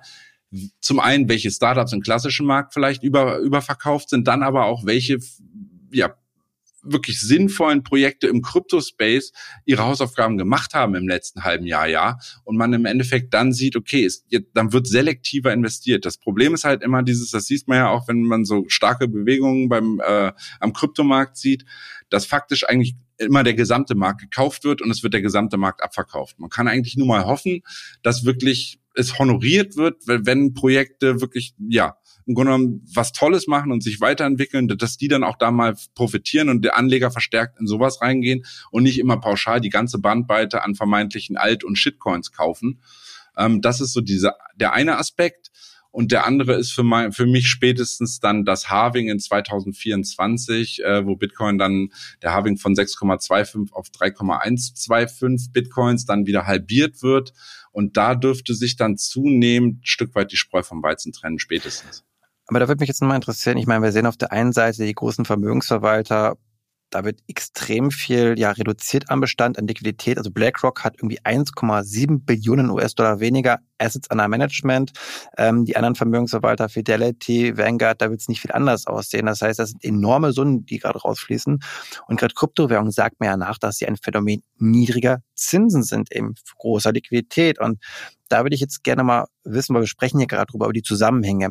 zum 0.80 1.00
einen, 1.00 1.28
welche 1.28 1.50
Startups 1.50 1.92
im 1.92 2.00
klassischen 2.00 2.46
Markt 2.46 2.72
vielleicht 2.72 3.02
über, 3.02 3.38
überverkauft 3.38 4.08
sind, 4.10 4.26
dann 4.26 4.42
aber 4.42 4.64
auch 4.64 4.86
welche, 4.86 5.18
ja, 5.90 6.14
wirklich 6.82 7.20
sinnvollen 7.20 7.82
Projekte 7.82 8.28
im 8.28 8.40
Kryptospace 8.40 9.32
ihre 9.66 9.84
Hausaufgaben 9.84 10.38
gemacht 10.38 10.74
haben 10.74 10.94
im 10.94 11.08
letzten 11.08 11.44
halben 11.44 11.66
Jahr, 11.66 11.88
ja, 11.88 12.18
und 12.44 12.56
man 12.56 12.72
im 12.72 12.86
Endeffekt 12.86 13.34
dann 13.34 13.52
sieht, 13.52 13.76
okay, 13.76 14.02
ist, 14.02 14.26
dann 14.54 14.72
wird 14.72 14.86
selektiver 14.86 15.52
investiert. 15.52 16.06
Das 16.06 16.16
Problem 16.16 16.54
ist 16.54 16.64
halt 16.64 16.82
immer 16.82 17.02
dieses, 17.02 17.30
das 17.30 17.46
sieht 17.46 17.68
man 17.68 17.78
ja 17.78 17.90
auch, 17.90 18.08
wenn 18.08 18.22
man 18.22 18.44
so 18.44 18.64
starke 18.68 19.08
Bewegungen 19.08 19.68
beim 19.68 20.00
äh, 20.00 20.32
am 20.60 20.72
Kryptomarkt 20.72 21.36
sieht, 21.36 21.64
dass 22.10 22.24
faktisch 22.24 22.66
eigentlich 22.66 22.94
immer 23.18 23.42
der 23.42 23.54
gesamte 23.54 23.94
Markt 23.94 24.20
gekauft 24.20 24.64
wird 24.64 24.80
und 24.82 24.90
es 24.90 25.02
wird 25.02 25.14
der 25.14 25.22
gesamte 25.22 25.56
Markt 25.56 25.82
abverkauft. 25.82 26.38
Man 26.38 26.50
kann 26.50 26.68
eigentlich 26.68 26.96
nur 26.96 27.06
mal 27.06 27.24
hoffen, 27.24 27.62
dass 28.02 28.24
wirklich 28.24 28.80
es 28.94 29.18
honoriert 29.18 29.76
wird, 29.76 30.02
wenn 30.06 30.54
Projekte 30.54 31.20
wirklich, 31.20 31.54
ja, 31.68 31.96
im 32.26 32.34
Grunde 32.34 32.52
genommen 32.52 32.86
was 32.92 33.12
Tolles 33.12 33.46
machen 33.46 33.72
und 33.72 33.82
sich 33.82 34.00
weiterentwickeln, 34.00 34.68
dass 34.68 34.98
die 34.98 35.08
dann 35.08 35.24
auch 35.24 35.36
da 35.38 35.50
mal 35.50 35.76
profitieren 35.94 36.50
und 36.50 36.62
der 36.62 36.76
Anleger 36.76 37.10
verstärkt 37.10 37.58
in 37.58 37.66
sowas 37.66 38.02
reingehen 38.02 38.44
und 38.70 38.82
nicht 38.82 38.98
immer 38.98 39.18
pauschal 39.18 39.60
die 39.60 39.70
ganze 39.70 39.98
Bandbreite 39.98 40.62
an 40.62 40.74
vermeintlichen 40.74 41.36
Alt- 41.38 41.64
und 41.64 41.76
Shitcoins 41.76 42.32
kaufen. 42.32 42.80
Ähm, 43.36 43.62
das 43.62 43.80
ist 43.80 43.94
so 43.94 44.02
diese, 44.02 44.32
der 44.56 44.74
eine 44.74 44.98
Aspekt. 44.98 45.50
Und 45.98 46.12
der 46.12 46.26
andere 46.26 46.54
ist 46.54 46.70
für, 46.70 46.84
mein, 46.84 47.10
für 47.10 47.26
mich 47.26 47.48
spätestens 47.48 48.20
dann 48.20 48.44
das 48.44 48.70
Halving 48.70 49.08
in 49.08 49.18
2024, 49.18 50.84
äh, 50.84 51.04
wo 51.04 51.16
Bitcoin 51.16 51.58
dann, 51.58 51.88
der 52.22 52.34
Halving 52.34 52.56
von 52.56 52.76
6,25 52.76 53.72
auf 53.72 53.90
3,125 53.90 55.52
Bitcoins 55.52 56.04
dann 56.04 56.24
wieder 56.24 56.46
halbiert 56.46 57.02
wird. 57.02 57.32
Und 57.72 57.96
da 57.96 58.14
dürfte 58.14 58.54
sich 58.54 58.76
dann 58.76 58.96
zunehmend 58.96 59.80
ein 59.80 59.86
Stück 59.86 60.14
weit 60.14 60.30
die 60.30 60.36
Spreu 60.36 60.62
vom 60.62 60.84
Weizen 60.84 61.10
trennen, 61.10 61.40
spätestens. 61.40 62.04
Aber 62.46 62.60
da 62.60 62.68
würde 62.68 62.78
mich 62.78 62.88
jetzt 62.88 63.02
nochmal 63.02 63.16
interessieren, 63.16 63.58
ich 63.58 63.66
meine, 63.66 63.82
wir 63.82 63.90
sehen 63.90 64.06
auf 64.06 64.16
der 64.16 64.30
einen 64.30 64.52
Seite 64.52 64.86
die 64.86 64.94
großen 64.94 65.24
Vermögensverwalter 65.24 66.38
da 66.90 67.04
wird 67.04 67.20
extrem 67.28 67.90
viel 67.90 68.34
ja 68.38 68.50
reduziert 68.50 69.10
am 69.10 69.20
Bestand, 69.20 69.58
an 69.58 69.66
Liquidität. 69.66 70.18
Also 70.18 70.30
BlackRock 70.30 70.84
hat 70.84 70.96
irgendwie 70.96 71.20
1,7 71.20 72.24
Billionen 72.24 72.70
US-Dollar 72.70 73.20
weniger 73.20 73.58
Assets 73.78 74.08
under 74.10 74.28
Management. 74.28 74.92
Ähm, 75.36 75.64
die 75.64 75.76
anderen 75.76 75.94
Vermögensverwalter, 75.94 76.68
Fidelity, 76.68 77.56
Vanguard, 77.56 78.00
da 78.00 78.10
wird 78.10 78.20
es 78.20 78.28
nicht 78.28 78.40
viel 78.40 78.52
anders 78.52 78.86
aussehen. 78.86 79.26
Das 79.26 79.42
heißt, 79.42 79.58
das 79.58 79.70
sind 79.70 79.84
enorme 79.84 80.32
Summen, 80.32 80.64
die 80.64 80.78
gerade 80.78 80.98
rausfließen. 80.98 81.60
Und 82.06 82.20
gerade 82.20 82.34
Kryptowährungen 82.34 82.92
sagt 82.92 83.20
mir 83.20 83.26
ja 83.26 83.36
nach, 83.36 83.58
dass 83.58 83.76
sie 83.76 83.86
ein 83.86 83.96
Phänomen 83.96 84.42
niedriger 84.56 85.22
Zinsen 85.34 85.82
sind, 85.82 86.10
eben 86.12 86.34
großer 86.58 86.92
Liquidität. 86.92 87.58
Und 87.60 87.82
da 88.28 88.44
würde 88.44 88.54
ich 88.54 88.60
jetzt 88.60 88.82
gerne 88.82 89.04
mal 89.04 89.26
wissen, 89.44 89.74
weil 89.74 89.82
wir 89.82 89.88
sprechen 89.88 90.18
hier 90.18 90.26
gerade 90.26 90.50
drüber, 90.50 90.66
über 90.66 90.72
die 90.72 90.82
Zusammenhänge. 90.82 91.50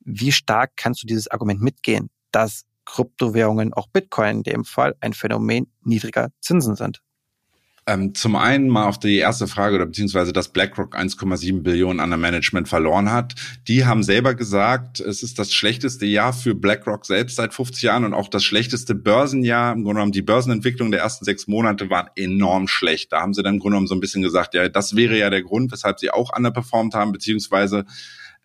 Wie 0.00 0.32
stark 0.32 0.72
kannst 0.76 1.02
du 1.02 1.06
dieses 1.06 1.28
Argument 1.28 1.62
mitgehen, 1.62 2.10
dass 2.30 2.64
Kryptowährungen, 2.84 3.72
auch 3.72 3.88
Bitcoin 3.88 4.38
in 4.38 4.42
dem 4.42 4.64
Fall, 4.64 4.94
ein 5.00 5.12
Phänomen 5.12 5.66
niedriger 5.82 6.30
Zinsen 6.40 6.76
sind? 6.76 7.00
Ähm, 7.86 8.14
zum 8.14 8.34
einen 8.34 8.68
mal 8.68 8.86
auf 8.86 8.98
die 8.98 9.18
erste 9.18 9.46
Frage 9.46 9.76
oder 9.76 9.84
beziehungsweise 9.84 10.32
dass 10.32 10.48
BlackRock 10.48 10.96
1,7 10.96 11.62
Billionen 11.62 12.00
an 12.00 12.08
der 12.08 12.18
Management 12.18 12.66
verloren 12.66 13.12
hat. 13.12 13.34
Die 13.68 13.84
haben 13.84 14.02
selber 14.02 14.34
gesagt, 14.34 15.00
es 15.00 15.22
ist 15.22 15.38
das 15.38 15.52
schlechteste 15.52 16.06
Jahr 16.06 16.32
für 16.32 16.54
BlackRock 16.54 17.04
selbst 17.04 17.36
seit 17.36 17.52
50 17.52 17.82
Jahren 17.82 18.06
und 18.06 18.14
auch 18.14 18.28
das 18.28 18.42
schlechteste 18.42 18.94
Börsenjahr. 18.94 19.74
Im 19.74 19.84
Grunde 19.84 19.96
genommen 19.96 20.12
die 20.12 20.22
Börsenentwicklung 20.22 20.92
der 20.92 21.00
ersten 21.00 21.26
sechs 21.26 21.46
Monate 21.46 21.90
waren 21.90 22.08
enorm 22.16 22.68
schlecht. 22.68 23.12
Da 23.12 23.20
haben 23.20 23.34
sie 23.34 23.42
dann 23.42 23.54
im 23.54 23.60
Grunde 23.60 23.74
genommen 23.74 23.86
so 23.86 23.94
ein 23.94 24.00
bisschen 24.00 24.22
gesagt, 24.22 24.54
ja, 24.54 24.66
das 24.70 24.96
wäre 24.96 25.18
ja 25.18 25.28
der 25.28 25.42
Grund, 25.42 25.70
weshalb 25.70 26.00
sie 26.00 26.10
auch 26.10 26.34
underperformed 26.34 26.94
haben, 26.94 27.12
beziehungsweise 27.12 27.84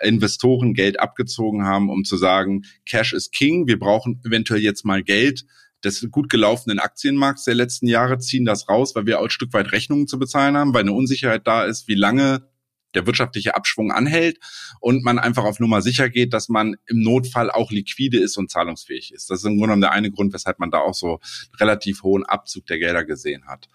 Investoren 0.01 0.73
Geld 0.73 0.99
abgezogen 0.99 1.65
haben, 1.65 1.89
um 1.89 2.03
zu 2.03 2.17
sagen, 2.17 2.63
Cash 2.85 3.13
is 3.13 3.31
King, 3.31 3.67
wir 3.67 3.79
brauchen 3.79 4.21
eventuell 4.25 4.61
jetzt 4.61 4.85
mal 4.85 5.03
Geld 5.03 5.45
des 5.83 6.05
gut 6.11 6.29
gelaufenen 6.29 6.79
Aktienmarkts 6.79 7.45
der 7.45 7.55
letzten 7.55 7.87
Jahre, 7.87 8.19
ziehen 8.19 8.45
das 8.45 8.67
raus, 8.67 8.95
weil 8.95 9.05
wir 9.05 9.19
auch 9.19 9.25
ein 9.25 9.29
Stück 9.29 9.53
weit 9.53 9.71
Rechnungen 9.71 10.07
zu 10.07 10.19
bezahlen 10.19 10.57
haben, 10.57 10.73
weil 10.73 10.81
eine 10.81 10.93
Unsicherheit 10.93 11.47
da 11.47 11.63
ist, 11.63 11.87
wie 11.87 11.95
lange 11.95 12.49
der 12.95 13.05
wirtschaftliche 13.05 13.55
Abschwung 13.55 13.91
anhält 13.91 14.39
und 14.79 15.03
man 15.03 15.19
einfach 15.19 15.43
auf 15.43 15.59
Nummer 15.59 15.81
sicher 15.81 16.09
geht, 16.09 16.33
dass 16.33 16.49
man 16.49 16.75
im 16.87 17.01
Notfall 17.01 17.51
auch 17.51 17.71
liquide 17.71 18.19
ist 18.19 18.37
und 18.37 18.49
zahlungsfähig 18.49 19.13
ist. 19.13 19.29
Das 19.29 19.39
ist 19.39 19.45
im 19.45 19.51
Grunde 19.51 19.67
genommen 19.67 19.81
der 19.81 19.91
eine 19.91 20.11
Grund, 20.11 20.33
weshalb 20.33 20.59
man 20.59 20.71
da 20.71 20.79
auch 20.79 20.95
so 20.95 21.19
relativ 21.59 22.03
hohen 22.03 22.25
Abzug 22.25 22.65
der 22.65 22.79
Gelder 22.79 23.05
gesehen 23.05 23.45
hat. 23.47 23.69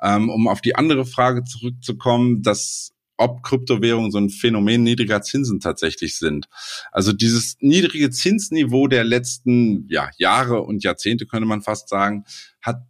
Ähm, 0.00 0.30
um 0.30 0.48
auf 0.48 0.60
die 0.60 0.74
andere 0.74 1.04
Frage 1.04 1.44
zurückzukommen, 1.44 2.42
dass 2.42 2.93
ob 3.16 3.42
Kryptowährungen 3.42 4.10
so 4.10 4.18
ein 4.18 4.30
Phänomen 4.30 4.82
niedriger 4.82 5.22
Zinsen 5.22 5.60
tatsächlich 5.60 6.18
sind. 6.18 6.48
Also 6.92 7.12
dieses 7.12 7.56
niedrige 7.60 8.10
Zinsniveau 8.10 8.88
der 8.88 9.04
letzten 9.04 9.86
ja, 9.88 10.10
Jahre 10.18 10.62
und 10.62 10.82
Jahrzehnte, 10.82 11.26
könnte 11.26 11.46
man 11.46 11.62
fast 11.62 11.88
sagen, 11.88 12.24
hat 12.60 12.82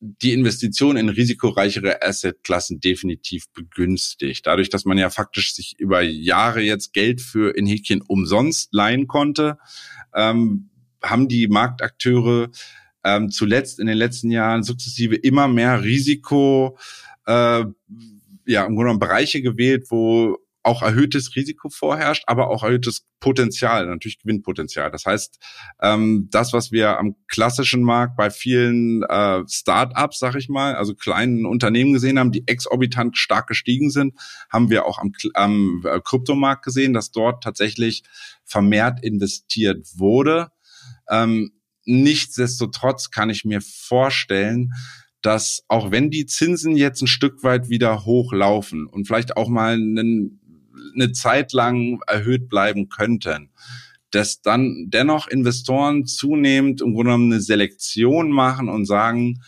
die 0.00 0.32
Investition 0.32 0.96
in 0.96 1.08
risikoreichere 1.08 2.02
Assetklassen 2.02 2.80
definitiv 2.80 3.50
begünstigt. 3.52 4.46
Dadurch, 4.46 4.68
dass 4.68 4.84
man 4.84 4.98
ja 4.98 5.10
faktisch 5.10 5.54
sich 5.54 5.74
über 5.78 6.02
Jahre 6.02 6.60
jetzt 6.60 6.92
Geld 6.92 7.20
für 7.20 7.56
in 7.56 7.66
Häkchen 7.66 8.02
umsonst 8.02 8.68
leihen 8.72 9.06
konnte, 9.06 9.58
ähm, 10.14 10.70
haben 11.02 11.28
die 11.28 11.48
Marktakteure 11.48 12.50
ähm, 13.04 13.30
zuletzt 13.30 13.78
in 13.78 13.86
den 13.86 13.96
letzten 13.96 14.30
Jahren 14.30 14.62
sukzessive 14.62 15.14
immer 15.14 15.48
mehr 15.48 15.82
Risiko 15.82 16.78
äh, 17.26 17.64
ja 18.46 18.62
im 18.62 18.74
Grunde 18.74 18.84
genommen 18.84 19.00
Bereiche 19.00 19.42
gewählt, 19.42 19.86
wo 19.90 20.38
auch 20.66 20.82
erhöhtes 20.82 21.36
Risiko 21.36 21.68
vorherrscht, 21.68 22.24
aber 22.26 22.50
auch 22.50 22.64
erhöhtes 22.64 23.06
Potenzial, 23.20 23.86
natürlich 23.86 24.18
Gewinnpotenzial. 24.18 24.90
Das 24.90 25.06
heißt, 25.06 25.38
ähm, 25.80 26.28
das, 26.32 26.52
was 26.52 26.72
wir 26.72 26.98
am 26.98 27.14
klassischen 27.28 27.82
Markt 27.82 28.16
bei 28.16 28.30
vielen 28.30 29.04
äh, 29.04 29.42
Start-ups, 29.48 30.18
sag 30.18 30.34
ich 30.34 30.48
mal, 30.48 30.74
also 30.74 30.94
kleinen 30.96 31.46
Unternehmen 31.46 31.92
gesehen 31.92 32.18
haben, 32.18 32.32
die 32.32 32.48
exorbitant 32.48 33.16
stark 33.16 33.46
gestiegen 33.46 33.90
sind, 33.90 34.14
haben 34.50 34.68
wir 34.68 34.86
auch 34.86 34.98
am, 34.98 35.12
am 35.34 35.84
äh, 35.84 36.00
Kryptomarkt 36.00 36.64
gesehen, 36.64 36.92
dass 36.92 37.12
dort 37.12 37.44
tatsächlich 37.44 38.02
vermehrt 38.44 39.04
investiert 39.04 39.86
wurde. 39.94 40.48
Ähm, 41.08 41.52
nichtsdestotrotz 41.84 43.12
kann 43.12 43.30
ich 43.30 43.44
mir 43.44 43.60
vorstellen, 43.60 44.72
dass 45.26 45.64
auch 45.66 45.90
wenn 45.90 46.08
die 46.08 46.26
Zinsen 46.26 46.76
jetzt 46.76 47.02
ein 47.02 47.08
Stück 47.08 47.42
weit 47.42 47.68
wieder 47.68 48.04
hochlaufen 48.04 48.86
und 48.86 49.08
vielleicht 49.08 49.36
auch 49.36 49.48
mal 49.48 49.72
einen, 49.72 50.38
eine 50.94 51.10
Zeit 51.10 51.52
lang 51.52 51.98
erhöht 52.06 52.48
bleiben 52.48 52.88
könnten, 52.88 53.50
dass 54.12 54.40
dann 54.40 54.84
dennoch 54.86 55.26
Investoren 55.26 56.06
zunehmend 56.06 56.80
im 56.80 56.94
Grunde 56.94 57.10
genommen 57.10 57.32
eine 57.32 57.40
Selektion 57.40 58.30
machen 58.30 58.68
und 58.68 58.84
sagen, 58.84 59.42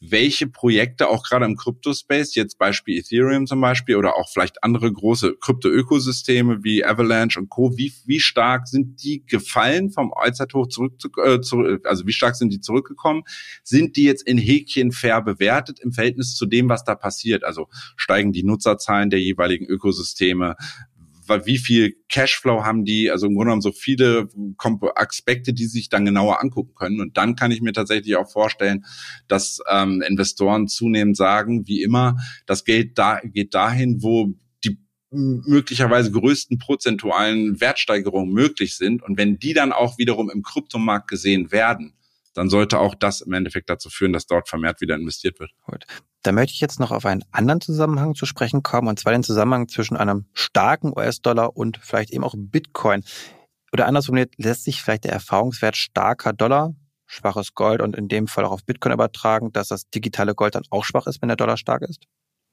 welche 0.00 0.46
Projekte 0.46 1.08
auch 1.08 1.24
gerade 1.24 1.44
im 1.44 1.56
Kryptospace, 1.56 2.34
jetzt 2.36 2.58
Beispiel 2.58 2.98
Ethereum 2.98 3.46
zum 3.46 3.60
Beispiel 3.60 3.96
oder 3.96 4.14
auch 4.16 4.28
vielleicht 4.28 4.62
andere 4.62 4.92
große 4.92 5.36
Krypto-Ökosysteme 5.40 6.62
wie 6.62 6.84
Avalanche 6.84 7.40
und 7.40 7.48
Co., 7.48 7.76
wie, 7.76 7.92
wie 8.06 8.20
stark 8.20 8.68
sind 8.68 9.02
die 9.02 9.24
gefallen 9.26 9.90
vom 9.90 10.12
Allzeithoch 10.14 10.68
zurück, 10.68 11.00
zu, 11.00 11.10
äh, 11.22 11.40
zu, 11.40 11.78
also 11.84 12.06
wie 12.06 12.12
stark 12.12 12.36
sind 12.36 12.52
die 12.52 12.60
zurückgekommen? 12.60 13.22
Sind 13.64 13.96
die 13.96 14.04
jetzt 14.04 14.22
in 14.22 14.38
Häkchen 14.38 14.92
fair 14.92 15.20
bewertet 15.20 15.80
im 15.80 15.92
Verhältnis 15.92 16.34
zu 16.34 16.46
dem, 16.46 16.68
was 16.68 16.84
da 16.84 16.94
passiert? 16.94 17.42
Also 17.42 17.68
steigen 17.96 18.32
die 18.32 18.44
Nutzerzahlen 18.44 19.10
der 19.10 19.20
jeweiligen 19.20 19.66
Ökosysteme? 19.66 20.56
Wie 21.46 21.58
viel 21.58 21.96
Cashflow 22.08 22.64
haben 22.64 22.84
die, 22.84 23.10
also 23.10 23.26
im 23.26 23.34
Grunde 23.34 23.46
genommen 23.46 23.62
so 23.62 23.72
viele 23.72 24.28
Aspekte, 24.94 25.52
die 25.52 25.66
sich 25.66 25.88
dann 25.88 26.04
genauer 26.04 26.40
angucken 26.40 26.74
können. 26.74 27.00
Und 27.00 27.16
dann 27.16 27.36
kann 27.36 27.50
ich 27.50 27.60
mir 27.60 27.72
tatsächlich 27.72 28.16
auch 28.16 28.30
vorstellen, 28.30 28.84
dass 29.28 29.60
ähm, 29.70 30.02
Investoren 30.06 30.68
zunehmend 30.68 31.16
sagen, 31.16 31.66
wie 31.66 31.82
immer, 31.82 32.16
das 32.46 32.64
Geld 32.64 32.98
da 32.98 33.20
geht 33.22 33.54
dahin, 33.54 34.02
wo 34.02 34.34
die 34.64 34.78
möglicherweise 35.10 36.10
größten 36.10 36.58
prozentualen 36.58 37.60
Wertsteigerungen 37.60 38.32
möglich 38.32 38.76
sind. 38.76 39.02
Und 39.02 39.18
wenn 39.18 39.38
die 39.38 39.54
dann 39.54 39.72
auch 39.72 39.98
wiederum 39.98 40.30
im 40.30 40.42
Kryptomarkt 40.42 41.08
gesehen 41.08 41.52
werden, 41.52 41.94
dann 42.34 42.50
sollte 42.50 42.78
auch 42.78 42.94
das 42.94 43.20
im 43.20 43.32
Endeffekt 43.32 43.70
dazu 43.70 43.90
führen, 43.90 44.12
dass 44.12 44.26
dort 44.26 44.48
vermehrt 44.48 44.80
wieder 44.80 44.94
investiert 44.94 45.40
wird. 45.40 45.50
Gut. 45.62 45.84
Da 46.22 46.32
möchte 46.32 46.52
ich 46.52 46.60
jetzt 46.60 46.80
noch 46.80 46.90
auf 46.90 47.06
einen 47.06 47.24
anderen 47.30 47.60
Zusammenhang 47.60 48.14
zu 48.14 48.26
sprechen 48.26 48.62
kommen, 48.62 48.88
und 48.88 48.98
zwar 48.98 49.12
den 49.12 49.22
Zusammenhang 49.22 49.68
zwischen 49.68 49.96
einem 49.96 50.26
starken 50.32 50.92
US-Dollar 50.96 51.56
und 51.56 51.78
vielleicht 51.78 52.10
eben 52.10 52.24
auch 52.24 52.34
Bitcoin. 52.36 53.04
Oder 53.72 53.86
anders 53.86 54.06
formuliert, 54.06 54.34
lässt 54.36 54.64
sich 54.64 54.82
vielleicht 54.82 55.04
der 55.04 55.12
Erfahrungswert 55.12 55.76
starker 55.76 56.32
Dollar, 56.32 56.74
schwaches 57.06 57.54
Gold 57.54 57.82
und 57.82 57.96
in 57.96 58.08
dem 58.08 58.26
Fall 58.26 58.44
auch 58.44 58.52
auf 58.52 58.64
Bitcoin 58.64 58.92
übertragen, 58.92 59.52
dass 59.52 59.68
das 59.68 59.88
digitale 59.90 60.34
Gold 60.34 60.54
dann 60.54 60.64
auch 60.70 60.84
schwach 60.84 61.06
ist, 61.06 61.22
wenn 61.22 61.28
der 61.28 61.36
Dollar 61.36 61.56
stark 61.56 61.82
ist? 61.82 62.04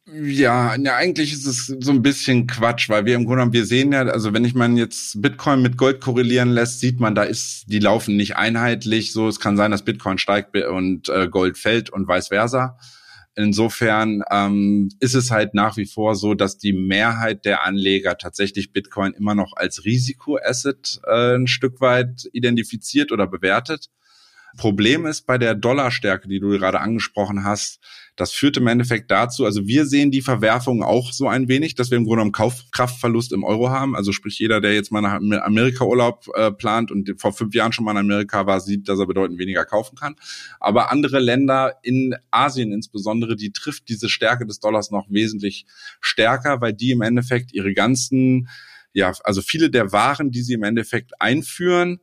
Ja, 0.08 0.76
ja, 0.76 0.96
eigentlich 0.98 1.34
ist 1.34 1.48
es 1.48 1.66
so 1.66 1.92
ein 1.92 2.04
bisschen 2.04 2.46
Quatsch, 2.46 2.90
weil 2.90 3.06
wir 3.06 3.16
im 3.16 3.24
Grunde 3.26 3.38
genommen, 3.38 3.54
wir 3.54 3.66
sehen 3.66 3.92
ja, 3.92 4.04
also 4.04 4.34
wenn 4.34 4.46
ich 4.46 4.54
man 4.54 4.78
jetzt 4.78 5.20
Bitcoin 5.20 5.64
mit 5.64 5.78
Gold 5.78 6.00
korrelieren 6.00 6.52
lässt, 6.52 6.80
sieht 6.80 7.00
man, 7.00 7.16
da 7.16 7.24
ist, 7.24 7.64
die 7.72 7.80
laufen 7.80 8.16
nicht 8.16 8.36
einheitlich. 8.36 9.12
So, 9.14 9.28
es 9.28 9.40
kann 9.40 9.58
sein, 9.58 9.72
dass 9.72 9.84
Bitcoin 9.84 10.20
steigt 10.20 10.56
und 10.56 11.10
äh, 11.10 11.28
Gold 11.28 11.58
fällt 11.58 11.90
und 11.90 12.08
vice 12.08 12.28
versa. 12.28 12.78
Insofern 13.36 14.22
ähm, 14.30 14.90
ist 15.00 15.16
es 15.16 15.32
halt 15.32 15.56
nach 15.56 15.76
wie 15.76 15.88
vor 15.88 16.14
so, 16.16 16.36
dass 16.36 16.60
die 16.60 16.74
Mehrheit 16.74 17.44
der 17.44 17.66
Anleger 17.66 18.16
tatsächlich 18.18 18.72
Bitcoin 18.74 19.14
immer 19.14 19.34
noch 19.34 19.54
als 19.56 19.86
Risikoasset 19.86 21.02
äh, 21.08 21.36
ein 21.36 21.48
Stück 21.48 21.82
weit 21.82 22.30
identifiziert 22.32 23.12
oder 23.12 23.26
bewertet. 23.26 23.90
Problem 24.56 25.06
ist 25.06 25.26
bei 25.26 25.38
der 25.38 25.56
Dollarstärke, 25.56 26.28
die 26.28 26.40
du 26.40 26.50
gerade 26.50 26.80
angesprochen 26.80 27.44
hast, 27.44 27.80
das 28.16 28.32
führt 28.32 28.56
im 28.58 28.68
Endeffekt 28.68 29.12
dazu, 29.12 29.44
also 29.44 29.68
wir 29.68 29.86
sehen 29.86 30.10
die 30.10 30.22
Verwerfung 30.22 30.84
auch 30.84 31.12
so 31.12 31.28
ein 31.28 31.50
wenig, 31.50 31.76
dass 31.76 31.92
wir 31.92 31.98
im 31.98 32.06
Grunde 32.06 32.22
einen 32.22 32.32
Kaufkraftverlust 32.32 33.34
im 33.34 33.44
Euro 33.44 33.70
haben. 33.70 33.96
Also 33.96 34.14
sprich, 34.14 34.40
jeder, 34.40 34.62
der 34.62 34.74
jetzt 34.74 34.92
mal 34.92 35.02
nach 35.02 35.16
Amerika 35.44 35.84
Urlaub 35.84 36.26
äh, 36.36 36.52
plant 36.52 36.92
und 36.92 37.14
vor 37.20 37.34
fünf 37.34 37.54
Jahren 37.54 37.74
schon 37.74 37.84
mal 37.84 37.92
in 37.92 37.98
Amerika 37.98 38.46
war, 38.46 38.62
sieht, 38.62 38.88
dass 38.88 39.00
er 39.00 39.08
bedeutend 39.08 39.38
weniger 39.38 39.66
kaufen 39.66 39.98
kann. 39.98 40.16
Aber 40.60 40.92
andere 40.92 41.20
Länder 41.20 41.76
in 41.84 42.16
Asien 42.32 42.72
insbesondere, 42.72 43.36
die 43.36 43.52
trifft 43.52 43.90
diese 43.90 44.08
Stärke 44.08 44.46
des 44.46 44.60
Dollars 44.60 44.92
noch 44.92 45.08
wesentlich 45.10 45.66
stärker, 46.00 46.62
weil 46.62 46.74
die 46.74 46.92
im 46.92 47.02
Endeffekt 47.02 47.54
ihre 47.54 47.74
ganzen 47.74 48.48
ja, 48.94 49.12
also 49.26 49.42
viele 49.42 49.70
der 49.70 49.92
Waren, 49.92 50.32
die 50.32 50.42
sie 50.42 50.54
im 50.54 50.64
Endeffekt 50.64 51.20
einführen, 51.20 52.00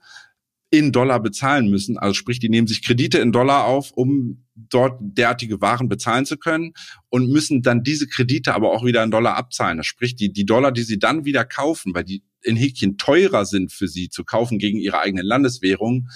in 0.73 0.91
Dollar 0.91 1.20
bezahlen 1.20 1.68
müssen. 1.68 1.99
Also 1.99 2.14
sprich, 2.14 2.39
die 2.39 2.49
nehmen 2.49 2.66
sich 2.66 2.83
Kredite 2.83 3.18
in 3.18 3.31
Dollar 3.31 3.66
auf, 3.66 3.93
um 3.93 4.47
dort 4.55 4.99
derartige 5.03 5.61
Waren 5.61 5.91
bezahlen 5.91 6.25
zu 6.25 6.39
können 6.39 6.73
und 7.11 7.29
müssen 7.29 7.61
dann 7.61 7.83
diese 7.83 8.09
Kredite 8.09 8.55
aber 8.55 8.73
auch 8.73 8.83
wieder 8.83 9.05
in 9.05 9.11
Dollar 9.11 9.37
abzahlen. 9.37 9.77
Das 9.77 9.87
sprich, 9.87 10.16
die, 10.16 10.33
die 10.33 10.47
Dollar, 10.47 10.73
die 10.73 10.83
sie 10.83 10.99
dann 10.99 11.27
wieder 11.27 11.45
kaufen, 11.45 11.95
weil 11.95 12.05
die 12.05 12.23
in 12.43 12.57
Häkchen 12.57 12.97
teurer 12.97 13.45
sind 13.45 13.70
für 13.70 13.87
sie 13.87 14.09
zu 14.09 14.25
kaufen 14.25 14.59
gegen 14.59 14.79
ihre 14.79 14.99
eigene 14.99 15.20
Landeswährung, 15.20 16.09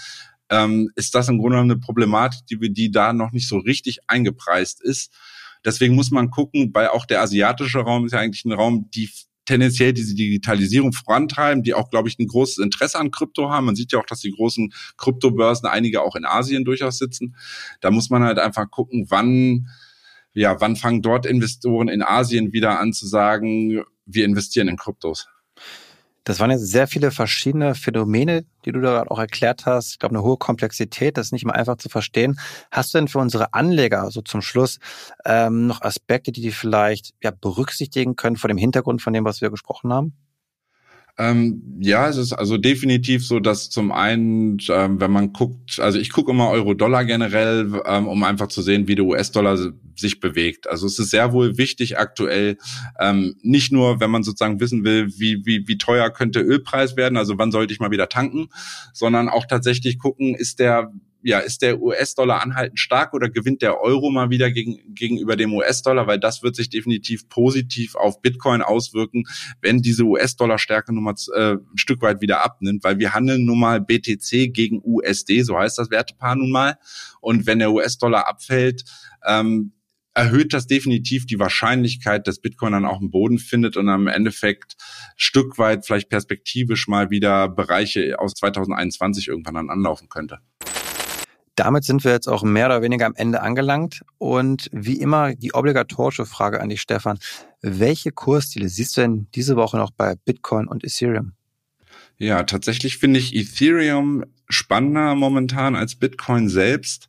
ähm, 0.49 0.91
ist 0.97 1.15
das 1.15 1.29
im 1.29 1.37
Grunde 1.37 1.59
eine 1.59 1.77
Problematik, 1.77 2.47
die, 2.47 2.73
die 2.73 2.91
da 2.91 3.13
noch 3.13 3.33
nicht 3.33 3.49
so 3.49 3.59
richtig 3.59 3.99
eingepreist 4.07 4.83
ist. 4.83 5.13
Deswegen 5.67 5.95
muss 5.95 6.11
man 6.11 6.31
gucken, 6.31 6.71
weil 6.73 6.89
auch 6.89 7.05
der 7.05 7.21
asiatische 7.21 7.81
Raum 7.81 8.07
ist 8.07 8.13
ja 8.13 8.21
eigentlich 8.21 8.47
ein 8.47 8.53
Raum, 8.53 8.89
die 8.95 9.11
tendenziell 9.47 9.92
diese 9.92 10.14
Digitalisierung 10.14 10.92
vorantreiben, 10.92 11.62
die 11.62 11.74
auch, 11.74 11.90
glaube 11.90 12.09
ich, 12.09 12.18
ein 12.18 12.26
großes 12.26 12.59
Interesse 12.59 12.99
an 12.99 13.11
Krypto 13.11 13.51
haben. 13.51 13.66
Man 13.66 13.76
sieht 13.76 13.92
ja 13.92 13.99
auch, 13.99 14.07
dass 14.07 14.20
die 14.20 14.32
großen 14.32 14.72
Kryptobörsen, 14.99 15.68
einige 15.68 16.03
auch 16.03 16.16
in 16.16 16.24
Asien 16.24 16.64
durchaus 16.64 16.99
sitzen. 16.99 17.36
Da 17.80 17.90
muss 17.90 18.11
man 18.11 18.22
halt 18.22 18.38
einfach 18.38 18.70
gucken, 18.70 19.07
wann, 19.09 19.68
ja, 20.34 20.61
wann 20.61 20.76
fangen 20.76 21.03
dort 21.03 21.24
Investoren 21.24 21.88
in 21.88 22.03
Asien 22.03 22.53
wieder 22.53 22.78
an 22.78 22.92
zu 22.92 23.07
sagen, 23.07 23.82
wir 24.05 24.24
investieren 24.24 24.68
in 24.68 24.76
Kryptos. 24.76 25.28
Das 26.27 26.41
waren 26.41 26.51
jetzt 26.51 26.66
sehr 26.66 26.89
viele 26.89 27.12
verschiedene 27.12 27.77
Phänomene, 27.77 28.45
die 28.64 28.72
du 28.72 28.81
da 28.81 29.05
auch 29.05 29.20
erklärt 29.20 29.64
hast. 29.64 29.93
Ich 29.93 29.99
glaube, 30.01 30.16
eine 30.16 30.24
hohe 30.24 30.37
Komplexität, 30.37 31.16
das 31.16 31.29
ist 31.29 31.33
nicht 31.33 31.45
immer 31.45 31.55
einfach 31.55 31.77
zu 31.77 31.89
verstehen. 31.89 32.41
Hast 32.72 32.93
du 32.93 32.99
denn 32.99 33.07
für 33.07 33.20
unsere 33.20 33.55
Anleger 33.55 34.11
so 34.11 34.22
zum 34.22 34.43
Schluss 34.43 34.81
ähm, 35.24 35.68
noch 35.68 35.83
Aspekte, 35.83 36.33
die 36.33 36.41
die 36.41 36.51
vielleicht 36.51 37.14
ja, 37.22 37.31
berücksichtigen 37.31 38.16
können 38.16 38.35
vor 38.35 38.49
dem 38.49 38.59
Hintergrund 38.59 39.03
von 39.03 39.12
dem, 39.12 39.24
was 39.24 39.41
wir 39.41 39.51
gesprochen 39.51 39.93
haben? 39.93 40.14
Ähm, 41.19 41.79
ja, 41.81 42.09
es 42.09 42.19
ist 42.19 42.35
also 42.35 42.59
definitiv 42.59 43.27
so, 43.27 43.41
dass 43.41 43.71
zum 43.71 43.91
einen, 43.91 44.59
ähm, 44.69 45.01
wenn 45.01 45.11
man 45.11 45.33
guckt, 45.33 45.81
also 45.81 45.99
ich 45.99 46.11
gucke 46.11 46.31
immer 46.31 46.51
Euro-Dollar 46.51 47.07
generell, 47.07 47.81
ähm, 47.87 48.07
um 48.07 48.23
einfach 48.23 48.49
zu 48.49 48.61
sehen, 48.61 48.87
wie 48.87 48.97
der 48.97 49.07
US-Dollar 49.07 49.57
sich 49.95 50.21
bewegt. 50.21 50.69
Also 50.69 50.87
es 50.87 50.99
ist 50.99 51.11
sehr 51.11 51.33
wohl 51.33 51.57
wichtig 51.57 51.99
aktuell, 51.99 52.59
ähm, 53.01 53.35
nicht 53.41 53.73
nur, 53.73 53.99
wenn 53.99 54.11
man 54.11 54.25
sozusagen 54.25 54.61
wissen 54.61 54.85
will, 54.85 55.09
wie, 55.17 55.47
wie, 55.47 55.67
wie 55.67 55.79
teuer 55.79 56.11
könnte 56.11 56.41
Ölpreis 56.41 56.99
werden, 56.99 57.17
also 57.17 57.39
wann 57.39 57.51
sollte 57.51 57.73
ich 57.73 57.81
mal 57.81 57.91
wieder 57.91 58.11
tanken, 58.11 58.49
sondern 58.93 59.31
auch 59.31 59.47
tatsächlich 59.47 59.99
gucken, 59.99 60.35
ist 60.35 60.59
der 60.59 60.93
ja, 61.23 61.39
ist 61.41 61.62
der 61.62 61.81
US-Dollar 61.81 62.43
anhaltend 62.43 62.79
stark 62.79 63.14
oder 63.14 63.29
gewinnt 63.29 63.62
der 63.62 63.81
Euro 63.81 64.11
mal 64.11 64.31
wieder 64.31 64.51
gegen, 64.51 64.95
gegenüber 64.95 65.37
dem 65.37 65.53
US-Dollar? 65.55 66.07
Weil 66.07 66.21
das 66.21 66.43
wird 66.43 66.57
sich 66.57 66.71
definitiv 66.71 67.29
positiv 67.29 67.95
auf 67.97 68.23
Bitcoin 68.23 68.62
auswirken, 68.62 69.25
wenn 69.61 69.83
diese 69.83 70.05
US-Dollar-Stärke 70.05 70.95
nun 70.95 71.05
mal 71.05 71.14
äh, 71.35 71.55
ein 71.55 71.77
Stück 71.79 72.03
weit 72.03 72.21
wieder 72.21 72.45
abnimmt, 72.45 72.85
weil 72.85 72.99
wir 72.99 73.14
handeln 73.14 73.45
nun 73.45 73.59
mal 73.59 73.81
BTC 73.81 74.53
gegen 74.53 74.81
USD, 74.85 75.43
so 75.43 75.59
heißt 75.59 75.79
das 75.79 75.91
Wertepaar 75.91 76.37
nun 76.37 76.51
mal. 76.51 76.79
Und 77.21 77.47
wenn 77.47 77.59
der 77.59 77.73
US-Dollar 77.73 78.29
abfällt, 78.29 78.85
ähm, 79.27 79.73
erhöht 80.17 80.55
das 80.55 80.67
definitiv 80.67 81.27
die 81.27 81.39
Wahrscheinlichkeit, 81.39 82.27
dass 82.27 82.41
Bitcoin 82.41 82.73
dann 82.73 82.87
auch 82.87 83.01
einen 83.01 83.11
Boden 83.11 83.39
findet 83.39 83.77
und 83.77 83.89
am 83.91 84.07
Endeffekt 84.07 84.77
Stück 85.17 85.59
weit 85.59 85.85
vielleicht 85.85 86.09
perspektivisch 86.09 86.89
mal 86.89 87.11
wieder 87.11 87.49
Bereiche 87.49 88.19
aus 88.19 88.33
2021 88.33 89.29
irgendwann 89.29 89.55
dann 89.55 89.71
anlaufen 89.71 90.09
könnte. 90.09 90.39
Damit 91.57 91.85
sind 91.85 92.05
wir 92.05 92.13
jetzt 92.13 92.29
auch 92.29 92.43
mehr 92.43 92.67
oder 92.67 92.83
weniger 92.83 93.07
am 93.07 93.15
Ende 93.15 93.41
angelangt. 93.43 94.03
Und 94.19 94.69
wie 94.73 95.01
immer 95.01 95.35
die 95.35 95.55
obligatorische 95.55 96.27
Frage 96.27 96.61
an 96.61 96.69
dich, 96.69 96.83
Stefan. 96.83 97.19
Welche 97.63 98.13
Kursziele 98.13 98.69
siehst 98.69 98.97
du 98.97 99.01
denn 99.01 99.27
diese 99.35 99.57
Woche 99.57 99.79
noch 99.79 99.91
bei 99.91 100.15
Bitcoin 100.25 100.69
und 100.69 100.85
Ethereum? 100.85 101.33
Ja, 102.19 102.43
tatsächlich 102.45 102.99
finde 102.99 103.19
ich 103.19 103.35
Ethereum 103.35 104.25
spannender 104.49 105.15
momentan 105.15 105.75
als 105.75 105.97
Bitcoin 105.97 106.49
selbst 106.49 107.09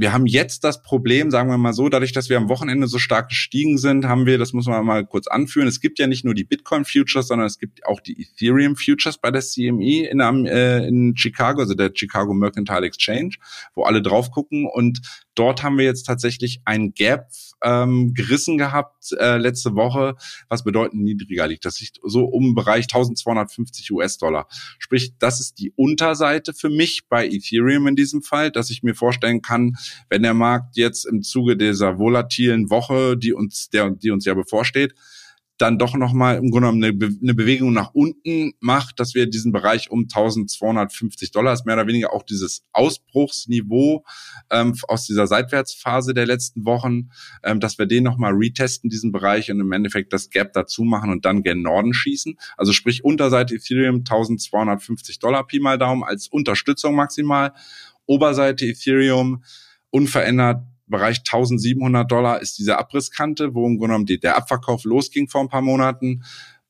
wir 0.00 0.14
haben 0.14 0.24
jetzt 0.24 0.64
das 0.64 0.80
Problem, 0.80 1.30
sagen 1.30 1.50
wir 1.50 1.58
mal 1.58 1.74
so, 1.74 1.90
dadurch, 1.90 2.12
dass 2.12 2.30
wir 2.30 2.38
am 2.38 2.48
Wochenende 2.48 2.86
so 2.86 2.98
stark 2.98 3.28
gestiegen 3.28 3.76
sind, 3.76 4.06
haben 4.06 4.24
wir, 4.24 4.38
das 4.38 4.54
muss 4.54 4.66
man 4.66 4.82
mal 4.86 5.04
kurz 5.04 5.26
anführen, 5.26 5.68
es 5.68 5.78
gibt 5.78 5.98
ja 5.98 6.06
nicht 6.06 6.24
nur 6.24 6.32
die 6.32 6.44
Bitcoin 6.44 6.86
Futures, 6.86 7.28
sondern 7.28 7.46
es 7.46 7.58
gibt 7.58 7.84
auch 7.84 8.00
die 8.00 8.22
Ethereum 8.22 8.76
Futures 8.76 9.18
bei 9.18 9.30
der 9.30 9.42
CME 9.42 10.08
in, 10.08 10.20
äh, 10.46 10.86
in 10.86 11.14
Chicago, 11.18 11.60
also 11.60 11.74
der 11.74 11.90
Chicago 11.94 12.32
Mercantile 12.32 12.86
Exchange, 12.86 13.32
wo 13.74 13.82
alle 13.82 14.00
drauf 14.00 14.30
gucken. 14.30 14.66
Und 14.72 15.02
dort 15.40 15.62
haben 15.62 15.78
wir 15.78 15.86
jetzt 15.86 16.02
tatsächlich 16.02 16.60
ein 16.66 16.92
Gap 16.92 17.30
ähm, 17.64 18.12
gerissen 18.12 18.58
gehabt 18.58 19.12
äh, 19.18 19.38
letzte 19.38 19.74
Woche, 19.74 20.16
was 20.50 20.64
bedeutend 20.64 21.02
niedriger 21.02 21.46
liegt. 21.46 21.64
Das 21.64 21.80
liegt 21.80 21.98
so 22.02 22.26
um 22.26 22.54
Bereich 22.54 22.84
1250 22.84 23.90
US-Dollar. 23.90 24.48
Sprich, 24.78 25.14
das 25.18 25.40
ist 25.40 25.58
die 25.58 25.72
Unterseite 25.76 26.52
für 26.52 26.68
mich 26.68 27.08
bei 27.08 27.26
Ethereum 27.26 27.86
in 27.86 27.96
diesem 27.96 28.20
Fall, 28.20 28.50
dass 28.50 28.68
ich 28.68 28.82
mir 28.82 28.94
vorstellen 28.94 29.40
kann, 29.40 29.76
wenn 30.10 30.22
der 30.22 30.34
Markt 30.34 30.76
jetzt 30.76 31.06
im 31.06 31.22
Zuge 31.22 31.56
dieser 31.56 31.98
volatilen 31.98 32.68
Woche, 32.68 33.16
die 33.16 33.32
uns, 33.32 33.70
der, 33.70 33.90
die 33.90 34.10
uns 34.10 34.26
ja 34.26 34.34
bevorsteht, 34.34 34.94
dann 35.60 35.78
doch 35.78 35.94
nochmal 35.94 36.36
im 36.36 36.50
Grunde 36.50 36.68
genommen 36.68 36.84
eine, 36.84 36.92
Be 36.94 37.10
eine 37.20 37.34
Bewegung 37.34 37.72
nach 37.72 37.90
unten 37.92 38.54
macht, 38.60 38.98
dass 38.98 39.14
wir 39.14 39.26
diesen 39.26 39.52
Bereich 39.52 39.90
um 39.90 40.02
1250 40.04 41.32
Dollar 41.32 41.52
ist 41.52 41.66
mehr 41.66 41.74
oder 41.74 41.86
weniger 41.86 42.14
auch 42.14 42.22
dieses 42.22 42.64
Ausbruchsniveau 42.72 44.04
ähm, 44.50 44.74
aus 44.88 45.04
dieser 45.06 45.26
Seitwärtsphase 45.26 46.14
der 46.14 46.26
letzten 46.26 46.64
Wochen, 46.64 47.10
ähm, 47.42 47.60
dass 47.60 47.78
wir 47.78 47.84
den 47.84 48.04
nochmal 48.04 48.32
retesten, 48.32 48.88
diesen 48.88 49.12
Bereich 49.12 49.50
und 49.50 49.60
im 49.60 49.72
Endeffekt 49.72 50.14
das 50.14 50.30
Gap 50.30 50.54
dazu 50.54 50.82
machen 50.82 51.10
und 51.10 51.26
dann 51.26 51.42
gen 51.42 51.60
Norden 51.60 51.92
schießen. 51.92 52.38
Also 52.56 52.72
sprich 52.72 53.04
Unterseite 53.04 53.54
Ethereum 53.54 53.96
1250 53.96 55.18
Dollar 55.18 55.46
Pi 55.46 55.60
mal 55.60 55.76
Daumen 55.76 56.04
als 56.04 56.28
Unterstützung 56.28 56.94
maximal. 56.94 57.52
Oberseite 58.06 58.64
Ethereum 58.64 59.44
unverändert 59.90 60.62
Bereich 60.90 61.18
1700 61.18 62.10
Dollar 62.10 62.42
ist 62.42 62.58
diese 62.58 62.78
Abrisskante, 62.78 63.54
wo 63.54 63.66
im 63.66 63.78
Grunde 63.78 64.04
genommen 64.04 64.20
der 64.20 64.36
Abverkauf 64.36 64.84
losging 64.84 65.28
vor 65.28 65.40
ein 65.40 65.48
paar 65.48 65.62
Monaten. 65.62 66.22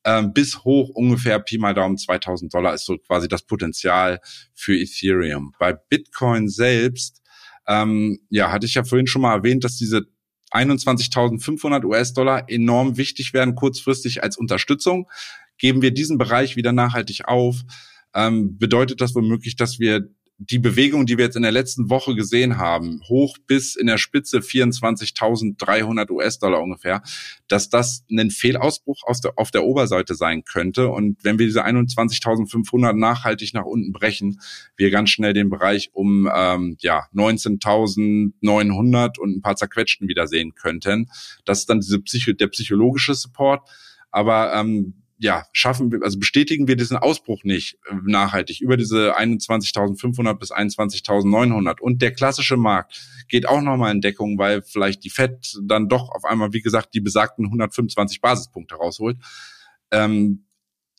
Ähm, 0.03 0.33
bis 0.33 0.65
hoch 0.65 0.89
ungefähr 0.91 1.39
Pi 1.41 1.59
mal 1.59 1.75
Daumen 1.75 1.99
2000 1.99 2.55
Dollar 2.55 2.73
ist 2.73 2.87
so 2.87 2.97
quasi 2.97 3.29
das 3.29 3.43
Potenzial 3.43 4.21
für 4.55 4.75
Ethereum. 4.75 5.53
Bei 5.59 5.75
Bitcoin 5.75 6.49
selbst, 6.49 7.21
ähm, 7.67 8.19
ja, 8.31 8.51
hatte 8.51 8.65
ich 8.65 8.75
ja 8.75 8.85
vorhin 8.85 9.07
schon 9.07 9.23
mal 9.23 9.35
erwähnt, 9.35 9.63
dass 9.63 9.77
diese 9.77 10.07
21.500 10.53 11.85
US-Dollar 11.85 12.49
enorm 12.49 12.97
wichtig 12.97 13.35
werden, 13.35 13.55
kurzfristig 13.55 14.23
als 14.23 14.39
Unterstützung. 14.39 15.09
Geben 15.59 15.83
wir 15.83 15.93
diesen 15.93 16.17
Bereich 16.17 16.57
wieder 16.57 16.73
nachhaltig 16.73 17.27
auf, 17.27 17.57
ähm, 18.15 18.59
bedeutet 18.59 19.01
das 19.01 19.15
womöglich, 19.15 19.57
dass 19.57 19.79
wir 19.79 20.09
die 20.43 20.59
Bewegung, 20.59 21.05
die 21.05 21.19
wir 21.19 21.27
jetzt 21.27 21.37
in 21.37 21.43
der 21.43 21.53
letzten 21.53 21.91
Woche 21.91 22.15
gesehen 22.15 22.57
haben, 22.57 23.03
hoch 23.11 23.37
bis 23.47 23.77
in 23.77 23.87
der 23.87 23.99
Spitze 23.99 24.39
24.300 24.39 26.11
US-Dollar 26.11 26.63
ungefähr, 26.63 27.03
dass 27.47 27.69
das 27.69 28.07
ein 28.11 28.31
Fehlausbruch 28.31 29.03
aus 29.05 29.21
der, 29.21 29.33
auf 29.37 29.51
der 29.51 29.65
Oberseite 29.65 30.15
sein 30.15 30.45
könnte. 30.45 30.89
Und 30.89 31.23
wenn 31.23 31.39
wir 31.39 31.45
diese 31.45 31.67
21.500 31.67 32.95
nachhaltig 32.95 33.53
nach 33.53 33.67
unten 33.67 33.93
brechen, 33.93 34.41
wir 34.77 34.91
ganz 34.91 35.11
schnell 35.11 35.35
den 35.35 35.51
Bereich 35.51 35.91
um 35.93 36.27
ähm, 36.35 36.79
ja 36.81 37.05
19.900 37.15 39.19
und 39.19 39.37
ein 39.37 39.43
paar 39.43 39.57
zerquetschten 39.57 40.09
wieder 40.09 40.27
sehen 40.27 40.55
könnten. 40.55 41.11
Das 41.45 41.59
ist 41.59 41.69
dann 41.69 41.81
diese 41.81 42.01
Psycho 42.01 42.33
der 42.33 42.49
psychologische 42.49 43.15
Support. 43.15 43.69
Aber 44.11 44.55
ähm, 44.55 44.95
ja, 45.21 45.45
schaffen 45.53 45.93
wir, 45.93 46.03
also 46.03 46.19
bestätigen 46.19 46.67
wir 46.67 46.77
diesen 46.77 46.97
Ausbruch 46.97 47.45
nicht 47.45 47.79
äh, 47.89 47.95
nachhaltig 48.05 48.63
über 48.63 48.79
diese 48.79 49.19
21.500 49.19 50.35
bis 50.35 50.51
21.900 50.51 51.79
und 51.81 52.01
der 52.01 52.13
klassische 52.13 52.57
Markt 52.57 52.99
geht 53.29 53.47
auch 53.47 53.61
nochmal 53.61 53.93
in 53.93 54.01
Deckung, 54.01 54.39
weil 54.39 54.63
vielleicht 54.63 55.05
die 55.05 55.11
Fed 55.11 55.59
dann 55.63 55.89
doch 55.91 56.09
auf 56.09 56.25
einmal, 56.25 56.55
wie 56.55 56.63
gesagt, 56.63 56.95
die 56.95 57.03
besagten 57.03 57.45
125 57.45 58.23
Basispunkte 58.23 58.77
rausholt. 58.77 59.19
Ähm, 59.91 60.47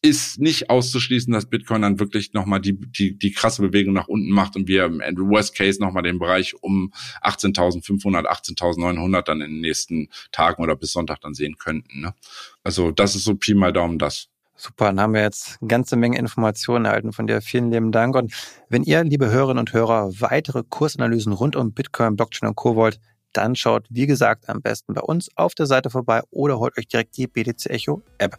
ist 0.02 0.40
nicht 0.40 0.70
auszuschließen, 0.70 1.32
dass 1.32 1.46
Bitcoin 1.46 1.84
dann 1.84 2.00
wirklich 2.00 2.34
nochmal 2.34 2.60
die, 2.60 2.74
die, 2.74 3.18
die 3.18 3.32
krasse 3.32 3.62
Bewegung 3.62 3.94
nach 3.94 4.08
unten 4.08 4.32
macht 4.32 4.56
und 4.56 4.68
wir 4.68 4.86
im 4.86 5.02
Worst 5.30 5.56
Case 5.56 5.80
nochmal 5.80 6.02
den 6.02 6.18
Bereich 6.18 6.56
um 6.62 6.92
18.500, 7.22 8.26
18.900 8.26 9.22
dann 9.22 9.42
in 9.42 9.52
den 9.52 9.62
nächsten 9.62 10.10
Tagen 10.32 10.64
oder 10.64 10.76
bis 10.76 10.92
Sonntag 10.92 11.22
dann 11.22 11.36
sehen 11.36 11.58
könnten. 11.58 12.02
Ne? 12.02 12.16
Also 12.64 12.92
das 12.92 13.16
ist 13.16 13.26
so 13.26 13.36
Pi 13.36 13.54
mal 13.54 13.72
Daumen 13.72 14.00
das. 14.00 14.28
Super, 14.56 14.86
dann 14.86 15.00
haben 15.00 15.14
wir 15.14 15.22
jetzt 15.22 15.58
eine 15.62 15.68
ganze 15.68 15.96
Menge 15.96 16.18
Informationen 16.18 16.86
erhalten 16.86 17.14
von 17.14 17.28
dir. 17.28 17.42
Vielen 17.42 17.72
lieben 17.72 17.92
Dank. 17.92 18.16
Und 18.16 18.34
wenn 18.70 18.84
ihr, 18.84 19.04
liebe 19.04 19.30
Hörerinnen 19.30 19.60
und 19.60 19.74
Hörer, 19.74 20.12
weitere 20.20 20.64
Kursanalysen 20.68 21.34
rund 21.34 21.56
um 21.56 21.74
Bitcoin, 21.74 22.16
Blockchain 22.16 22.50
und 22.50 22.56
Co. 22.56 22.76
wollt, 22.76 23.00
dann 23.34 23.56
schaut, 23.56 23.86
wie 23.90 24.08
gesagt, 24.08 24.50
am 24.50 24.62
besten 24.62 24.94
bei 24.94 25.02
uns 25.02 25.30
auf 25.36 25.56
der 25.56 25.66
Seite 25.66 25.90
vorbei 25.90 26.22
oder 26.32 26.60
holt 26.60 26.78
euch 26.78 26.88
direkt 26.88 27.18
die 27.18 27.28
BTC 27.28 27.68
Echo 27.68 28.04
App. 28.18 28.38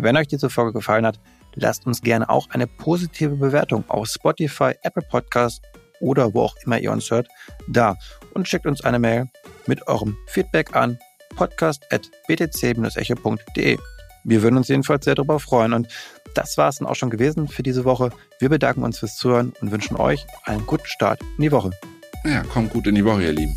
Wenn 0.00 0.16
euch 0.16 0.28
diese 0.28 0.48
Folge 0.48 0.74
gefallen 0.74 1.04
hat, 1.04 1.18
lasst 1.54 1.84
uns 1.84 2.02
gerne 2.02 2.30
auch 2.30 2.48
eine 2.50 2.68
positive 2.68 3.34
Bewertung 3.34 3.82
auf 3.88 4.06
Spotify, 4.06 4.74
Apple 4.82 5.02
Podcasts 5.02 5.60
oder 6.00 6.32
wo 6.34 6.42
auch 6.42 6.54
immer 6.64 6.78
ihr 6.78 6.92
uns 6.92 7.10
hört, 7.10 7.26
da 7.66 7.96
und 8.32 8.46
schickt 8.46 8.66
uns 8.66 8.84
eine 8.84 9.00
Mail 9.00 9.26
mit 9.66 9.88
eurem 9.88 10.16
Feedback 10.28 10.76
an 10.76 11.00
podcast.btc-echo.de. 11.34 13.78
Wir 14.24 14.42
würden 14.42 14.56
uns 14.56 14.68
jedenfalls 14.68 15.04
sehr 15.04 15.16
darüber 15.16 15.40
freuen. 15.40 15.72
Und 15.72 15.88
das 16.34 16.56
war 16.58 16.68
es 16.68 16.76
dann 16.76 16.86
auch 16.86 16.94
schon 16.94 17.10
gewesen 17.10 17.48
für 17.48 17.64
diese 17.64 17.84
Woche. 17.84 18.10
Wir 18.38 18.50
bedanken 18.50 18.84
uns 18.84 19.00
fürs 19.00 19.16
Zuhören 19.16 19.52
und 19.60 19.72
wünschen 19.72 19.96
euch 19.96 20.24
einen 20.44 20.64
guten 20.66 20.86
Start 20.86 21.20
in 21.38 21.42
die 21.42 21.50
Woche. 21.50 21.72
Ja, 22.24 22.44
kommt 22.44 22.72
gut 22.72 22.86
in 22.86 22.94
die 22.94 23.04
Woche, 23.04 23.24
ihr 23.24 23.32
Lieben. 23.32 23.56